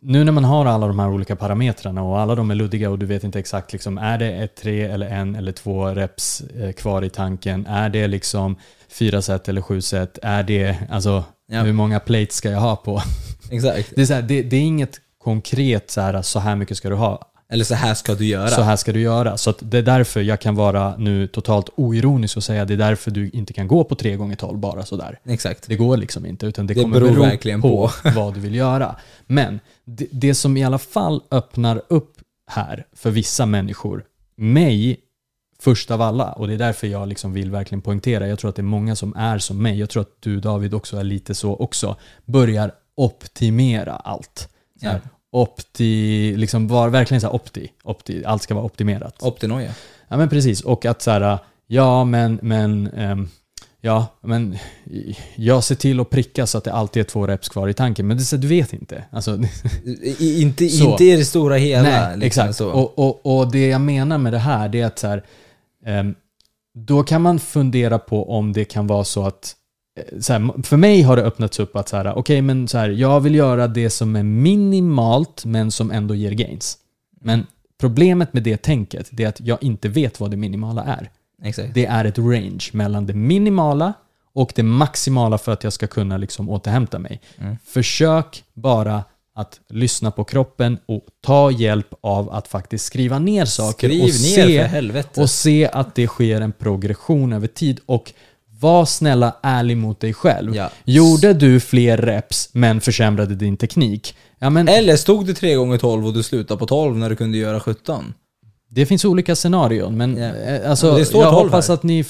nu 0.00 0.24
när 0.24 0.32
man 0.32 0.44
har 0.44 0.66
alla 0.66 0.86
de 0.86 0.98
här 0.98 1.08
olika 1.10 1.36
parametrarna 1.36 2.02
och 2.02 2.18
alla 2.20 2.34
de 2.34 2.50
är 2.50 2.54
luddiga 2.54 2.90
och 2.90 2.98
du 2.98 3.06
vet 3.06 3.24
inte 3.24 3.38
exakt, 3.38 3.72
liksom, 3.72 3.98
är 3.98 4.18
det 4.18 4.32
ett 4.32 4.56
tre 4.56 4.82
eller 4.82 5.06
en 5.06 5.34
eller 5.34 5.52
två 5.52 5.86
reps 5.86 6.40
eh, 6.40 6.72
kvar 6.72 7.02
i 7.04 7.10
tanken? 7.10 7.66
Är 7.66 7.88
det 7.88 8.06
liksom 8.06 8.56
fyra 8.88 9.22
set 9.22 9.48
eller 9.48 9.60
sju 9.62 9.80
set? 9.80 10.18
Är 10.22 10.42
det, 10.42 10.76
alltså, 10.90 11.24
Ja. 11.46 11.62
hur 11.62 11.72
många 11.72 12.00
plates 12.00 12.36
ska 12.36 12.50
jag 12.50 12.60
ha 12.60 12.76
på? 12.76 13.02
Exakt. 13.50 13.92
Det 13.96 14.02
är, 14.02 14.06
så 14.06 14.14
här, 14.14 14.22
det, 14.22 14.42
det 14.42 14.56
är 14.56 14.60
inget 14.60 15.00
konkret 15.24 15.90
så 15.90 16.00
här, 16.00 16.22
så 16.22 16.38
här 16.38 16.56
mycket 16.56 16.76
ska 16.76 16.88
du 16.88 16.94
ha. 16.94 17.30
Eller 17.48 17.64
så 17.64 17.74
här 17.74 17.94
ska 17.94 18.14
du 18.14 18.26
göra. 18.26 18.48
Så 18.48 18.62
här 18.62 18.76
ska 18.76 18.92
du 18.92 19.00
göra. 19.00 19.36
Så 19.36 19.50
att 19.50 19.58
det 19.60 19.78
är 19.78 19.82
därför 19.82 20.20
jag 20.20 20.40
kan 20.40 20.54
vara 20.54 20.96
nu 20.96 21.26
totalt 21.26 21.68
oironisk 21.76 22.36
och 22.36 22.44
säga 22.44 22.64
det 22.64 22.74
är 22.74 22.78
därför 22.78 23.10
du 23.10 23.30
inte 23.30 23.52
kan 23.52 23.68
gå 23.68 23.84
på 23.84 23.94
3 23.94 24.16
gånger 24.16 24.36
12 24.36 24.58
bara 24.58 24.84
sådär. 24.84 25.18
Exakt. 25.24 25.68
Det 25.68 25.76
går 25.76 25.96
liksom 25.96 26.26
inte, 26.26 26.46
utan 26.46 26.66
det, 26.66 26.74
Det 26.74 26.82
kommer 26.82 27.00
beror 27.00 27.10
bero 27.10 27.22
verkligen 27.22 27.62
på, 27.62 27.90
vad 28.16 28.34
du 28.34 28.40
vill 28.40 28.54
göra. 28.54 28.96
Men 29.26 29.60
det, 29.84 30.06
det 30.10 30.34
som 30.34 30.56
i 30.56 30.64
alla 30.64 30.78
fall 30.78 31.22
öppnar 31.30 31.82
upp 31.88 32.12
här 32.50 32.86
för 32.92 33.10
vissa 33.10 33.46
människor, 33.46 34.04
mig 34.36 35.00
först 35.60 35.90
av 35.90 36.02
alla, 36.02 36.32
och 36.32 36.48
det 36.48 36.54
är 36.54 36.58
därför 36.58 36.86
jag 36.86 37.08
liksom 37.08 37.32
vill 37.32 37.50
verkligen 37.50 37.82
poängtera, 37.82 38.28
jag 38.28 38.38
tror 38.38 38.48
att 38.48 38.56
det 38.56 38.62
är 38.62 38.64
många 38.64 38.96
som 38.96 39.16
är 39.16 39.38
som 39.38 39.62
mig, 39.62 39.78
jag 39.78 39.90
tror 39.90 40.02
att 40.02 40.16
du 40.20 40.40
David 40.40 40.74
också 40.74 40.96
är 40.96 41.04
lite 41.04 41.34
så 41.34 41.56
också, 41.56 41.96
börjar 42.24 42.72
optimera 42.96 43.96
allt. 43.96 44.48
Så 44.80 44.86
här, 44.86 45.00
opti, 45.34 46.34
liksom 46.36 46.68
var 46.68 46.88
verkligen 46.88 47.20
så 47.20 47.26
här 47.26 47.34
opti, 47.34 47.68
opti, 47.84 48.24
allt 48.24 48.42
ska 48.42 48.54
vara 48.54 48.64
optimerat. 48.64 49.22
Optinoja. 49.22 49.74
Ja 50.08 50.16
men 50.16 50.28
precis, 50.28 50.60
och 50.60 50.84
att 50.84 51.02
så 51.02 51.10
här, 51.10 51.38
ja 51.66 52.04
men, 52.04 52.38
men, 52.42 52.86
ehm, 52.86 53.28
ja 53.80 54.06
men 54.20 54.58
jag 55.36 55.64
ser 55.64 55.74
till 55.74 56.00
att 56.00 56.10
pricka 56.10 56.46
så 56.46 56.58
att 56.58 56.64
det 56.64 56.72
alltid 56.72 57.00
är 57.00 57.04
två 57.04 57.26
reps 57.26 57.48
kvar 57.48 57.68
i 57.68 57.74
tanken. 57.74 58.06
Men 58.06 58.16
det, 58.16 58.22
så 58.22 58.36
du 58.36 58.48
vet 58.48 58.72
inte. 58.72 59.04
Alltså, 59.10 59.38
I, 60.18 60.42
inte, 60.42 60.68
Så. 60.68 60.90
inte 60.90 61.04
i 61.04 61.16
det 61.16 61.24
stora 61.24 61.56
hela. 61.56 61.82
nej, 61.82 62.16
liksom 62.16 62.26
exakt. 62.26 62.56
Så. 62.56 62.70
Och, 62.70 62.98
och, 62.98 63.38
och 63.38 63.52
det 63.52 63.66
jag 63.66 63.80
menar 63.80 64.18
med 64.18 64.32
det 64.32 64.38
här, 64.38 64.68
det 64.68 64.80
är 64.80 64.86
att 64.86 64.98
så 64.98 65.06
här, 65.06 65.24
ehm, 65.86 66.14
då 66.74 67.02
kan 67.02 67.22
man 67.22 67.38
fundera 67.38 67.98
på 67.98 68.30
om 68.36 68.52
det 68.52 68.64
kan 68.64 68.86
vara 68.86 69.04
så 69.04 69.26
att 69.26 69.56
så 70.20 70.32
här, 70.32 70.62
för 70.62 70.76
mig 70.76 71.02
har 71.02 71.16
det 71.16 71.22
öppnats 71.22 71.60
upp 71.60 71.76
att 71.76 71.88
så 71.88 71.96
här, 71.96 72.18
okej 72.18 72.42
men 72.42 72.68
så 72.68 72.78
här, 72.78 72.88
jag 72.88 73.20
vill 73.20 73.34
göra 73.34 73.68
det 73.68 73.90
som 73.90 74.16
är 74.16 74.22
minimalt 74.22 75.44
men 75.44 75.70
som 75.70 75.90
ändå 75.90 76.14
ger 76.14 76.32
gains. 76.32 76.78
Men 77.20 77.46
problemet 77.80 78.32
med 78.32 78.42
det 78.42 78.62
tänket, 78.62 79.08
det 79.10 79.24
är 79.24 79.28
att 79.28 79.40
jag 79.40 79.62
inte 79.62 79.88
vet 79.88 80.20
vad 80.20 80.30
det 80.30 80.36
minimala 80.36 80.84
är. 80.84 81.10
Exakt. 81.42 81.74
Det 81.74 81.86
är 81.86 82.04
ett 82.04 82.18
range 82.18 82.70
mellan 82.72 83.06
det 83.06 83.14
minimala 83.14 83.92
och 84.32 84.52
det 84.54 84.62
maximala 84.62 85.38
för 85.38 85.52
att 85.52 85.64
jag 85.64 85.72
ska 85.72 85.86
kunna 85.86 86.16
liksom 86.16 86.50
återhämta 86.50 86.98
mig. 86.98 87.20
Mm. 87.38 87.56
Försök 87.64 88.44
bara 88.54 89.04
att 89.34 89.60
lyssna 89.68 90.10
på 90.10 90.24
kroppen 90.24 90.78
och 90.86 91.04
ta 91.20 91.50
hjälp 91.50 91.94
av 92.00 92.30
att 92.30 92.48
faktiskt 92.48 92.84
skriva 92.84 93.18
ner 93.18 93.44
saker 93.44 93.88
Skriv 93.88 94.02
och, 94.02 94.06
ner 94.06 94.92
se, 94.92 95.20
och 95.22 95.30
se 95.30 95.68
att 95.68 95.94
det 95.94 96.06
sker 96.06 96.40
en 96.40 96.52
progression 96.52 97.32
över 97.32 97.46
tid. 97.46 97.80
Och 97.86 98.12
var 98.64 98.84
snälla 98.84 99.36
ärlig 99.42 99.76
mot 99.76 100.00
dig 100.00 100.14
själv. 100.14 100.56
Ja. 100.56 100.70
Gjorde 100.84 101.32
du 101.32 101.60
fler 101.60 101.96
reps 101.96 102.48
men 102.52 102.80
försämrade 102.80 103.34
din 103.34 103.56
teknik? 103.56 104.14
Ja, 104.38 104.50
men 104.50 104.68
Eller 104.68 104.96
stod 104.96 105.26
det 105.26 105.34
3 105.34 105.54
gånger 105.54 105.78
12 105.78 106.06
och 106.06 106.14
du 106.14 106.22
slutade 106.22 106.58
på 106.58 106.66
12 106.66 106.96
när 106.96 107.10
du 107.10 107.16
kunde 107.16 107.38
göra 107.38 107.60
17? 107.60 108.14
Det 108.70 108.86
finns 108.86 109.04
olika 109.04 109.36
scenarion, 109.36 109.96
men 109.96 110.16
Ja. 110.16 110.24
eh, 110.34 110.70
alltså, 110.70 110.92
Men 110.92 111.06
står 111.06 111.22
jag 111.22 111.32
12 111.32 111.44
hoppas 111.46 111.68
här. 111.68 111.74
att 111.74 111.82
ni 111.82 112.04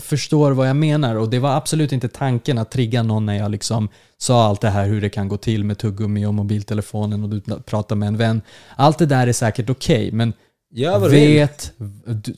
förstår 0.00 0.50
vad 0.52 0.68
jag 0.68 0.76
menar. 0.76 1.14
Och 1.16 1.30
det 1.30 1.38
var 1.38 1.50
absolut 1.56 1.92
inte 1.92 2.08
tanken 2.08 2.58
att 2.58 2.70
trigga 2.70 3.02
någon 3.02 3.26
när 3.26 3.38
jag 3.38 3.50
liksom 3.50 3.88
sa 4.18 4.44
allt 4.46 4.60
det 4.60 4.70
här 4.70 4.86
hur 4.86 5.00
det 5.00 5.08
kan 5.08 5.28
gå 5.28 5.36
till 5.36 5.64
med 5.64 5.78
tuggummi 5.78 6.26
och 6.26 6.34
mobiltelefonen 6.34 7.22
och 7.22 7.28
du 7.28 7.40
pratar 7.66 7.96
med 7.96 8.06
en 8.06 8.16
vän. 8.16 8.42
Allt 8.76 8.98
det 8.98 9.06
där 9.06 9.26
är 9.26 9.32
säkert 9.32 9.70
okej, 9.70 10.12
men 10.12 10.32
du 10.74 11.08
vill. 11.08 11.28
vet, 11.34 11.72
du, 12.06 12.34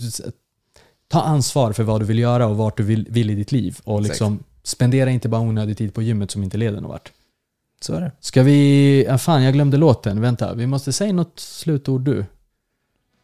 ta 1.12 1.22
ansvar 1.22 1.72
för 1.72 1.82
vad 1.82 2.00
du 2.00 2.04
vill 2.04 2.18
göra 2.18 2.46
och 2.46 2.56
vart 2.56 2.76
du 2.76 2.82
vill, 2.82 3.06
vill 3.10 3.30
i 3.30 3.34
ditt 3.34 3.52
liv. 3.52 3.78
Och 3.84 4.02
liksom, 4.02 4.38
spendera 4.62 5.10
inte 5.10 5.28
bara 5.28 5.40
onödig 5.40 5.78
tid 5.78 5.94
på 5.94 6.02
gymmet 6.02 6.30
som 6.30 6.42
inte 6.42 6.56
leder 6.56 6.80
någon 6.80 6.90
vart. 6.90 7.12
Så 7.80 7.94
är 7.94 8.00
det. 8.00 8.12
Ska 8.20 8.42
vi... 8.42 9.04
Ja, 9.08 9.18
fan, 9.18 9.42
jag 9.42 9.52
glömde 9.54 9.76
låten. 9.76 10.20
Vänta, 10.20 10.54
vi 10.54 10.66
måste 10.66 10.92
säga 10.92 11.12
något 11.12 11.32
slutord 11.40 12.00
du. 12.00 12.24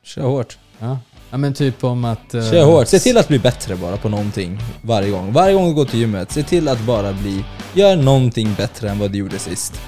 Kör 0.02 0.22
hårt. 0.22 0.58
Ja, 0.78 0.98
ja 1.30 1.36
men 1.38 1.54
typ 1.54 1.84
om 1.84 2.04
att... 2.04 2.34
eh, 2.34 2.50
Kör 2.50 2.64
hårt. 2.64 2.88
Se 2.88 2.98
till 2.98 3.18
att 3.18 3.28
bli 3.28 3.38
bättre 3.38 3.76
bara 3.76 3.96
på 3.96 4.08
någonting 4.08 4.58
varje 4.82 5.10
gång. 5.10 5.32
Varje 5.32 5.54
gång 5.54 5.68
du 5.68 5.74
går 5.74 5.84
till 5.84 6.00
gymmet, 6.00 6.32
se 6.32 6.42
till 6.42 6.68
att 6.68 6.80
bara 6.86 7.12
bli... 7.12 7.44
Gör 7.74 7.96
någonting 7.96 8.54
bättre 8.56 8.90
än 8.90 8.98
vad 8.98 9.10
du 9.10 9.18
gjorde 9.18 9.38
sist. 9.38 9.80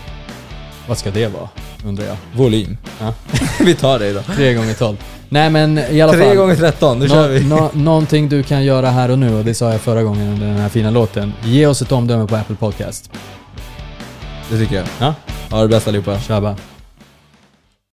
Vad 0.89 0.99
ska 0.99 1.11
det 1.11 1.29
vara? 1.29 1.49
Undrar 1.87 2.05
jag. 2.05 2.17
Volym. 2.37 2.77
Ja. 3.01 3.15
Vi 3.65 3.75
tar 3.75 3.99
det 3.99 4.09
idag. 4.09 4.25
Tre 4.25 4.55
gånger 4.55 4.75
tolv. 4.75 4.97
Nej 5.33 5.51
men 5.51 5.79
i 5.79 6.01
alla 6.01 6.13
3 6.13 6.25
fall. 6.27 6.37
gånger 6.37 6.57
13, 6.57 6.99
nu 6.99 7.09
nå- 7.09 7.15
kör 7.15 7.29
vi. 7.29 7.45
nå- 7.45 7.71
någonting 7.75 8.29
du 8.29 8.43
kan 8.43 8.65
göra 8.65 8.91
här 8.91 9.11
och 9.11 9.19
nu, 9.19 9.35
och 9.35 9.45
det 9.45 9.55
sa 9.55 9.73
jag 9.73 9.81
förra 9.81 10.03
gången 10.03 10.29
under 10.29 10.47
den 10.47 10.57
här 10.57 10.69
fina 10.69 10.91
låten. 10.91 11.33
Ge 11.45 11.67
oss 11.67 11.83
ett 11.83 11.93
omdöme 11.93 12.27
på 12.27 12.37
Apple 12.37 12.57
Podcast. 12.57 13.11
Det 14.51 14.59
tycker 14.59 14.77
jag. 14.77 14.85
Ja, 15.01 15.15
Ha 15.51 15.63
det 15.63 15.69
bäst 15.69 15.89
allihopa. 15.89 16.19
bara. 16.29 16.57